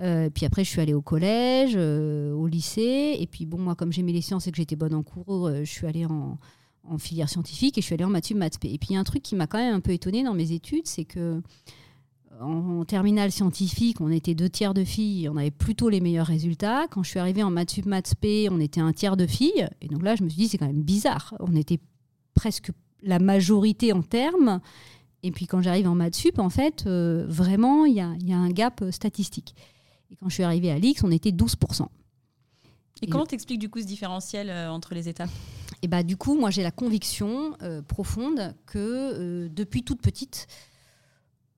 Euh, 0.00 0.30
puis 0.30 0.46
après, 0.46 0.64
je 0.64 0.70
suis 0.70 0.80
allée 0.80 0.94
au 0.94 1.02
collège, 1.02 1.76
au 1.76 2.46
lycée. 2.46 3.16
Et 3.20 3.26
puis, 3.26 3.44
bon, 3.44 3.58
moi, 3.58 3.74
comme 3.74 3.92
j'aimais 3.92 4.12
les 4.12 4.22
sciences 4.22 4.46
et 4.46 4.50
que 4.50 4.56
j'étais 4.56 4.76
bonne 4.76 4.94
en 4.94 5.02
cours, 5.02 5.50
je 5.50 5.70
suis 5.70 5.86
allée 5.86 6.06
en, 6.06 6.38
filière 6.98 7.28
scientifique 7.28 7.78
et 7.78 7.80
je 7.80 7.86
suis 7.86 7.94
allée 7.94 8.04
en 8.04 8.10
maths 8.10 8.30
maths 8.32 8.56
Et 8.64 8.78
puis, 8.78 8.88
il 8.90 8.92
y 8.94 8.96
a 8.96 9.00
un 9.00 9.04
truc 9.04 9.22
qui 9.22 9.34
m'a 9.34 9.46
quand 9.46 9.58
même 9.58 9.74
un 9.74 9.80
peu 9.80 9.92
étonnée 9.92 10.22
dans 10.22 10.34
mes 10.34 10.52
études, 10.52 10.86
c'est 10.86 11.04
que 11.04 11.42
en, 12.40 12.84
terminale 12.84 13.32
scientifique, 13.32 14.00
on 14.00 14.10
était 14.10 14.34
deux 14.34 14.48
tiers 14.48 14.74
de 14.74 14.84
filles, 14.84 15.28
on 15.28 15.36
avait 15.36 15.50
plutôt 15.50 15.88
les 15.88 16.00
meilleurs 16.00 16.26
résultats. 16.26 16.86
Quand 16.90 17.02
je 17.02 17.10
suis 17.10 17.18
arrivée 17.18 17.42
en 17.42 17.50
maths 17.50 17.84
maths 17.86 18.14
p, 18.14 18.48
on 18.50 18.60
était 18.60 18.80
un 18.80 18.92
tiers 18.92 19.16
de 19.16 19.26
filles. 19.26 19.68
Et 19.80 19.88
donc 19.88 20.02
là, 20.02 20.16
je 20.16 20.22
me 20.22 20.28
suis 20.28 20.42
dit, 20.42 20.48
c'est 20.48 20.58
quand 20.58 20.66
même 20.66 20.82
bizarre. 20.82 21.34
On 21.40 21.54
était 21.54 21.80
presque 22.34 22.70
la 23.02 23.18
majorité 23.18 23.92
en 23.92 24.02
termes. 24.02 24.60
Et 25.22 25.30
puis 25.30 25.46
quand 25.46 25.62
j'arrive 25.62 25.88
en 25.88 25.94
maths 25.94 26.14
sup, 26.14 26.38
en 26.38 26.50
fait, 26.50 26.84
euh, 26.86 27.24
vraiment, 27.28 27.84
il 27.84 27.94
y 27.94 28.00
a, 28.00 28.36
un 28.36 28.50
gap 28.50 28.82
euh, 28.82 28.90
statistique. 28.90 29.54
Et 30.10 30.16
quand 30.16 30.28
je 30.28 30.34
suis 30.34 30.42
arrivée 30.44 30.70
à 30.70 30.78
l'X, 30.78 31.02
on 31.02 31.10
était 31.10 31.30
12%. 31.30 31.86
Et, 33.02 33.08
comment 33.08 33.26
t'expliques 33.26 33.58
du 33.58 33.68
coup 33.68 33.80
ce 33.80 33.86
différentiel 33.86 34.50
euh, 34.50 34.70
entre 34.70 34.94
les 34.94 35.08
étapes? 35.08 35.30
Et 35.82 35.88
bah 35.88 36.02
du 36.02 36.16
coup, 36.16 36.38
moi 36.38 36.50
j'ai 36.50 36.62
la 36.62 36.70
conviction 36.70 37.52
profonde 37.86 38.54
que 38.66 39.48
depuis 39.48 39.82
toute 39.82 40.00
petite, 40.00 40.48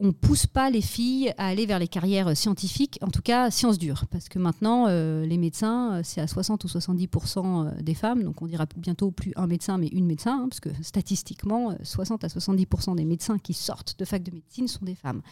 on 0.00 0.12
pousse 0.12 0.46
pas 0.46 0.70
les 0.70 0.80
filles 0.80 1.32
à 1.38 1.46
aller 1.46 1.66
vers 1.66 1.78
les 1.78 1.88
carrières 1.88 2.36
scientifiques, 2.36 2.98
en 3.02 3.08
tout 3.08 3.22
cas 3.22 3.50
sciences 3.50 3.78
dures, 3.78 4.06
parce 4.10 4.28
que 4.28 4.38
maintenant 4.38 4.86
euh, 4.88 5.26
les 5.26 5.38
médecins 5.38 5.94
euh, 5.94 6.00
c'est 6.04 6.20
à 6.20 6.26
60 6.26 6.62
ou 6.64 6.68
70% 6.68 7.66
euh, 7.66 7.82
des 7.82 7.94
femmes, 7.94 8.22
donc 8.22 8.40
on 8.40 8.46
dira 8.46 8.66
bientôt 8.76 9.10
plus 9.10 9.32
un 9.36 9.46
médecin 9.46 9.76
mais 9.76 9.88
une 9.88 10.06
médecin, 10.06 10.42
hein, 10.42 10.48
parce 10.48 10.60
que 10.60 10.70
statistiquement 10.82 11.76
60 11.82 12.22
à 12.24 12.28
70% 12.28 12.94
des 12.94 13.04
médecins 13.04 13.38
qui 13.38 13.54
sortent 13.54 13.98
de 13.98 14.04
fac 14.04 14.22
de 14.22 14.30
médecine 14.30 14.68
sont 14.68 14.84
des 14.84 14.94
femmes. 14.94 15.22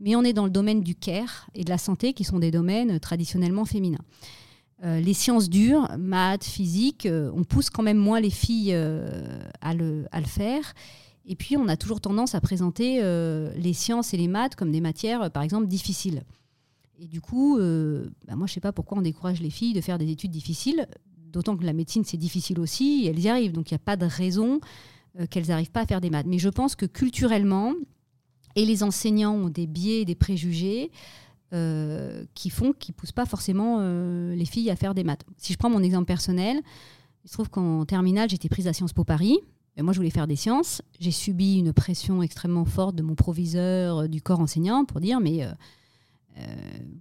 Mais 0.00 0.16
on 0.16 0.22
est 0.22 0.32
dans 0.32 0.44
le 0.44 0.50
domaine 0.50 0.82
du 0.82 0.94
care 0.94 1.48
et 1.54 1.64
de 1.64 1.70
la 1.70 1.78
santé 1.78 2.12
qui 2.14 2.24
sont 2.24 2.38
des 2.38 2.50
domaines 2.50 2.98
traditionnellement 3.00 3.64
féminins. 3.64 4.04
Les 4.82 5.14
sciences 5.14 5.48
dures, 5.48 5.88
maths, 5.98 6.44
physique, 6.44 7.08
on 7.10 7.44
pousse 7.44 7.70
quand 7.70 7.82
même 7.82 7.96
moins 7.96 8.20
les 8.20 8.30
filles 8.30 8.74
à 8.74 9.74
le, 9.74 10.06
à 10.12 10.20
le 10.20 10.26
faire. 10.26 10.74
Et 11.26 11.36
puis, 11.36 11.56
on 11.56 11.68
a 11.68 11.76
toujours 11.76 12.00
tendance 12.00 12.34
à 12.34 12.40
présenter 12.40 13.00
euh, 13.02 13.52
les 13.56 13.72
sciences 13.72 14.12
et 14.12 14.16
les 14.16 14.28
maths 14.28 14.56
comme 14.56 14.70
des 14.70 14.80
matières, 14.80 15.22
euh, 15.22 15.28
par 15.30 15.42
exemple, 15.42 15.66
difficiles. 15.66 16.22
Et 16.98 17.06
du 17.06 17.20
coup, 17.20 17.58
euh, 17.58 18.08
bah, 18.26 18.36
moi, 18.36 18.46
je 18.46 18.52
ne 18.52 18.54
sais 18.54 18.60
pas 18.60 18.72
pourquoi 18.72 18.98
on 18.98 19.02
décourage 19.02 19.40
les 19.40 19.50
filles 19.50 19.72
de 19.72 19.80
faire 19.80 19.98
des 19.98 20.10
études 20.10 20.30
difficiles, 20.30 20.86
d'autant 21.16 21.56
que 21.56 21.64
la 21.64 21.72
médecine, 21.72 22.04
c'est 22.04 22.18
difficile 22.18 22.60
aussi, 22.60 23.06
elles 23.08 23.20
y 23.20 23.28
arrivent. 23.28 23.52
Donc, 23.52 23.70
il 23.70 23.74
n'y 23.74 23.76
a 23.76 23.84
pas 23.84 23.96
de 23.96 24.06
raison 24.06 24.60
qu'elles 25.30 25.46
n'arrivent 25.46 25.70
pas 25.70 25.82
à 25.82 25.86
faire 25.86 26.00
des 26.00 26.10
maths. 26.10 26.26
Mais 26.26 26.38
je 26.38 26.48
pense 26.48 26.76
que 26.76 26.86
culturellement, 26.86 27.72
et 28.56 28.64
les 28.66 28.82
enseignants 28.82 29.34
ont 29.34 29.48
des 29.48 29.66
biais, 29.66 30.04
des 30.04 30.14
préjugés 30.14 30.90
qui 32.34 32.50
font, 32.50 32.72
qui 32.72 32.92
poussent 32.92 33.12
pas 33.12 33.26
forcément 33.26 33.80
les 34.34 34.44
filles 34.44 34.70
à 34.70 34.76
faire 34.76 34.94
des 34.94 35.04
maths. 35.04 35.24
Si 35.36 35.52
je 35.52 35.58
prends 35.58 35.70
mon 35.70 35.82
exemple 35.82 36.06
personnel, 36.06 36.60
il 37.24 37.28
se 37.28 37.34
trouve 37.34 37.48
qu'en 37.48 37.84
terminale, 37.84 38.28
j'étais 38.28 38.48
prise 38.48 38.66
à 38.66 38.72
Sciences 38.72 38.92
Po 38.92 39.04
Paris 39.04 39.38
moi, 39.82 39.92
je 39.92 39.98
voulais 39.98 40.10
faire 40.10 40.26
des 40.26 40.36
sciences. 40.36 40.82
J'ai 41.00 41.10
subi 41.10 41.58
une 41.58 41.72
pression 41.72 42.22
extrêmement 42.22 42.64
forte 42.64 42.94
de 42.94 43.02
mon 43.02 43.14
proviseur 43.14 43.98
euh, 43.98 44.06
du 44.06 44.22
corps 44.22 44.40
enseignant 44.40 44.84
pour 44.84 45.00
dire 45.00 45.20
mais 45.20 45.42
euh, 45.42 45.48
euh, 46.38 46.42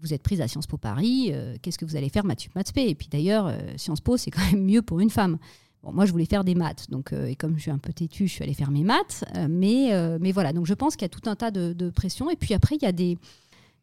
vous 0.02 0.14
êtes 0.14 0.24
prise 0.24 0.42
à 0.42 0.48
Sciences 0.48 0.68
Po 0.68 0.78
Paris, 0.78 1.32
qu'est-ce 1.62 1.78
que 1.78 1.86
vous 1.86 1.96
allez 1.96 2.10
faire 2.10 2.24
maths 2.24 2.50
maths 2.56 2.72
Et 2.78 2.96
puis 2.96 3.08
d'ailleurs, 3.12 3.52
Sciences 3.78 4.02
Po, 4.02 4.18
c'est 4.18 4.32
quand 4.32 4.46
même 4.52 4.64
mieux 4.64 4.82
pour 4.82 5.00
une 5.00 5.10
femme. 5.10 5.38
Bon, 5.82 5.92
moi, 5.92 6.06
je 6.06 6.12
voulais 6.12 6.26
faire 6.26 6.44
des 6.44 6.56
maths, 6.56 6.90
donc 6.90 7.14
et 7.14 7.36
comme 7.36 7.58
je 7.58 7.64
suis 7.64 7.72
un 7.72 7.80
peu 7.80 7.92
têtue, 7.92 8.28
je 8.28 8.34
suis 8.34 8.44
allée 8.44 8.54
faire 8.54 8.70
mes 8.70 8.84
maths. 8.84 9.26
mais, 9.50 9.90
mais 10.20 10.32
voilà, 10.32 10.54
donc 10.54 10.68
je 10.68 10.76
pense 10.76 10.96
qu'il 10.96 11.02
y 11.02 11.06
a 11.06 11.10
tout 11.10 11.28
un 11.28 11.36
tas 11.36 11.50
de 11.50 11.90
pressions. 11.90 12.30
Et 12.30 12.36
puis 12.36 12.54
après, 12.54 12.76
il 12.76 12.84
y 12.84 12.86
a 12.86 12.92
des 12.92 13.18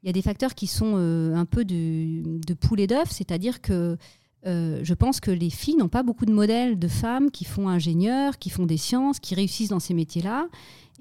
il 0.02 0.06
y 0.06 0.10
a 0.10 0.12
des 0.12 0.22
facteurs 0.22 0.54
qui 0.54 0.66
sont 0.66 0.96
un 0.96 1.44
peu 1.44 1.64
de, 1.64 2.22
de 2.24 2.54
poule 2.54 2.80
et 2.80 2.86
d'œuf, 2.86 3.10
c'est-à-dire 3.10 3.60
que 3.60 3.98
euh, 4.46 4.80
je 4.82 4.94
pense 4.94 5.20
que 5.20 5.30
les 5.30 5.50
filles 5.50 5.76
n'ont 5.76 5.88
pas 5.88 6.02
beaucoup 6.02 6.24
de 6.24 6.32
modèles 6.32 6.78
de 6.78 6.88
femmes 6.88 7.30
qui 7.30 7.44
font 7.44 7.68
ingénieurs, 7.68 8.38
qui 8.38 8.50
font 8.50 8.66
des 8.66 8.78
sciences, 8.78 9.20
qui 9.20 9.34
réussissent 9.34 9.68
dans 9.68 9.80
ces 9.80 9.94
métiers-là. 9.94 10.48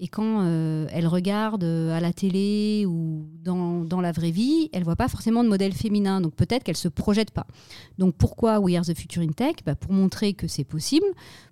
Et 0.01 0.07
quand 0.07 0.43
euh, 0.43 0.87
elles 0.91 1.07
regardent 1.07 1.65
euh, 1.65 1.95
à 1.95 1.99
la 1.99 2.13
télé 2.13 2.85
ou 2.87 3.27
dans, 3.43 3.83
dans 3.83 3.99
la 3.99 4.13
vraie 4.13 4.31
vie, 4.31 4.69
elles 4.71 4.79
ne 4.79 4.85
voient 4.85 4.95
pas 4.95 5.09
forcément 5.09 5.43
de 5.43 5.49
modèle 5.49 5.73
féminin. 5.73 6.21
Donc 6.21 6.35
peut-être 6.35 6.63
qu'elles 6.63 6.75
ne 6.75 6.77
se 6.77 6.87
projettent 6.87 7.31
pas. 7.31 7.45
Donc 7.97 8.15
pourquoi 8.15 8.61
We 8.61 8.77
Are 8.77 8.85
the 8.85 8.97
Future 8.97 9.21
in 9.21 9.33
Tech? 9.33 9.55
Bah, 9.65 9.75
Pour 9.75 9.91
montrer 9.91 10.33
que 10.33 10.47
c'est 10.47 10.63
possible, 10.63 11.05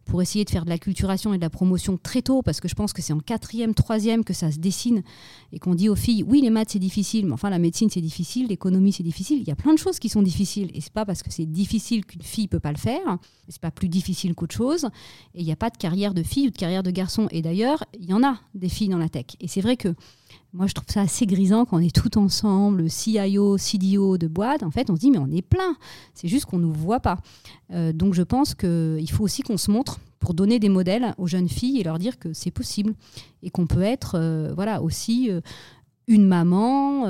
pour 0.06 0.22
essayer 0.22 0.46
de 0.46 0.50
faire 0.50 0.64
de 0.64 0.70
la 0.70 0.78
culturation 0.78 1.34
et 1.34 1.38
de 1.38 1.42
la 1.42 1.50
promotion 1.50 1.98
très 2.02 2.22
tôt, 2.22 2.42
parce 2.42 2.62
que 2.62 2.70
je 2.70 2.76
pense 2.76 2.94
que 2.94 3.02
c'est 3.02 3.12
en 3.12 3.20
quatrième, 3.20 3.74
troisième 3.74 4.24
que 4.24 4.34
ça 4.34 4.50
se 4.50 4.60
dessine 4.60 5.04
et 5.52 5.60
qu'on 5.60 5.76
dit 5.76 5.90
aux 5.90 5.96
filles, 5.96 6.24
oui, 6.24 6.40
les 6.42 6.50
maths 6.50 6.70
c'est 6.72 6.80
difficile, 6.80 7.26
mais 7.26 7.34
enfin 7.34 7.50
la 7.50 7.60
médecine 7.60 7.90
c'est 7.90 8.00
difficile, 8.00 8.48
l'économie 8.48 8.94
c'est 8.94 9.04
difficile. 9.04 9.40
Il 9.42 9.48
y 9.48 9.52
a 9.52 9.56
plein 9.56 9.74
de 9.74 9.80
choses 9.80 10.00
qui 10.00 10.08
sont 10.08 10.22
difficiles 10.22 10.72
et 10.74 10.80
c'est 10.80 10.94
pas 10.94 11.06
parce 11.06 11.22
que 11.22 11.32
c'est 11.32 11.46
difficile 11.46 12.06
qu'une 12.06 12.22
fille 12.22 12.48
peut 12.48 12.62
pas 12.62 12.72
le 12.72 12.78
faire. 12.78 13.18
C'est 13.50 13.62
pas 13.62 13.72
plus 13.72 13.90
difficile 13.90 14.36
qu'autre 14.36 14.56
chose. 14.56 14.86
Et 15.34 15.42
il 15.42 15.46
n'y 15.46 15.52
a 15.52 15.58
pas 15.58 15.70
de 15.70 15.78
carrière 15.78 16.14
de 16.14 16.24
fille 16.24 16.48
ou 16.48 16.52
de 16.52 16.58
carrière 16.58 16.84
de 16.84 16.92
garçon. 16.92 17.28
Et 17.32 17.42
d'ailleurs, 17.42 17.84
il 17.98 18.10
y 18.10 18.14
en 18.14 18.24
a 18.24 18.37
des 18.54 18.70
filles 18.70 18.90
dans 18.90 18.98
la 18.98 19.10
tech. 19.10 19.26
Et 19.40 19.48
c'est 19.48 19.62
vrai 19.62 19.78
que 19.78 19.94
moi, 20.54 20.66
je 20.66 20.74
trouve 20.74 20.88
ça 20.90 21.02
assez 21.02 21.26
grisant 21.26 21.66
quand 21.66 21.78
on 21.78 21.82
est 21.82 21.96
tout 21.96 22.18
ensemble, 22.18 22.90
CIO, 22.90 23.58
CDO 23.58 24.18
de 24.18 24.28
boîte. 24.28 24.64
En 24.64 24.72
fait, 24.72 24.90
on 24.90 24.96
se 24.96 25.02
dit, 25.02 25.12
mais 25.12 25.18
on 25.18 25.30
est 25.30 25.42
plein. 25.42 25.76
C'est 26.14 26.28
juste 26.28 26.46
qu'on 26.46 26.58
ne 26.58 26.64
nous 26.64 26.74
voit 26.74 27.00
pas. 27.00 27.20
Euh, 27.72 27.94
donc, 27.94 28.14
je 28.14 28.24
pense 28.24 28.56
qu'il 28.56 29.10
faut 29.12 29.24
aussi 29.24 29.42
qu'on 29.44 29.58
se 29.58 29.70
montre 29.70 30.00
pour 30.20 30.34
donner 30.34 30.60
des 30.60 30.70
modèles 30.70 31.14
aux 31.18 31.28
jeunes 31.28 31.50
filles 31.50 31.80
et 31.80 31.84
leur 31.84 32.00
dire 32.00 32.18
que 32.18 32.34
c'est 32.34 32.52
possible 32.52 32.94
et 33.44 33.50
qu'on 33.50 33.68
peut 33.68 33.84
être 33.84 34.16
euh, 34.16 34.52
voilà, 34.56 34.82
aussi 34.82 35.30
euh, 35.30 35.42
une 36.08 36.26
maman 36.26 37.06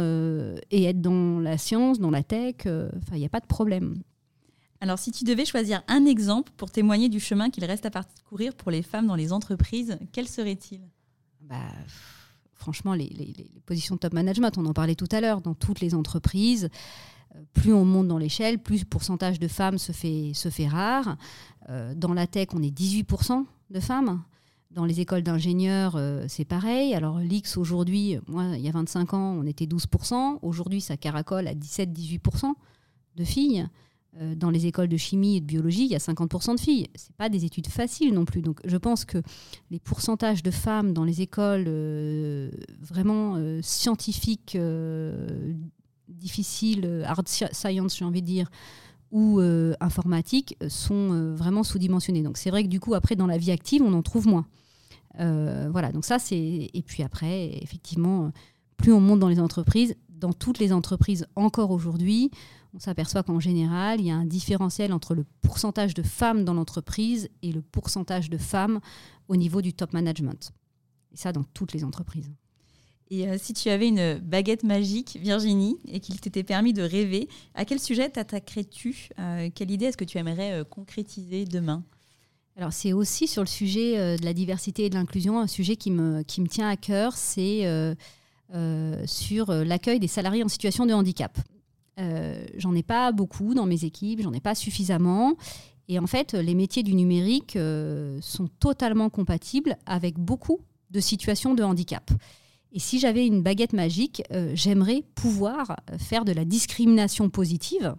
et 0.72 0.84
être 0.86 1.02
dans 1.02 1.40
la 1.40 1.58
science, 1.58 2.00
dans 2.00 2.12
la 2.12 2.24
tech. 2.24 2.56
Enfin, 2.66 3.14
il 3.14 3.20
n'y 3.20 3.26
a 3.26 3.30
pas 3.30 3.40
de 3.40 3.46
problème. 3.46 4.02
Alors, 4.82 5.00
si 5.00 5.12
tu 5.12 5.24
devais 5.24 5.46
choisir 5.46 5.84
un 5.88 6.06
exemple 6.06 6.52
pour 6.58 6.72
témoigner 6.72 7.08
du 7.08 7.20
chemin 7.20 7.50
qu'il 7.50 7.64
reste 7.66 7.86
à 7.86 7.92
parcourir 7.92 8.54
pour 8.56 8.72
les 8.72 8.82
femmes 8.82 9.08
dans 9.08 9.16
les 9.16 9.34
entreprises, 9.34 9.98
quel 10.12 10.28
serait-il? 10.28 10.82
Bah, 11.48 11.56
franchement, 12.54 12.94
les, 12.94 13.36
positions 13.66 13.96
de 13.96 14.00
top 14.00 14.14
management, 14.14 14.58
on 14.58 14.66
en 14.66 14.74
parlait 14.74 14.96
tout 14.96 15.08
à 15.12 15.22
l'heure, 15.22 15.42
dans 15.42 15.54
toutes 15.54 15.80
les 15.80 15.94
entreprises, 15.94 16.70
euh, 17.36 17.40
plus 17.54 17.74
on 17.74 17.86
monte 17.86 18.08
dans 18.08 18.18
l'échelle, 18.18 18.60
plus 18.60 18.82
le 18.82 18.86
pourcentage 18.86 19.40
de 19.40 19.48
femmes 19.48 19.78
se 19.78 19.92
fait, 19.92 20.68
rare. 20.68 21.18
Euh, 21.70 21.94
dans 21.96 22.14
la 22.14 22.28
tech, 22.28 22.50
on 22.54 22.62
est 22.62 22.78
18% 22.78 23.46
de 23.70 23.80
femmes. 23.80 24.22
Dans 24.72 24.86
les 24.86 25.00
écoles 25.00 25.24
d'ingénieurs, 25.24 25.96
euh, 25.96 26.26
c'est 26.28 26.46
pareil. 26.46 26.94
Alors 26.94 27.20
l'X 27.20 27.58
aujourd'hui, 27.58 28.18
moi, 28.28 28.44
il 28.56 28.62
y 28.62 28.68
a 28.68 28.72
25 28.72 29.14
ans, 29.14 29.38
on 29.40 29.46
était 29.46 29.66
12%. 29.66 30.40
Aujourd'hui, 30.42 30.82
ça 30.82 30.98
caracole 30.98 31.48
à 31.48 31.54
17-18% 31.54 32.54
de 33.16 33.24
filles. 33.24 33.68
Euh, 34.22 34.36
dans 34.36 34.50
les 34.50 34.66
écoles 34.66 34.88
de 34.88 34.98
chimie 34.98 35.38
et 35.38 35.42
de 35.42 35.46
biologie, 35.46 35.86
il 35.86 35.92
y 35.92 35.96
a 35.96 36.00
50% 36.00 36.56
de 36.56 36.60
filles. 36.60 36.88
Ce 36.96 37.12
pas 37.18 37.30
des 37.30 37.46
études 37.46 37.68
faciles 37.68 38.14
non 38.14 38.26
plus. 38.26 38.42
Donc 38.42 38.60
je 38.66 38.78
pense 38.78 39.06
que 39.06 39.22
les 39.70 39.80
pourcentages 39.80 40.44
de 40.44 40.52
femmes 40.52 40.94
dans 40.94 41.04
les 41.04 41.22
écoles 41.22 41.66
euh, 41.68 42.50
vraiment 42.82 43.36
euh, 43.36 43.60
scientifiques, 43.62 44.58
difficiles, 46.08 47.04
hard 47.06 47.28
science 47.28 47.98
j'ai 47.98 48.06
envie 48.06 48.22
de 48.22 48.28
dire, 48.28 48.50
ou 49.12 49.40
informatiques, 49.80 50.58
sont 50.68 51.34
vraiment 51.34 51.64
sous-dimensionnés. 51.64 52.24
Donc 52.24 52.38
c'est 52.38 52.50
vrai 52.50 52.64
que 52.64 52.70
du 52.70 52.80
coup, 52.80 52.94
après, 52.94 53.16
dans 53.16 53.28
la 53.28 53.38
vie 53.38 53.52
active, 53.52 53.82
on 53.82 53.94
en 53.94 54.02
trouve 54.02 54.28
moins. 54.28 54.46
voilà, 55.18 55.92
donc 55.92 56.06
ça 56.06 56.20
c'est... 56.20 56.70
Et 56.74 56.82
puis 56.86 57.04
après, 57.04 57.58
effectivement, 57.62 58.32
plus 58.78 58.94
on 58.94 59.00
monte 59.00 59.20
dans 59.20 59.30
les 59.30 59.40
entreprises, 59.40 59.96
dans 60.18 60.34
toutes 60.34 60.60
les 60.60 60.74
entreprises 60.74 61.28
encore 61.36 61.72
aujourd'hui, 61.72 62.32
on 62.74 62.80
s'aperçoit 62.80 63.24
qu'en 63.24 63.40
général, 63.40 64.00
il 64.00 64.08
y 64.08 64.12
a 64.12 64.16
un 64.16 64.26
différentiel 64.26 64.94
entre 64.94 65.16
le 65.16 65.26
pourcentage 65.42 65.94
de 65.94 66.04
femmes 66.04 66.44
dans 66.44 66.54
l'entreprise 66.54 67.30
et 67.42 67.52
le 67.52 67.62
pourcentage 67.62 68.30
de 68.30 68.38
femmes 68.38 68.80
au 69.28 69.36
niveau 69.36 69.62
du 69.62 69.74
top 69.74 69.94
management. 69.94 70.52
Et 71.14 71.18
ça, 71.18 71.32
dans 71.32 71.44
toutes 71.44 71.74
les 71.74 71.84
entreprises. 71.84 72.32
Et 73.10 73.28
euh, 73.28 73.38
si 73.40 73.54
tu 73.54 73.70
avais 73.70 73.88
une 73.88 74.20
baguette 74.20 74.64
magique, 74.64 75.18
Virginie, 75.22 75.78
et 75.88 76.00
qu'il 76.02 76.20
t'était 76.20 76.44
permis 76.44 76.74
de 76.74 76.84
rêver, 76.84 77.30
à 77.54 77.64
quel 77.64 77.80
sujet 77.80 78.10
t'attaquerais-tu 78.10 79.10
euh, 79.18 79.50
Quelle 79.56 79.72
idée 79.72 79.86
est-ce 79.86 79.98
que 79.98 80.04
tu 80.04 80.18
aimerais 80.18 80.52
euh, 80.52 80.64
concrétiser 80.66 81.46
demain? 81.46 81.84
Alors 82.58 82.74
c'est 82.74 82.92
aussi 82.92 83.28
sur 83.28 83.44
le 83.44 83.48
sujet 83.48 84.18
de 84.18 84.26
la 84.26 84.34
diversité 84.34 84.86
et 84.86 84.90
de 84.90 84.96
l'inclusion, 84.96 85.40
un 85.40 85.46
sujet 85.46 85.76
qui 85.76 85.92
me, 85.92 86.24
qui 86.24 86.42
me 86.42 86.48
tient 86.48 86.68
à 86.68 86.76
cœur, 86.76 87.16
c'est 87.16 87.96
sur 89.06 89.52
l'accueil 89.52 90.00
des 90.00 90.08
salariés 90.08 90.44
en 90.44 90.48
situation 90.48 90.86
de 90.86 90.94
handicap. 90.94 91.38
Euh, 92.00 92.46
j'en 92.58 92.76
ai 92.76 92.84
pas 92.84 93.12
beaucoup 93.12 93.54
dans 93.54 93.66
mes 93.66 93.84
équipes, 93.84 94.22
j'en 94.22 94.34
ai 94.34 94.40
pas 94.40 94.56
suffisamment. 94.56 95.36
Et 95.88 96.00
en 96.00 96.08
fait, 96.08 96.34
les 96.34 96.54
métiers 96.54 96.84
du 96.84 96.94
numérique 96.94 97.56
euh, 97.56 98.20
sont 98.22 98.48
totalement 98.60 99.10
compatibles 99.10 99.78
avec 99.86 100.20
beaucoup 100.20 100.60
de 100.92 101.00
situations 101.00 101.54
de 101.54 101.64
handicap. 101.64 102.12
Et 102.74 102.80
si 102.80 103.00
j'avais 103.00 103.26
une 103.26 103.42
baguette 103.42 103.74
magique, 103.74 104.22
euh, 104.32 104.52
j'aimerais 104.54 105.04
pouvoir 105.16 105.78
faire 105.98 106.26
de 106.26 106.34
la 106.34 106.46
discrimination 106.46 107.30
positive 107.30 107.96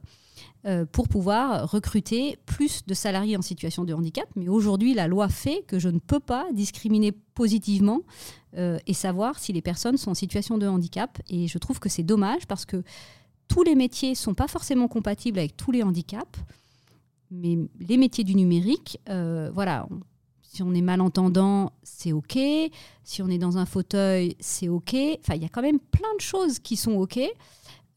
euh, 0.68 0.84
pour 0.84 1.08
pouvoir 1.08 1.70
recruter 1.70 2.36
plus 2.44 2.84
de 2.86 2.92
salariés 2.92 3.38
en 3.38 3.42
situation 3.42 3.84
de 3.84 3.94
handicap. 3.94 4.28
Mais 4.36 4.48
aujourd'hui, 4.48 4.92
la 4.92 5.08
loi 5.08 5.30
fait 5.30 5.64
que 5.66 5.78
je 5.78 5.88
ne 5.88 5.98
peux 5.98 6.20
pas 6.20 6.46
discriminer 6.52 7.12
positivement 7.12 8.02
euh, 8.58 8.78
et 8.86 8.92
savoir 8.92 9.38
si 9.38 9.54
les 9.54 9.62
personnes 9.62 9.96
sont 9.96 10.10
en 10.10 10.14
situation 10.14 10.58
de 10.58 10.66
handicap. 10.66 11.18
Et 11.30 11.48
je 11.48 11.56
trouve 11.56 11.80
que 11.80 11.88
c'est 11.88 12.02
dommage 12.02 12.46
parce 12.46 12.66
que 12.66 12.82
tous 13.48 13.62
les 13.62 13.74
métiers 13.74 14.10
ne 14.10 14.14
sont 14.14 14.34
pas 14.34 14.46
forcément 14.46 14.88
compatibles 14.88 15.38
avec 15.38 15.56
tous 15.56 15.70
les 15.70 15.82
handicaps. 15.82 16.38
Mais 17.30 17.56
les 17.80 17.96
métiers 17.96 18.24
du 18.24 18.34
numérique, 18.34 19.00
euh, 19.08 19.50
voilà, 19.54 19.88
si 20.42 20.62
on 20.62 20.74
est 20.74 20.82
malentendant, 20.82 21.72
c'est 21.82 22.12
OK. 22.12 22.38
Si 23.04 23.22
on 23.22 23.28
est 23.28 23.38
dans 23.38 23.56
un 23.56 23.64
fauteuil, 23.64 24.36
c'est 24.38 24.68
OK. 24.68 24.94
Enfin, 25.20 25.34
il 25.34 25.42
y 25.42 25.46
a 25.46 25.48
quand 25.48 25.62
même 25.62 25.78
plein 25.78 26.14
de 26.16 26.20
choses 26.20 26.58
qui 26.58 26.76
sont 26.76 26.92
OK. 26.96 27.18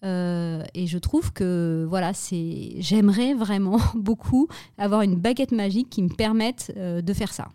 Euh, 0.04 0.64
et 0.74 0.88
je 0.88 0.98
trouve 0.98 1.32
que 1.32 1.86
voilà, 1.88 2.14
c'est 2.14 2.76
j'aimerais 2.80 3.34
vraiment 3.34 3.80
beaucoup 3.96 4.48
avoir 4.78 5.02
une 5.02 5.16
baguette 5.16 5.52
magique 5.52 5.90
qui 5.90 6.02
me 6.02 6.10
permette 6.10 6.74
euh, 6.78 7.02
de 7.02 7.14
faire 7.14 7.34
ça. 7.34 7.50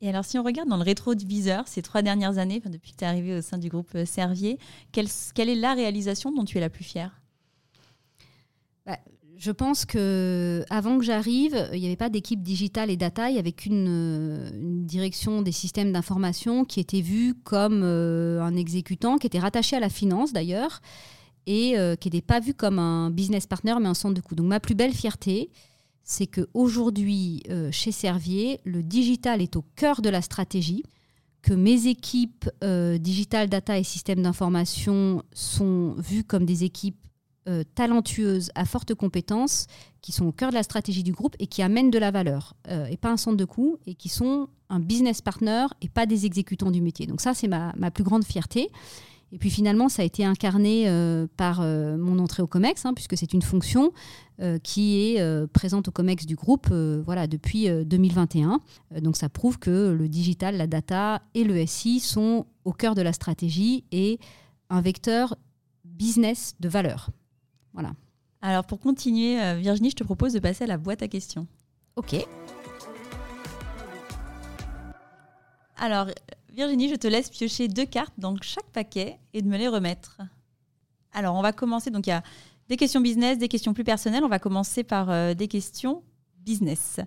Et 0.00 0.08
alors, 0.10 0.24
si 0.24 0.38
on 0.38 0.42
regarde 0.42 0.68
dans 0.68 0.76
le 0.76 0.82
rétroviseur 0.82 1.66
ces 1.66 1.80
trois 1.80 2.02
dernières 2.02 2.36
années, 2.36 2.60
depuis 2.60 2.92
que 2.92 2.98
tu 2.98 3.04
es 3.04 3.06
arrivé 3.06 3.38
au 3.38 3.40
sein 3.40 3.56
du 3.56 3.70
groupe 3.70 3.90
euh, 3.94 4.04
Servier, 4.04 4.58
quelle, 4.92 5.08
quelle, 5.34 5.48
est 5.48 5.54
la 5.54 5.72
réalisation 5.72 6.30
dont 6.30 6.44
tu 6.44 6.58
es 6.58 6.60
la 6.60 6.68
plus 6.68 6.84
fière? 6.84 7.22
Bah, 8.84 8.98
Je 9.36 9.50
pense 9.50 9.84
que 9.84 10.64
avant 10.70 10.98
que 10.98 11.04
j'arrive, 11.04 11.68
il 11.72 11.80
n'y 11.80 11.86
avait 11.86 11.96
pas 11.96 12.08
d'équipe 12.08 12.42
digitale 12.42 12.90
et 12.90 12.96
data, 12.96 13.30
il 13.30 13.36
y 13.36 13.38
avait 13.38 13.52
qu'une 13.52 13.88
une 14.54 14.86
direction 14.86 15.42
des 15.42 15.52
systèmes 15.52 15.92
d'information 15.92 16.64
qui 16.64 16.80
était 16.80 17.00
vue 17.00 17.34
comme 17.42 17.82
un 17.82 18.54
exécutant, 18.56 19.18
qui 19.18 19.26
était 19.26 19.40
rattaché 19.40 19.76
à 19.76 19.80
la 19.80 19.88
finance 19.88 20.32
d'ailleurs, 20.32 20.80
et 21.46 21.78
euh, 21.78 21.96
qui 21.96 22.08
n'était 22.08 22.22
pas 22.22 22.40
vu 22.40 22.54
comme 22.54 22.78
un 22.78 23.10
business 23.10 23.46
partner, 23.46 23.74
mais 23.80 23.88
un 23.88 23.94
centre 23.94 24.14
de 24.14 24.20
coût. 24.20 24.34
Donc 24.34 24.46
ma 24.46 24.60
plus 24.60 24.74
belle 24.74 24.92
fierté, 24.92 25.50
c'est 26.02 26.26
qu'aujourd'hui, 26.26 27.42
euh, 27.50 27.70
chez 27.72 27.92
Servier, 27.92 28.60
le 28.64 28.82
digital 28.82 29.40
est 29.42 29.56
au 29.56 29.64
cœur 29.76 30.02
de 30.02 30.08
la 30.08 30.22
stratégie, 30.22 30.84
que 31.42 31.52
mes 31.52 31.88
équipes 31.88 32.48
euh, 32.62 32.96
digital, 32.98 33.48
data 33.48 33.78
et 33.78 33.84
systèmes 33.84 34.22
d'information 34.22 35.22
sont 35.32 35.94
vues 35.98 36.24
comme 36.24 36.46
des 36.46 36.64
équipes 36.64 36.96
talentueuses, 37.74 38.50
à 38.54 38.64
forte 38.64 38.94
compétence, 38.94 39.66
qui 40.00 40.12
sont 40.12 40.26
au 40.26 40.32
cœur 40.32 40.50
de 40.50 40.54
la 40.54 40.62
stratégie 40.62 41.02
du 41.02 41.12
groupe 41.12 41.36
et 41.38 41.46
qui 41.46 41.62
amènent 41.62 41.90
de 41.90 41.98
la 41.98 42.10
valeur, 42.10 42.54
et 42.90 42.96
pas 42.96 43.10
un 43.10 43.16
centre 43.16 43.36
de 43.36 43.44
coût, 43.44 43.78
et 43.86 43.94
qui 43.94 44.08
sont 44.08 44.48
un 44.70 44.80
business 44.80 45.20
partner 45.20 45.66
et 45.82 45.88
pas 45.88 46.06
des 46.06 46.26
exécutants 46.26 46.70
du 46.70 46.80
métier. 46.80 47.06
Donc 47.06 47.20
ça, 47.20 47.34
c'est 47.34 47.48
ma, 47.48 47.72
ma 47.76 47.90
plus 47.90 48.04
grande 48.04 48.24
fierté. 48.24 48.70
Et 49.34 49.38
puis 49.38 49.50
finalement, 49.50 49.88
ça 49.88 50.02
a 50.02 50.04
été 50.04 50.24
incarné 50.24 50.84
euh, 50.86 51.26
par 51.36 51.60
euh, 51.60 51.96
mon 51.96 52.20
entrée 52.20 52.40
au 52.40 52.46
COMEX, 52.46 52.86
hein, 52.86 52.94
puisque 52.94 53.16
c'est 53.16 53.32
une 53.32 53.42
fonction 53.42 53.92
euh, 54.40 54.58
qui 54.58 55.00
est 55.00 55.46
présente 55.48 55.88
au 55.88 55.90
COMEX 55.90 56.24
du 56.24 56.36
groupe 56.36 56.72
voilà, 56.72 57.26
depuis 57.26 57.68
2021. 57.68 58.60
donc 59.00 59.16
ça 59.16 59.28
prouve 59.28 59.58
que 59.58 59.90
le 59.90 60.08
digital, 60.08 60.56
la 60.56 60.68
data 60.68 61.22
et 61.34 61.42
le 61.42 61.66
SI 61.66 61.98
sont 61.98 62.46
au 62.64 62.72
cœur 62.72 62.94
de 62.94 63.02
la 63.02 63.12
stratégie 63.12 63.84
et 63.90 64.20
un 64.70 64.80
vecteur 64.80 65.36
business 65.84 66.54
de 66.60 66.68
valeur. 66.68 67.10
Voilà. 67.74 67.92
Alors 68.40 68.64
pour 68.64 68.80
continuer, 68.80 69.36
Virginie, 69.56 69.90
je 69.90 69.96
te 69.96 70.04
propose 70.04 70.32
de 70.32 70.38
passer 70.38 70.64
à 70.64 70.66
la 70.66 70.78
boîte 70.78 71.02
à 71.02 71.08
questions. 71.08 71.46
Ok. 71.96 72.16
Alors, 75.76 76.06
Virginie, 76.52 76.88
je 76.88 76.94
te 76.94 77.06
laisse 77.06 77.30
piocher 77.30 77.68
deux 77.68 77.84
cartes 77.84 78.14
dans 78.16 78.36
chaque 78.40 78.70
paquet 78.72 79.18
et 79.32 79.42
de 79.42 79.48
me 79.48 79.58
les 79.58 79.68
remettre. 79.68 80.20
Alors, 81.12 81.34
on 81.34 81.42
va 81.42 81.52
commencer. 81.52 81.90
Donc, 81.90 82.06
il 82.06 82.10
y 82.10 82.12
a 82.12 82.22
des 82.68 82.76
questions 82.76 83.00
business, 83.00 83.38
des 83.38 83.48
questions 83.48 83.74
plus 83.74 83.84
personnelles. 83.84 84.24
On 84.24 84.28
va 84.28 84.38
commencer 84.38 84.84
par 84.84 85.10
euh, 85.10 85.34
des 85.34 85.48
questions 85.48 86.02
business. 86.38 87.00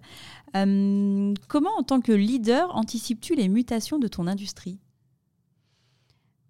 Euh, 0.55 1.33
comment, 1.47 1.71
en 1.77 1.83
tant 1.83 2.01
que 2.01 2.11
leader, 2.11 2.75
anticipes-tu 2.75 3.35
les 3.35 3.47
mutations 3.47 3.99
de 3.99 4.07
ton 4.07 4.27
industrie? 4.27 4.79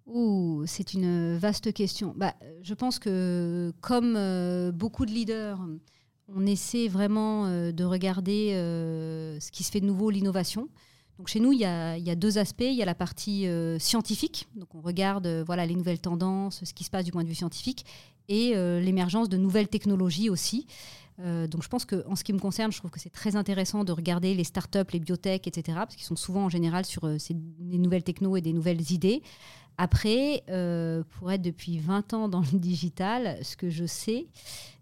Ouh, 0.08 0.64
c'est 0.66 0.94
une 0.94 1.36
vaste 1.36 1.72
question. 1.72 2.14
Bah, 2.16 2.34
je 2.62 2.74
pense 2.74 2.98
que, 2.98 3.72
comme 3.80 4.14
euh, 4.16 4.72
beaucoup 4.72 5.06
de 5.06 5.10
leaders, 5.10 5.60
on 6.34 6.44
essaie 6.46 6.88
vraiment 6.88 7.46
de 7.48 7.84
regarder 7.84 8.50
ce 8.52 9.50
qui 9.50 9.64
se 9.64 9.70
fait 9.70 9.80
de 9.80 9.86
nouveau, 9.86 10.10
l'innovation. 10.10 10.68
Donc 11.18 11.26
chez 11.26 11.40
nous, 11.40 11.52
il 11.52 11.58
y, 11.58 11.64
a, 11.64 12.14
deux 12.14 12.38
aspects. 12.38 12.60
Il 12.60 12.74
y 12.74 12.82
a 12.82 12.84
la 12.84 12.94
partie 12.94 13.48
euh, 13.48 13.78
scientifique, 13.80 14.46
donc 14.54 14.72
on 14.74 14.80
regarde 14.80 15.26
euh, 15.26 15.42
voilà, 15.44 15.66
les 15.66 15.74
nouvelles 15.74 15.98
tendances, 15.98 16.64
ce 16.64 16.72
qui 16.72 16.84
se 16.84 16.90
passe 16.90 17.04
du 17.04 17.10
point 17.10 17.24
de 17.24 17.28
vue 17.28 17.34
scientifique, 17.34 17.84
et 18.28 18.52
euh, 18.54 18.80
l'émergence 18.80 19.28
de 19.28 19.36
nouvelles 19.36 19.68
technologies 19.68 20.30
aussi. 20.30 20.66
donc 21.18 21.64
je 21.64 21.68
pense 21.68 21.84
qu'en 21.84 22.14
ce 22.14 22.22
qui 22.22 22.32
me 22.32 22.38
concerne, 22.38 22.70
je 22.70 22.78
trouve 22.78 22.92
que 22.92 23.00
c'est 23.00 23.10
très 23.10 23.34
intéressant 23.34 23.82
de 23.82 23.90
regarder 23.90 24.34
les 24.34 24.44
startups, 24.44 24.92
les 24.92 25.00
biotech, 25.00 25.48
etc., 25.48 25.78
parce 25.78 25.96
qu'ils 25.96 26.06
sont 26.06 26.14
souvent 26.14 26.44
en 26.44 26.48
général 26.48 26.84
sur 26.84 27.02
des 27.02 27.78
nouvelles 27.78 28.04
techno 28.04 28.36
et 28.36 28.40
des 28.40 28.52
nouvelles 28.52 28.92
idées. 28.92 29.22
Après, 29.78 30.42
pour 31.10 31.32
être 31.32 31.42
depuis 31.42 31.78
20 31.78 32.12
ans 32.12 32.28
dans 32.28 32.40
le 32.40 32.46
digital, 32.58 33.38
ce 33.42 33.56
que 33.56 33.70
je 33.70 33.86
sais, 33.86 34.26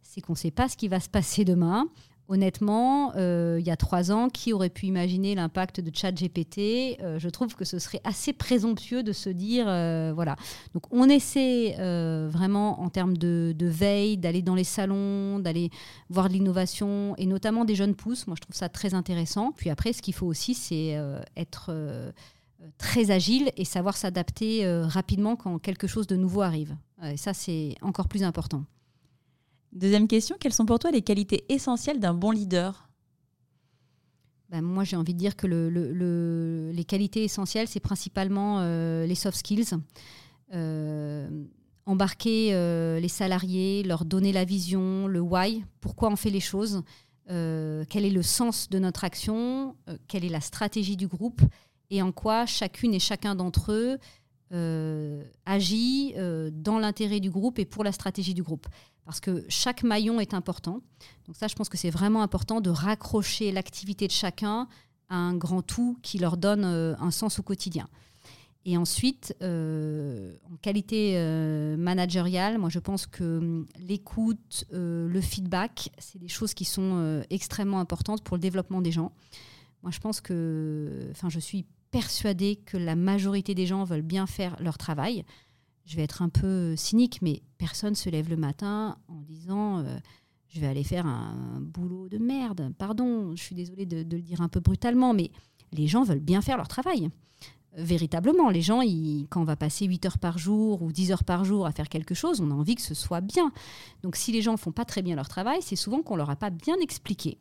c'est 0.03 0.21
qu'on 0.21 0.33
ne 0.33 0.39
sait 0.39 0.51
pas 0.51 0.69
ce 0.69 0.77
qui 0.77 0.89
va 0.89 0.99
se 0.99 1.09
passer 1.09 1.45
demain. 1.45 1.89
Honnêtement, 2.29 3.13
euh, 3.15 3.59
il 3.61 3.67
y 3.67 3.71
a 3.71 3.77
trois 3.77 4.11
ans, 4.11 4.29
qui 4.31 4.53
aurait 4.53 4.69
pu 4.69 4.87
imaginer 4.87 5.37
l'impact 5.37 5.81
de 5.81 5.95
ChatGPT? 5.95 6.99
Euh, 7.01 7.21
Je 7.21 7.29
trouve 7.29 7.55
que 7.55 7.65
ce 7.65 7.79
serait 7.79 8.01
assez 8.03 8.33
présomptueux 8.33 9.05
de 9.05 9.13
se 9.13 9.31
dire, 9.31 9.67
euh, 9.69 10.13
voilà. 10.13 10.35
Donc 10.75 10.83
on 10.91 11.09
essaie 11.09 11.77
vraiment 12.29 12.81
en 12.81 12.89
termes 12.89 13.17
de, 13.17 13.55
veille, 13.61 14.17
d'aller 14.17 14.43
dans 14.43 14.57
les 14.57 14.65
salons, 14.65 15.39
d'aller 15.39 15.71
voir 16.11 16.29
de 16.29 16.33
l'innovation, 16.35 17.15
et 17.17 17.27
notamment 17.27 17.65
des 17.65 17.77
jeunes 17.77 17.95
pousses. 17.95 18.27
Moi, 18.27 18.35
je 18.37 18.43
trouve 18.43 18.57
ça 18.57 18.69
très 18.69 18.95
intéressant. 18.95 19.53
Puis 19.53 19.71
après, 19.71 19.93
ce 19.93 20.03
qu'il 20.03 20.15
faut 20.15 20.27
aussi, 20.27 20.55
c'est 20.55 20.99
être 21.37 21.71
très 22.79 23.11
agile 23.11 23.51
et 23.57 23.65
savoir 23.65 23.97
s'adapter 23.97 24.67
rapidement 24.85 25.37
quand 25.37 25.59
quelque 25.59 25.87
chose 25.87 26.07
de 26.07 26.17
nouveau 26.17 26.43
arrive. 26.43 26.77
et 27.03 27.17
ça, 27.17 27.35
c'est 27.35 27.75
encore 27.83 28.09
plus 28.09 28.23
important. 28.23 28.65
Deuxième 29.73 30.09
question, 30.09 30.37
quelles 30.41 30.55
sont 30.55 30.65
pour 30.65 30.79
toi 30.79 30.91
les 30.91 31.03
qualités 31.03 31.45
essentielles 31.49 32.01
d'un 32.01 32.15
bon 32.15 32.31
leader? 32.31 32.89
Ben, 34.49 34.63
moi, 34.63 34.85
j'ai 34.85 34.97
envie 34.97 35.13
de 35.13 35.19
dire 35.19 35.37
que 35.37 35.47
le, 35.47 36.71
les 36.73 36.85
qualités 36.85 37.25
essentielles, 37.25 37.69
c'est 37.69 37.81
principalement 37.81 38.61
euh, 38.61 39.05
les 39.05 39.15
soft 39.15 39.37
skills. 39.37 39.75
Euh, 40.55 41.29
embarquer 41.85 42.55
euh, 42.55 43.01
les 43.01 43.09
salariés, 43.09 43.83
leur 43.83 44.05
donner 44.05 44.33
la 44.33 44.45
vision, 44.45 45.09
le 45.09 45.21
why, 45.21 45.65
pourquoi 45.81 46.11
on 46.11 46.17
fait 46.17 46.31
les 46.31 46.41
choses, 46.41 46.83
quel 47.29 48.05
est 48.05 48.11
le 48.11 48.23
sens 48.23 48.71
de 48.71 48.79
notre 48.79 49.03
action, 49.03 49.75
quelle 50.07 50.25
est 50.25 50.31
la 50.31 50.41
stratégie 50.41 50.97
du 50.97 51.09
groupe? 51.09 51.43
Et 51.91 52.03
en 52.03 52.13
quoi 52.13 52.47
chacune 52.47 52.95
et 52.95 52.99
chacun 52.99 53.35
d'entre 53.35 53.73
eux 53.73 53.99
agit 55.45 56.15
dans 56.53 56.79
l'intérêt 56.79 57.19
du 57.19 57.31
groupe 57.31 57.59
et 57.59 57.65
pour 57.65 57.83
la 57.83 57.91
stratégie 57.91 58.33
du 58.33 58.45
groupe 58.45 58.69
parce 59.07 59.21
que 59.21 59.45
chaque 59.49 59.85
maillon 59.85 60.21
est 60.21 60.35
important. 60.35 60.83
Donc 61.27 61.37
ça, 61.37 61.47
je 61.47 61.55
pense 61.55 61.69
que 61.69 61.79
c'est 61.79 61.91
vraiment 61.91 62.23
important 62.23 62.61
de 62.61 62.71
raccrocher 62.71 63.53
l'activité 63.53 64.09
de 64.09 64.13
chacun 64.13 64.69
à 65.09 65.17
un 65.17 65.35
grand 65.37 65.63
tout 65.63 65.97
qui 66.03 66.19
leur 66.19 66.37
donne 66.37 66.65
euh, 66.65 66.97
un 66.99 67.13
sens 67.13 67.39
au 67.39 67.43
quotidien. 67.43 67.89
Et 68.65 68.77
ensuite, 68.77 69.37
euh, 69.43 70.37
en 70.53 70.57
qualité 70.57 71.13
euh, 71.15 71.77
managériale, 71.77 72.59
moi 72.59 72.69
je 72.69 72.81
pense 72.81 73.07
que 73.07 73.39
hum, 73.39 73.67
l'écoute, 73.79 74.65
le 74.73 75.21
feedback, 75.21 75.91
c'est 75.99 76.19
des 76.19 76.29
choses 76.29 76.53
qui 76.53 76.65
sont 76.65 77.23
extrêmement 77.31 77.79
importantes 77.79 78.25
pour 78.25 78.37
le 78.37 78.41
développement 78.41 78.83
des 78.83 78.91
gens. 78.91 79.13
Moi 79.85 79.93
je 79.93 80.01
pense 80.01 80.21
que, 80.21 81.09
enfin 81.13 81.29
je 81.29 81.39
suis 81.39 81.65
persuadée 82.01 82.57
que 82.57 82.77
la 82.77 82.97
majorité 82.97 83.55
des 83.55 83.67
gens 83.67 83.85
veulent 83.85 84.03
bien 84.03 84.27
faire 84.27 84.57
leur 84.61 84.79
travail 84.79 85.25
je 85.87 85.97
vais 85.97 86.03
être 86.03 86.21
un 86.21 86.29
peu 86.29 86.75
cynique, 86.77 87.21
mais 87.23 87.43
personne 87.59 87.95
se 87.95 88.11
lève 88.11 88.29
le 88.29 88.37
matin 88.37 88.99
en 89.09 89.21
disant 89.23 89.79
euh, 89.79 89.97
je 90.49 90.61
vais 90.61 90.67
aller 90.67 90.85
faire 90.85 91.07
un, 91.07 91.61
boulot 91.61 92.09
de 92.09 92.19
merde. 92.19 92.73
Pardon, 92.77 93.35
je 93.37 93.43
suis 93.43 93.55
désolée 93.55 93.87
de, 93.87 93.99
le 93.99 94.23
dire 94.23 94.41
un 94.41 94.49
peu 94.49 94.61
brutalement, 94.61 95.15
mais 95.15 95.31
les 95.73 95.87
gens 95.87 96.03
veulent 96.03 96.19
bien 96.19 96.43
faire 96.43 96.57
leur 96.57 96.69
travail. 96.69 97.09
Véritablement, 97.77 98.49
les 98.49 98.63
gens, 98.63 98.81
quand 99.29 99.43
on 99.43 99.45
va 99.45 99.57
passer 99.57 99.85
8 99.85 100.07
heures 100.07 100.19
par 100.19 100.39
jour 100.39 100.83
ou 100.83 100.93
10 100.93 101.13
heures 101.13 101.25
par 101.25 101.45
jour 101.45 101.67
à 101.67 101.73
faire 101.73 101.89
quelque 101.89 102.15
chose, 102.15 102.41
on 102.41 102.51
a 102.51 102.55
envie 102.55 102.75
que 102.75 102.83
ce 102.83 102.95
soit 102.95 103.21
bien. 103.21 103.53
Donc 104.03 104.17
si 104.17 104.33
les 104.33 104.41
gens 104.41 104.53
ne 104.53 104.57
font 104.57 104.73
pas 104.73 104.87
très 104.87 105.03
bien 105.03 105.15
leur 105.15 105.29
travail, 105.29 105.59
c'est 105.61 105.77
souvent 105.77 106.03
qu'on 106.03 106.15
ne 106.15 106.19
leur 106.19 106.31
a 106.31 106.37
pas 106.37 106.51
bien 106.51 106.77
expliqué 106.81 107.39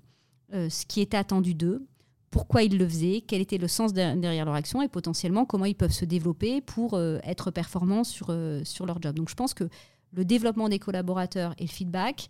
euh, 0.53 0.69
ce 0.69 0.85
qui 0.85 0.99
était 0.99 1.17
attendu 1.17 1.55
d'eux, 1.55 1.87
pourquoi 2.35 2.63
ils 2.63 2.77
le 2.77 2.85
faisaient, 2.85 3.23
quel 3.25 3.39
était 3.39 3.57
le 3.57 3.69
sens 3.69 3.93
derrière 3.93 4.43
leur 4.43 4.55
action 4.55 4.81
et 4.81 4.89
potentiellement 4.89 5.45
comment 5.45 5.63
ils 5.63 5.73
peuvent 5.73 5.93
se 5.93 6.03
développer 6.03 6.59
pour 6.59 6.95
euh, 6.95 7.17
être 7.23 7.49
performants 7.49 8.03
sur, 8.03 8.27
euh, 8.27 8.61
sur 8.65 8.85
leur 8.85 9.01
job. 9.01 9.15
Donc 9.15 9.29
je 9.29 9.35
pense 9.35 9.53
que 9.53 9.63
le 10.11 10.25
développement 10.25 10.67
des 10.67 10.77
collaborateurs 10.77 11.55
et 11.59 11.61
le 11.61 11.69
feedback, 11.69 12.27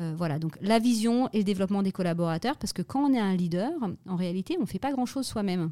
euh, 0.00 0.12
voilà, 0.16 0.40
donc 0.40 0.58
la 0.60 0.80
vision 0.80 1.28
et 1.32 1.38
le 1.38 1.44
développement 1.44 1.84
des 1.84 1.92
collaborateurs, 1.92 2.56
parce 2.56 2.72
que 2.72 2.82
quand 2.82 3.08
on 3.08 3.14
est 3.14 3.20
un 3.20 3.36
leader, 3.36 3.70
en 4.08 4.16
réalité, 4.16 4.56
on 4.58 4.62
ne 4.62 4.66
fait 4.66 4.80
pas 4.80 4.90
grand-chose 4.90 5.24
soi-même. 5.24 5.70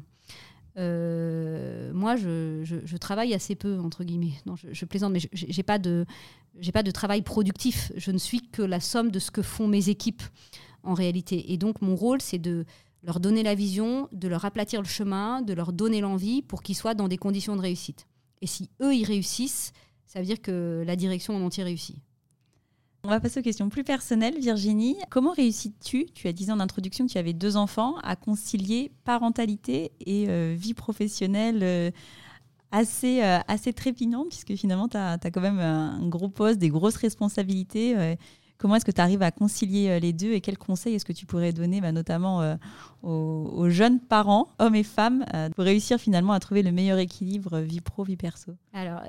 moi, 0.77 2.15
je, 2.15 2.95
travaille 2.95 3.33
assez 3.33 3.55
peu, 3.55 3.79
entre 3.79 4.05
guillemets. 4.05 4.35
Non, 4.45 4.55
je, 4.55 4.85
plaisante, 4.85 5.11
mais 5.11 5.19
je 5.19 5.45
n'ai 5.45 5.63
pas, 5.63 5.77
pas 5.77 6.83
de 6.83 6.91
travail 6.91 7.21
productif. 7.21 7.91
Je 7.97 8.11
ne 8.11 8.17
suis 8.17 8.39
que 8.49 8.61
la 8.61 8.79
somme 8.79 9.11
de 9.11 9.19
ce 9.19 9.29
que 9.29 9.41
font 9.41 9.67
mes 9.67 9.89
équipes, 9.89 10.23
en 10.83 10.93
réalité. 10.93 11.51
Et 11.51 11.57
donc, 11.57 11.81
mon 11.81 11.97
rôle, 11.97 12.21
c'est 12.21 12.39
de 12.39 12.63
leur 13.03 13.19
donner 13.19 13.43
la 13.43 13.55
vision, 13.55 14.07
de 14.11 14.27
leur 14.27 14.45
aplatir 14.45 14.81
le 14.81 14.87
chemin, 14.87 15.41
de 15.41 15.53
leur 15.53 15.73
donner 15.73 16.01
l'envie 16.01 16.41
pour 16.41 16.63
qu'ils 16.63 16.75
soient 16.75 16.95
dans 16.95 17.07
des 17.07 17.17
conditions 17.17 17.55
de 17.55 17.61
réussite. 17.61 18.07
Et 18.41 18.47
si 18.47 18.69
eux, 18.81 18.95
ils 18.95 19.05
réussissent, 19.05 19.73
ça 20.05 20.19
veut 20.19 20.25
dire 20.25 20.41
que 20.41 20.83
la 20.85 20.95
direction 20.95 21.35
en 21.35 21.41
entier 21.41 21.63
réussit. 21.63 21.97
On 23.05 23.09
va 23.09 23.19
passer 23.19 23.41
aux 23.41 23.43
questions 23.43 23.67
plus 23.67 23.83
personnelles. 23.83 24.39
Virginie, 24.39 24.95
comment 25.09 25.33
réussis-tu, 25.33 26.05
tu 26.13 26.29
as 26.29 26.31
dit 26.31 26.49
en 26.49 26.61
introduction 26.61 27.05
que 27.05 27.11
tu 27.11 27.17
avais 27.17 27.33
deux 27.33 27.57
enfants, 27.57 27.97
à 28.01 28.15
concilier 28.15 28.93
parentalité 29.03 29.91
et 29.99 30.29
euh, 30.29 30.55
vie 30.57 30.73
professionnelle 30.73 31.59
euh, 31.63 31.91
assez, 32.71 33.21
euh, 33.21 33.39
assez 33.49 33.73
puisque 33.73 34.55
finalement, 34.55 34.87
tu 34.87 34.95
as, 34.95 35.17
quand 35.17 35.41
même 35.41 35.59
un 35.59 36.07
gros 36.07 36.29
poste, 36.29 36.59
des 36.59 36.69
grosses 36.69 36.95
responsabilités 36.95 38.15
Comment 38.57 38.75
est-ce 38.75 38.85
que 38.85 38.91
tu 38.91 39.01
arrives 39.01 39.21
à 39.21 39.31
concilier 39.31 39.89
euh, 39.89 39.99
les 39.99 40.13
deux 40.13 40.31
et 40.33 40.41
quels 40.41 40.57
conseils 40.57 40.95
est-ce 40.95 41.05
que 41.05 41.13
tu 41.13 41.25
pourrais 41.25 41.51
donner 41.51 41.81
bah, 41.81 41.91
notamment 41.91 42.41
euh, 42.41 42.55
aux, 43.01 43.69
jeunes 43.69 43.99
parents, 43.99 44.47
hommes 44.59 44.75
et 44.75 44.83
femmes, 44.83 45.25
euh, 45.33 45.49
pour 45.49 45.65
réussir 45.65 45.97
finalement 45.99 46.33
à 46.33 46.39
trouver 46.39 46.63
le 46.63 46.71
meilleur 46.71 46.97
équilibre 46.97 47.59
vie 47.59 47.81
pro, 47.81 48.03
vie 48.03 48.15
perso? 48.15 48.53
Alors, 48.73 49.01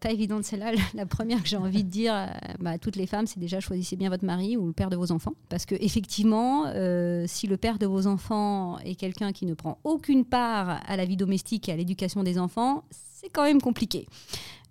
pas, 0.00 0.12
évident 0.12 0.36
de 0.36 0.42
celle-là. 0.42 0.72
La 0.94 1.06
première 1.06 1.42
que 1.42 1.48
j'ai 1.48 1.56
envie 1.56 1.82
de 1.82 1.88
dire 1.88 2.14
bah, 2.60 2.70
à 2.70 2.78
toutes 2.78 2.96
les 2.96 3.06
femmes, 3.06 3.26
c'est 3.26 3.40
déjà 3.40 3.58
choisissez 3.58 3.96
bien 3.96 4.10
votre 4.10 4.24
mari 4.24 4.56
ou 4.56 4.66
le 4.66 4.72
père 4.72 4.90
de 4.90 4.96
vos 4.96 5.10
enfants. 5.10 5.34
Parce 5.48 5.66
que 5.66 5.74
effectivement, 5.80 6.66
si 7.26 7.46
le 7.46 7.56
père 7.56 7.78
de 7.78 7.86
vos 7.86 8.06
enfants 8.06 8.78
est 8.80 8.94
quelqu'un 8.94 9.32
qui 9.32 9.46
ne 9.46 9.54
prend 9.54 9.78
aucune 9.84 10.24
part 10.24 10.80
à 10.86 10.96
la 10.96 11.04
vie 11.04 11.16
domestique 11.16 11.68
et 11.68 11.72
à 11.72 11.76
l'éducation 11.76 12.22
des 12.22 12.38
enfants, 12.38 12.84
c'est 13.20 13.28
quand 13.28 13.44
même 13.44 13.60
compliqué. 13.60 14.06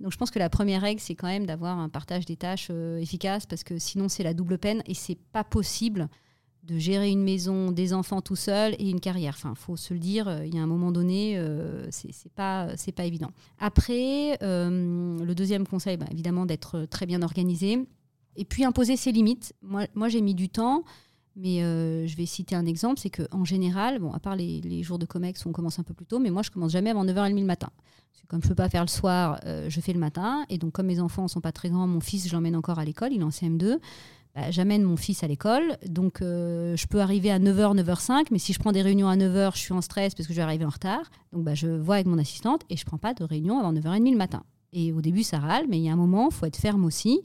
Donc 0.02 0.12
je 0.12 0.18
pense 0.18 0.32
que 0.32 0.40
la 0.40 0.50
première 0.50 0.82
règle, 0.82 1.02
c'est 1.02 1.16
quand 1.16 1.28
même 1.28 1.46
d'avoir 1.46 1.80
un 1.80 1.90
partage 1.90 2.26
des 2.26 2.36
tâches 2.36 2.68
euh, 2.72 3.00
efficace 3.00 3.46
parce 3.46 3.64
que 3.64 3.78
sinon 3.78 4.10
c'est 4.10 4.24
la 4.24 4.34
double 4.34 4.58
peine 4.58 4.82
et 4.86 4.94
c'est 4.94 5.18
pas 5.32 5.44
possible 5.44 6.10
de 6.64 6.78
gérer 6.78 7.10
une 7.10 7.24
maison, 7.24 7.72
des 7.72 7.94
enfants 7.94 8.22
tout 8.22 8.36
seul 8.36 8.76
et 8.80 8.90
une 8.90 9.00
carrière. 9.00 9.34
Enfin, 9.36 9.56
faut 9.56 9.76
se 9.76 9.94
le 9.94 10.00
dire, 10.00 10.28
euh, 10.28 10.46
il 10.46 10.54
y 10.54 10.60
a 10.60 10.62
un 10.62 10.68
moment 10.68 10.92
donné, 10.92 11.38
euh, 11.38 11.88
c'est 11.90 12.32
pas 12.34 12.70
c'est 12.78 12.92
pas 12.92 13.06
évident. 13.06 13.32
Après, 13.60 14.38
le 14.42 15.34
deuxième 15.34 15.66
conseil, 15.66 15.98
bah, 15.98 16.06
évidemment, 16.12 16.46
d'être 16.46 16.86
très 16.86 17.06
bien 17.06 17.22
organisé 17.22 17.80
et 18.36 18.46
puis 18.46 18.64
imposer 18.64 18.96
ses 18.98 19.12
limites. 19.12 19.54
Moi, 19.62 19.88
moi 19.96 20.10
j'ai 20.10 20.22
mis 20.22 20.36
du 20.36 20.50
temps. 20.50 20.84
Mais 21.40 21.60
je 21.60 22.16
vais 22.18 22.26
citer 22.26 22.56
un 22.56 22.66
exemple, 22.66 23.00
c'est 23.00 23.10
qu'en 23.10 23.46
général, 23.46 24.00
bon, 24.00 24.12
à 24.12 24.20
part 24.20 24.36
les, 24.36 24.84
jours 24.84 25.00
de 25.00 25.06
COMEX 25.06 25.46
on 25.46 25.52
commence 25.52 25.80
un 25.80 25.84
peu 25.84 25.94
plus 25.94 26.06
tôt, 26.06 26.20
mais 26.20 26.30
moi 26.30 26.42
je 26.42 26.52
commence 26.52 26.72
jamais 26.72 26.90
avant 26.90 27.06
9h30 27.06 27.40
le 27.40 27.46
matin 27.46 27.70
comme 28.30 28.42
je 28.42 28.46
ne 28.46 28.50
peux 28.50 28.56
pas 28.56 28.70
faire 28.70 28.84
le 28.84 28.90
soir, 28.90 29.40
euh, 29.46 29.70
je 29.70 29.82
fais 29.82 29.92
le 29.92 30.00
matin. 30.00 30.46
Et 30.50 30.60
donc, 30.60 30.74
comme 30.74 30.86
mes 30.86 31.00
enfants 31.00 31.24
ne 31.24 31.28
sont 31.28 31.42
pas 31.42 31.52
très 31.52 31.70
grands, 31.70 31.88
mon 31.88 32.00
fils, 32.00 32.28
je 32.28 32.34
l'emmène 32.34 32.56
encore 32.56 32.78
à 32.78 32.86
l'école, 32.86 33.12
il 33.12 33.22
est 33.22 33.24
en 33.24 33.30
CM2. 33.30 33.80
Bah, 34.36 34.52
j'amène 34.52 34.84
mon 34.84 34.98
fils 34.98 35.24
à 35.24 35.28
l'école. 35.28 35.78
Donc, 35.88 36.22
euh, 36.22 36.78
je 36.78 36.86
peux 36.86 37.02
arriver 37.02 37.32
à 37.32 37.40
9h, 37.40 37.76
9h05. 37.76 38.28
Mais 38.30 38.38
si 38.38 38.54
je 38.54 38.60
prends 38.60 38.72
des 38.72 38.84
réunions 38.84 39.10
à 39.10 39.16
9h, 39.16 39.54
je 39.56 39.60
suis 39.60 39.74
en 39.74 39.82
stress 39.82 40.14
parce 40.14 40.28
que 40.28 40.34
je 40.34 40.38
vais 40.38 40.44
arriver 40.44 40.64
en 40.64 40.70
retard. 40.70 41.10
Donc, 41.34 41.44
bah, 41.44 41.56
je 41.56 41.68
vois 41.68 41.96
avec 41.96 42.06
mon 42.06 42.20
assistante 42.20 42.62
et 42.70 42.78
je 42.78 42.84
ne 42.84 42.86
prends 42.86 43.00
pas 43.00 43.16
de 43.16 43.24
réunion 43.24 43.60
avant 43.60 43.74
9h30 43.74 44.12
le 44.12 44.18
matin. 44.18 44.44
Et 44.74 44.92
au 44.94 45.02
début, 45.02 45.24
ça 45.24 45.40
râle, 45.40 45.66
mais 45.68 45.80
il 45.80 45.84
y 45.84 45.90
a 45.90 45.94
un 45.94 45.96
moment, 45.96 46.30
il 46.30 46.36
faut 46.36 46.46
être 46.46 46.58
ferme 46.58 46.86
aussi. 46.86 47.22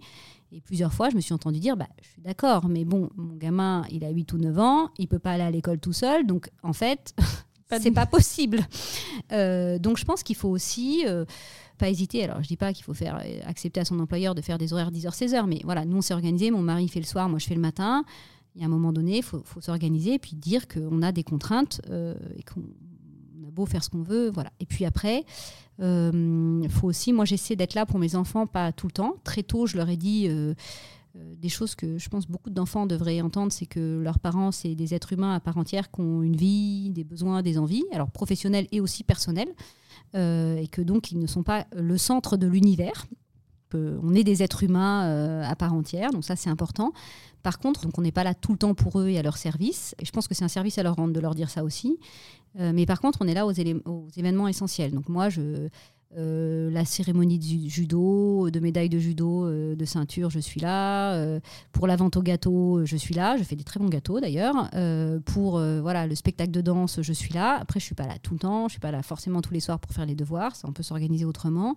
Et 0.54 0.60
plusieurs 0.60 0.92
fois, 0.92 1.10
je 1.10 1.16
me 1.16 1.20
suis 1.20 1.34
entendu 1.34 1.58
dire, 1.58 1.76
bah, 1.76 1.88
je 2.00 2.08
suis 2.08 2.22
d'accord, 2.22 2.68
mais 2.68 2.84
bon, 2.84 3.10
mon 3.16 3.34
gamin, 3.34 3.84
il 3.90 4.04
a 4.04 4.10
8 4.10 4.32
ou 4.34 4.38
9 4.38 4.58
ans, 4.60 4.90
il 4.98 5.08
peut 5.08 5.18
pas 5.18 5.32
aller 5.32 5.42
à 5.42 5.50
l'école 5.50 5.80
tout 5.80 5.92
seul. 5.92 6.26
Donc, 6.26 6.48
en 6.62 6.72
fait, 6.72 7.12
c'est 7.80 7.90
pas 7.90 8.06
possible. 8.10 8.60
Euh, 9.32 9.78
donc 9.78 9.98
je 9.98 10.04
pense 10.04 10.22
qu'il 10.22 10.36
faut 10.36 10.48
aussi 10.48 11.04
euh, 11.06 11.24
pas 11.78 11.88
hésiter. 11.88 12.22
Alors 12.22 12.42
je 12.42 12.48
dis 12.48 12.56
pas 12.56 12.72
qu'il 12.72 12.84
faut 12.84 12.94
faire 12.94 13.16
euh, 13.16 13.40
accepter 13.46 13.80
à 13.80 13.84
son 13.84 13.98
employeur 13.98 14.34
de 14.36 14.42
faire 14.42 14.58
des 14.58 14.72
horaires 14.72 14.92
10h 14.92 15.10
16h, 15.10 15.46
mais 15.46 15.60
voilà, 15.64 15.84
nous 15.84 15.96
on 15.96 16.02
s'est 16.02 16.14
organisé. 16.14 16.50
Mon 16.50 16.62
mari 16.62 16.88
fait 16.88 17.00
le 17.00 17.06
soir, 17.06 17.28
moi 17.28 17.38
je 17.38 17.46
fais 17.46 17.54
le 17.54 17.60
matin. 17.60 18.04
Il 18.54 18.60
y 18.60 18.62
a 18.62 18.66
un 18.66 18.70
moment 18.70 18.92
donné, 18.92 19.16
il 19.16 19.22
faut, 19.24 19.42
s'organiser 19.60 20.14
et 20.14 20.18
puis 20.20 20.36
dire 20.36 20.68
qu'on 20.68 21.02
a 21.02 21.10
des 21.10 21.24
contraintes 21.24 21.80
et 21.90 22.42
qu'on 22.44 22.62
beau 23.54 23.66
faire 23.66 23.82
ce 23.84 23.90
qu'on 23.90 24.02
veut, 24.02 24.30
voilà. 24.30 24.50
Et 24.60 24.66
puis 24.66 24.84
après, 24.84 25.24
il 25.78 26.68
faut 26.70 26.88
aussi, 26.88 27.12
moi 27.12 27.24
j'essaie 27.24 27.56
d'être 27.56 27.74
là 27.74 27.86
pour 27.86 27.98
mes 27.98 28.14
enfants, 28.14 28.46
pas 28.46 28.72
tout 28.72 28.86
le 28.86 28.92
temps. 28.92 29.16
Très 29.24 29.42
tôt, 29.42 29.66
je 29.66 29.76
leur 29.76 29.88
ai 29.88 29.96
dit 29.96 30.28
euh, 31.16 31.34
des 31.36 31.48
choses 31.48 31.76
que 31.76 31.96
je 31.96 32.08
pense 32.08 32.26
beaucoup 32.26 32.50
d'enfants 32.50 32.86
devraient 32.86 33.20
entendre, 33.20 33.52
c'est 33.52 33.66
que 33.66 34.00
leurs 34.02 34.18
parents, 34.18 34.50
c'est 34.50 34.74
des 34.74 34.94
êtres 34.94 35.12
humains 35.12 35.34
à 35.34 35.40
part 35.40 35.56
entière 35.56 35.90
qui 35.90 36.00
ont 36.00 36.22
une 36.22 36.34
vie, 36.34 36.90
des 36.90 37.04
besoins, 37.04 37.42
des 37.42 37.56
envies, 37.56 37.84
alors 37.92 38.10
professionnels 38.10 38.66
et 38.72 38.80
aussi 38.80 39.04
personnels, 39.04 39.52
euh, 40.16 40.56
et 40.56 40.66
que 40.66 40.82
donc 40.82 41.12
ils 41.12 41.18
ne 41.20 41.26
sont 41.28 41.44
pas 41.44 41.66
le 41.76 41.96
centre 41.98 42.36
de 42.36 42.46
l'univers. 42.46 43.06
On 43.76 44.14
est 44.14 44.22
des 44.22 44.44
êtres 44.44 44.62
humains 44.62 45.04
euh, 45.06 45.42
à 45.42 45.56
part 45.56 45.74
entière, 45.74 46.12
donc 46.12 46.24
ça 46.24 46.36
c'est 46.36 46.48
important. 46.48 46.92
Par 47.42 47.58
contre, 47.58 47.82
donc 47.82 47.98
on 47.98 48.02
n'est 48.02 48.12
pas 48.12 48.22
là 48.22 48.32
tout 48.32 48.52
le 48.52 48.58
temps 48.58 48.74
pour 48.74 49.00
eux 49.00 49.08
et 49.08 49.18
à 49.18 49.22
leur 49.22 49.36
service, 49.36 49.96
et 49.98 50.04
je 50.04 50.12
pense 50.12 50.28
que 50.28 50.34
c'est 50.34 50.44
un 50.44 50.48
service 50.48 50.78
à 50.78 50.84
leur 50.84 50.94
rendre 50.94 51.12
de 51.12 51.18
leur 51.18 51.34
dire 51.34 51.50
ça 51.50 51.64
aussi. 51.64 51.98
Mais 52.56 52.86
par 52.86 53.00
contre, 53.00 53.18
on 53.20 53.26
est 53.26 53.34
là 53.34 53.46
aux, 53.46 53.52
événements 53.52 54.48
essentiels. 54.48 54.92
Donc 54.92 55.08
moi, 55.08 55.28
je, 55.28 55.68
euh, 56.16 56.70
la 56.70 56.84
cérémonie 56.84 57.40
de 57.40 57.68
judo, 57.68 58.48
de 58.48 58.60
médaille 58.60 58.88
de 58.88 59.00
judo, 59.00 59.46
euh, 59.46 59.74
de 59.74 59.84
ceinture, 59.84 60.30
je 60.30 60.38
suis 60.38 60.60
là. 60.60 61.14
Euh, 61.14 61.40
pour 61.72 61.88
la 61.88 61.96
vente 61.96 62.16
au 62.16 62.22
gâteau, 62.22 62.84
je 62.84 62.96
suis 62.96 63.14
là. 63.14 63.36
Je 63.36 63.42
fais 63.42 63.56
des 63.56 63.64
très 63.64 63.80
bons 63.80 63.88
gâteaux 63.88 64.20
d'ailleurs. 64.20 64.70
pour 65.24 65.58
voilà 65.58 66.06
le 66.06 66.14
spectacle 66.14 66.50
de 66.50 66.60
danse, 66.60 67.00
je 67.02 67.12
suis 67.12 67.32
là. 67.34 67.58
Après, 67.60 67.80
je 67.80 67.84
suis 67.84 67.94
pas 67.94 68.06
là 68.06 68.14
tout 68.22 68.34
le 68.34 68.38
temps. 68.38 68.68
Je 68.68 68.72
suis 68.72 68.80
pas 68.80 68.92
là 68.92 69.02
forcément 69.02 69.40
tous 69.40 69.54
les 69.54 69.60
soirs 69.60 69.80
pour 69.80 69.92
faire 69.92 70.06
les 70.06 70.14
devoirs. 70.14 70.54
Ça, 70.54 70.68
on 70.68 70.72
peut 70.72 70.82
s'organiser 70.82 71.24
autrement. 71.24 71.76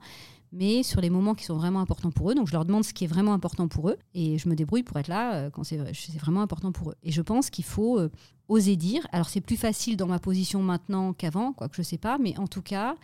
Mais 0.52 0.82
sur 0.84 1.02
les 1.02 1.10
moments 1.10 1.36
qui 1.36 1.44
sont 1.44 1.58
vraiment 1.58 1.82
importants 1.82 2.12
pour 2.12 2.32
eux, 2.32 2.36
donc 2.36 2.48
je 2.48 2.54
leur 2.54 2.66
demande 2.66 2.84
ce 2.84 2.94
qui 2.94 3.04
est 3.04 3.08
vraiment 3.08 3.34
important 3.34 3.68
pour 3.68 3.90
eux 3.90 3.98
et 4.14 4.38
je 4.38 4.48
me 4.48 4.56
débrouille 4.56 4.84
pour 4.84 4.98
être 4.98 5.10
là 5.10 5.50
quand 5.50 5.64
c'est 5.64 5.78
vraiment 6.20 6.42
important 6.42 6.72
pour 6.72 6.92
eux. 6.92 6.96
Et 7.04 7.12
je 7.12 7.22
pense 7.22 7.50
qu'il 7.50 7.66
faut 7.66 8.00
oser 8.48 8.76
dire. 8.78 9.06
Alors 9.12 9.30
c'est 9.30 9.42
plus 9.42 9.58
facile 9.58 9.98
dans 9.98 10.08
ma 10.08 10.20
position 10.20 10.62
maintenant 10.62 11.14
qu'avant, 11.14 11.52
quoi 11.54 11.68
que 11.68 11.76
je 11.76 11.82
sais 11.82 11.98
pas, 11.98 12.18
mais 12.18 12.38
en 12.38 12.48
tout 12.48 12.62
cas. 12.62 12.96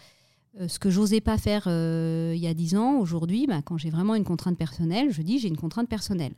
Euh, 0.59 0.67
ce 0.67 0.77
que 0.77 0.89
j'osais 0.89 1.21
pas 1.21 1.37
faire 1.37 1.63
euh, 1.67 2.33
il 2.35 2.41
y 2.41 2.47
a 2.47 2.53
dix 2.53 2.75
ans, 2.75 2.99
aujourd'hui, 2.99 3.47
bah, 3.47 3.61
quand 3.63 3.77
j'ai 3.77 3.89
vraiment 3.89 4.15
une 4.15 4.23
contrainte 4.23 4.57
personnelle, 4.57 5.11
je 5.11 5.21
dis 5.21 5.39
j'ai 5.39 5.47
une 5.47 5.57
contrainte 5.57 5.89
personnelle. 5.89 6.33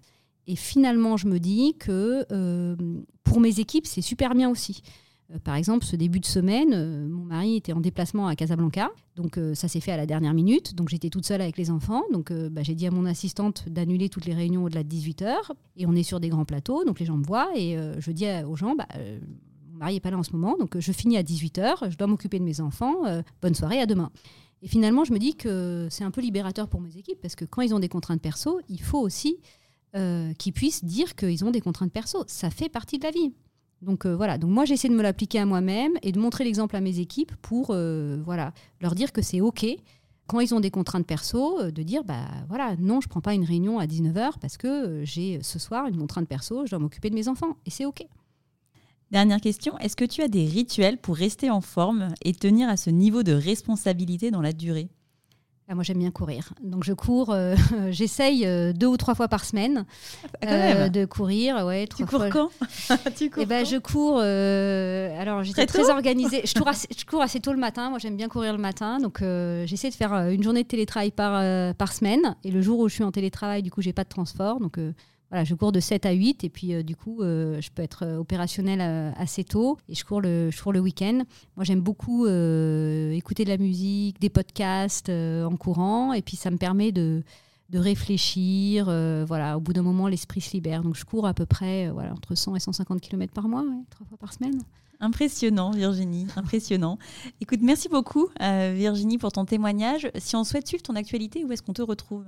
Et 0.47 0.55
finalement, 0.55 1.17
je 1.17 1.27
me 1.27 1.39
dis 1.39 1.75
que 1.77 2.25
euh, 2.31 2.75
pour 3.23 3.39
mes 3.39 3.59
équipes, 3.59 3.87
c'est 3.87 4.01
super 4.01 4.35
bien 4.35 4.49
aussi. 4.49 4.83
Par 5.43 5.55
exemple, 5.55 5.85
ce 5.85 5.95
début 5.95 6.19
de 6.19 6.25
semaine, 6.25 7.07
mon 7.07 7.23
mari 7.23 7.55
était 7.55 7.73
en 7.73 7.79
déplacement 7.79 8.27
à 8.27 8.35
Casablanca, 8.35 8.91
donc 9.15 9.39
ça 9.53 9.67
s'est 9.67 9.79
fait 9.79 9.91
à 9.91 9.97
la 9.97 10.05
dernière 10.05 10.33
minute, 10.33 10.75
donc 10.75 10.89
j'étais 10.89 11.09
toute 11.09 11.25
seule 11.25 11.41
avec 11.41 11.57
les 11.57 11.71
enfants, 11.71 12.03
donc 12.13 12.31
bah, 12.31 12.61
j'ai 12.61 12.75
dit 12.75 12.85
à 12.85 12.91
mon 12.91 13.05
assistante 13.05 13.67
d'annuler 13.67 14.09
toutes 14.09 14.25
les 14.25 14.35
réunions 14.35 14.63
au-delà 14.63 14.83
de 14.83 14.89
18h, 14.89 15.35
et 15.77 15.87
on 15.87 15.93
est 15.93 16.03
sur 16.03 16.19
des 16.19 16.29
grands 16.29 16.45
plateaux, 16.45 16.83
donc 16.85 16.99
les 16.99 17.07
gens 17.07 17.17
me 17.17 17.25
voient, 17.25 17.49
et 17.55 17.75
je 17.97 18.11
dis 18.11 18.27
aux 18.47 18.55
gens, 18.55 18.75
bah, 18.75 18.87
mon 19.75 19.79
mari 19.79 19.95
n'est 19.95 19.99
pas 19.99 20.11
là 20.11 20.17
en 20.17 20.23
ce 20.23 20.31
moment, 20.31 20.55
donc 20.57 20.75
euh, 20.75 20.79
je 20.79 20.91
finis 20.93 21.17
à 21.17 21.23
18h, 21.23 21.91
je 21.91 21.97
dois 21.97 22.07
m'occuper 22.07 22.39
de 22.39 22.45
mes 22.45 22.61
enfants, 22.61 23.05
euh, 23.05 23.21
bonne 23.41 23.55
soirée, 23.55 23.81
à 23.81 23.85
demain. 23.85 24.09
Et 24.61 24.67
finalement, 24.67 25.03
je 25.03 25.11
me 25.11 25.19
dis 25.19 25.35
que 25.35 25.87
c'est 25.91 26.05
un 26.05 26.11
peu 26.11 26.21
libérateur 26.21 26.69
pour 26.69 26.79
mes 26.79 26.97
équipes, 26.97 27.19
parce 27.21 27.35
que 27.35 27.43
quand 27.43 27.61
ils 27.61 27.75
ont 27.75 27.79
des 27.79 27.89
contraintes 27.89 28.21
perso, 28.21 28.61
il 28.69 28.81
faut 28.81 28.99
aussi 28.99 29.37
euh, 29.95 30.33
qu'ils 30.33 30.53
puissent 30.53 30.85
dire 30.85 31.15
qu'ils 31.15 31.43
ont 31.43 31.51
des 31.51 31.59
contraintes 31.59 31.91
perso. 31.91 32.23
Ça 32.27 32.49
fait 32.49 32.69
partie 32.69 32.99
de 32.99 33.03
la 33.03 33.11
vie. 33.11 33.33
Donc 33.85 34.05
voilà, 34.05 34.37
donc 34.37 34.49
moi 34.49 34.65
j'essaie 34.65 34.89
de 34.89 34.95
me 34.95 35.03
l'appliquer 35.03 35.39
à 35.39 35.45
moi-même 35.45 35.93
et 36.01 36.11
de 36.11 36.19
montrer 36.19 36.43
l'exemple 36.43 36.75
à 36.75 36.81
mes 36.81 36.99
équipes 36.99 37.35
pour 37.41 37.67
voilà, 37.67 38.51
leur 38.81 38.95
dire 38.95 39.13
que 39.13 39.21
c'est 39.21 39.41
OK 39.41 39.65
quand 40.27 40.39
ils 40.39 40.55
ont 40.55 40.59
des 40.59 40.71
contraintes 40.71 41.05
perso, 41.05 41.69
de 41.69 41.83
dire 41.83 42.03
bah 42.03 42.25
voilà, 42.47 42.75
non, 42.77 42.99
je 42.99 43.07
prends 43.07 43.21
pas 43.21 43.33
une 43.33 43.43
réunion 43.43 43.77
à 43.77 43.85
19h 43.85 44.39
parce 44.41 44.57
que 44.57 45.01
j'ai 45.03 45.39
ce 45.43 45.59
soir 45.59 45.85
une 45.87 45.97
contrainte 45.97 46.27
perso, 46.27 46.65
je 46.65 46.71
dois 46.71 46.79
m'occuper 46.79 47.09
de 47.09 47.15
mes 47.15 47.27
enfants 47.27 47.57
et 47.65 47.69
c'est 47.69 47.85
OK. 47.85 48.03
Dernière 49.11 49.39
question, 49.39 49.77
est-ce 49.77 49.95
que 49.95 50.05
tu 50.05 50.23
as 50.23 50.27
des 50.27 50.45
rituels 50.45 50.97
pour 50.97 51.15
rester 51.15 51.51
en 51.51 51.61
forme 51.61 52.09
et 52.23 52.33
tenir 52.33 52.69
à 52.69 52.75
ce 52.75 52.89
niveau 52.89 53.21
de 53.21 53.33
responsabilité 53.33 54.31
dans 54.31 54.41
la 54.41 54.51
durée? 54.51 54.89
Moi, 55.73 55.83
j'aime 55.83 55.97
bien 55.97 56.11
courir. 56.11 56.53
Donc, 56.61 56.83
je 56.83 56.93
cours, 56.93 57.31
euh, 57.31 57.55
j'essaye 57.89 58.45
euh, 58.45 58.71
deux 58.71 58.85
ou 58.85 58.97
trois 58.97 59.15
fois 59.15 59.27
par 59.27 59.45
semaine 59.45 59.85
ah, 60.43 60.47
euh, 60.47 60.89
de 60.89 61.05
courir. 61.05 61.65
Ouais, 61.65 61.87
tu 61.87 62.05
cours 62.05 62.25
quand 62.29 62.49
tu 63.15 63.31
cours 63.31 63.41
eh 63.41 63.45
ben, 63.47 63.65
Je 63.65 63.77
cours. 63.77 64.19
alors, 64.19 65.43
j'étais 65.43 65.65
très, 65.65 65.81
très 65.81 65.91
organisée. 65.91 66.41
je, 66.45 66.53
cours 66.53 66.67
assez, 66.67 66.87
je 66.95 67.03
cours 67.05 67.21
assez 67.21 67.39
tôt 67.39 67.51
le 67.51 67.59
matin. 67.59 67.89
Moi, 67.89 67.97
j'aime 67.97 68.15
bien 68.15 68.27
courir 68.27 68.53
le 68.53 68.59
matin. 68.59 68.99
Donc, 68.99 69.21
j'essaie 69.65 69.89
de 69.89 69.95
faire 69.95 70.13
une 70.13 70.43
journée 70.43 70.61
de 70.61 70.67
télétravail 70.67 71.11
par, 71.11 71.41
par 71.75 71.93
semaine. 71.93 72.35
Et 72.43 72.51
le 72.51 72.61
jour 72.61 72.79
où 72.79 72.87
je 72.87 72.93
suis 72.93 73.03
en 73.03 73.11
télétravail, 73.11 73.63
du 73.63 73.71
coup, 73.71 73.81
j'ai 73.81 73.93
pas 73.93 74.03
de 74.03 74.09
transport. 74.09 74.59
Donc, 74.59 74.77
voilà, 75.31 75.43
je 75.43 75.55
cours 75.55 75.71
de 75.71 75.79
7 75.79 76.05
à 76.05 76.11
8 76.11 76.43
et 76.43 76.49
puis 76.49 76.73
euh, 76.73 76.83
du 76.83 76.95
coup, 76.95 77.21
euh, 77.21 77.59
je 77.59 77.69
peux 77.71 77.81
être 77.81 78.03
euh, 78.05 78.17
opérationnel 78.17 78.81
assez 79.17 79.43
tôt 79.43 79.77
et 79.89 79.95
je 79.95 80.05
cours 80.05 80.21
le, 80.21 80.51
je 80.51 80.61
cours 80.61 80.71
le 80.71 80.79
week-end. 80.79 81.23
Moi, 81.55 81.63
j'aime 81.63 81.81
beaucoup 81.81 82.25
écouter 82.25 83.43
de 83.43 83.49
la 83.49 83.57
musique, 83.57 84.19
des 84.19 84.29
podcasts 84.29 85.09
en 85.09 85.55
courant 85.57 86.13
et 86.13 86.21
puis 86.21 86.37
ça 86.37 86.51
me 86.51 86.57
permet 86.57 86.91
de, 86.91 87.23
de 87.69 87.79
réfléchir. 87.79 88.85
voilà, 89.27 89.57
au 89.57 89.59
bout 89.59 89.73
d'un 89.73 89.81
moment, 89.81 90.07
l'esprit 90.07 90.41
se 90.41 90.53
libère. 90.53 90.83
Donc, 90.83 90.95
je 90.95 91.05
cours 91.05 91.25
à 91.25 91.33
peu 91.33 91.45
près 91.45 91.89
voilà, 91.89 92.13
entre 92.13 92.35
100 92.35 92.55
et 92.55 92.59
150 92.59 93.01
km 93.01 93.33
par 93.33 93.47
mois, 93.47 93.65
trois 93.89 94.05
fois 94.05 94.17
par 94.17 94.33
semaine. 94.33 94.59
Impressionnant, 95.05 95.71
Virginie, 95.71 96.25
impressionnant. 96.35 96.97
Écoute, 97.41 97.59
merci 97.61 97.89
beaucoup, 97.89 98.29
Virginie, 98.39 99.17
pour 99.17 99.31
ton 99.31 99.45
témoignage. 99.45 100.09
Si 100.17 100.35
on 100.35 100.43
souhaite 100.43 100.67
suivre 100.67 100.81
ton 100.83 100.95
actualité, 100.95 101.45
où 101.45 101.51
est-ce 101.51 101.61
qu'on 101.61 101.73
te 101.73 101.81
retrouve? 101.81 102.25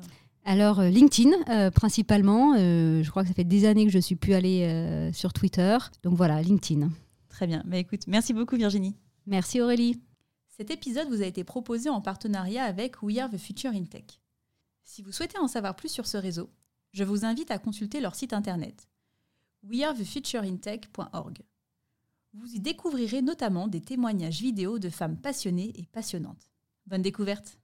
Alors 0.47 0.79
euh, 0.79 0.87
LinkedIn 0.87 1.31
euh, 1.49 1.69
principalement, 1.71 2.55
euh, 2.55 3.03
je 3.03 3.09
crois 3.09 3.23
que 3.23 3.27
ça 3.27 3.33
fait 3.33 3.43
des 3.43 3.65
années 3.65 3.85
que 3.85 3.91
je 3.91 3.99
suis 3.99 4.15
plus 4.15 4.33
allée 4.33 5.11
sur 5.13 5.33
Twitter. 5.33 5.77
Donc 6.03 6.13
voilà, 6.15 6.41
LinkedIn. 6.41 6.89
Très 7.27 7.47
bien. 7.47 7.61
Bah, 7.65 7.77
écoute, 7.77 8.07
merci 8.07 8.33
beaucoup 8.33 8.55
Virginie. 8.55 8.95
Merci 9.25 9.59
Aurélie. 9.59 10.01
Cet 10.47 10.71
épisode 10.71 11.09
vous 11.09 11.21
a 11.21 11.25
été 11.25 11.43
proposé 11.43 11.89
en 11.89 11.99
partenariat 11.99 12.63
avec 12.63 13.03
We 13.03 13.17
Are 13.17 13.29
the 13.29 13.37
Future 13.37 13.71
in 13.71 13.83
Tech. 13.83 14.05
Si 14.85 15.01
vous 15.01 15.11
souhaitez 15.11 15.37
en 15.37 15.49
savoir 15.49 15.75
plus 15.75 15.89
sur 15.89 16.07
ce 16.07 16.15
réseau, 16.15 16.49
je 16.93 17.03
vous 17.03 17.25
invite 17.25 17.51
à 17.51 17.57
consulter 17.57 17.99
leur 17.99 18.15
site 18.15 18.31
internet 18.31 18.87
wearethefutureintech.org. 19.69 21.39
Vous 22.33 22.55
y 22.55 22.59
découvrirez 22.59 23.21
notamment 23.21 23.67
des 23.67 23.81
témoignages 23.81 24.41
vidéo 24.41 24.79
de 24.79 24.89
femmes 24.89 25.17
passionnées 25.17 25.73
et 25.75 25.85
passionnantes. 25.85 26.51
Bonne 26.85 27.01
découverte 27.01 27.57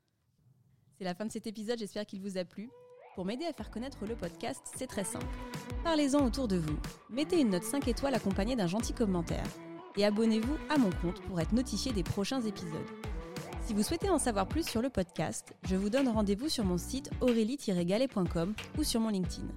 c'est 0.97 1.03
la 1.03 1.15
fin 1.15 1.25
de 1.25 1.31
cet 1.31 1.47
épisode, 1.47 1.79
j'espère 1.79 2.05
qu'il 2.05 2.21
vous 2.21 2.37
a 2.37 2.45
plu. 2.45 2.69
Pour 3.15 3.25
m'aider 3.25 3.45
à 3.45 3.53
faire 3.53 3.71
connaître 3.71 4.05
le 4.05 4.15
podcast, 4.15 4.61
c'est 4.75 4.87
très 4.87 5.03
simple. 5.03 5.25
Parlez-en 5.83 6.25
autour 6.25 6.47
de 6.47 6.55
vous. 6.55 6.77
Mettez 7.09 7.41
une 7.41 7.49
note 7.49 7.63
5 7.63 7.87
étoiles 7.87 8.15
accompagnée 8.15 8.55
d'un 8.55 8.67
gentil 8.67 8.93
commentaire. 8.93 9.45
Et 9.97 10.05
abonnez-vous 10.05 10.55
à 10.69 10.77
mon 10.77 10.91
compte 11.01 11.21
pour 11.23 11.39
être 11.39 11.51
notifié 11.51 11.91
des 11.91 12.03
prochains 12.03 12.41
épisodes. 12.41 12.87
Si 13.65 13.73
vous 13.73 13.83
souhaitez 13.83 14.09
en 14.09 14.17
savoir 14.17 14.47
plus 14.47 14.67
sur 14.67 14.81
le 14.81 14.89
podcast, 14.89 15.53
je 15.63 15.75
vous 15.75 15.89
donne 15.89 16.07
rendez-vous 16.07 16.49
sur 16.49 16.63
mon 16.63 16.77
site 16.77 17.09
aurélie-galet.com 17.21 18.53
ou 18.77 18.83
sur 18.83 18.99
mon 18.99 19.09
LinkedIn. 19.09 19.47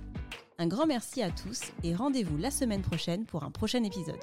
Un 0.58 0.66
grand 0.66 0.86
merci 0.86 1.22
à 1.22 1.30
tous 1.30 1.60
et 1.82 1.94
rendez-vous 1.94 2.38
la 2.38 2.50
semaine 2.50 2.82
prochaine 2.82 3.24
pour 3.24 3.44
un 3.44 3.50
prochain 3.50 3.82
épisode. 3.84 4.20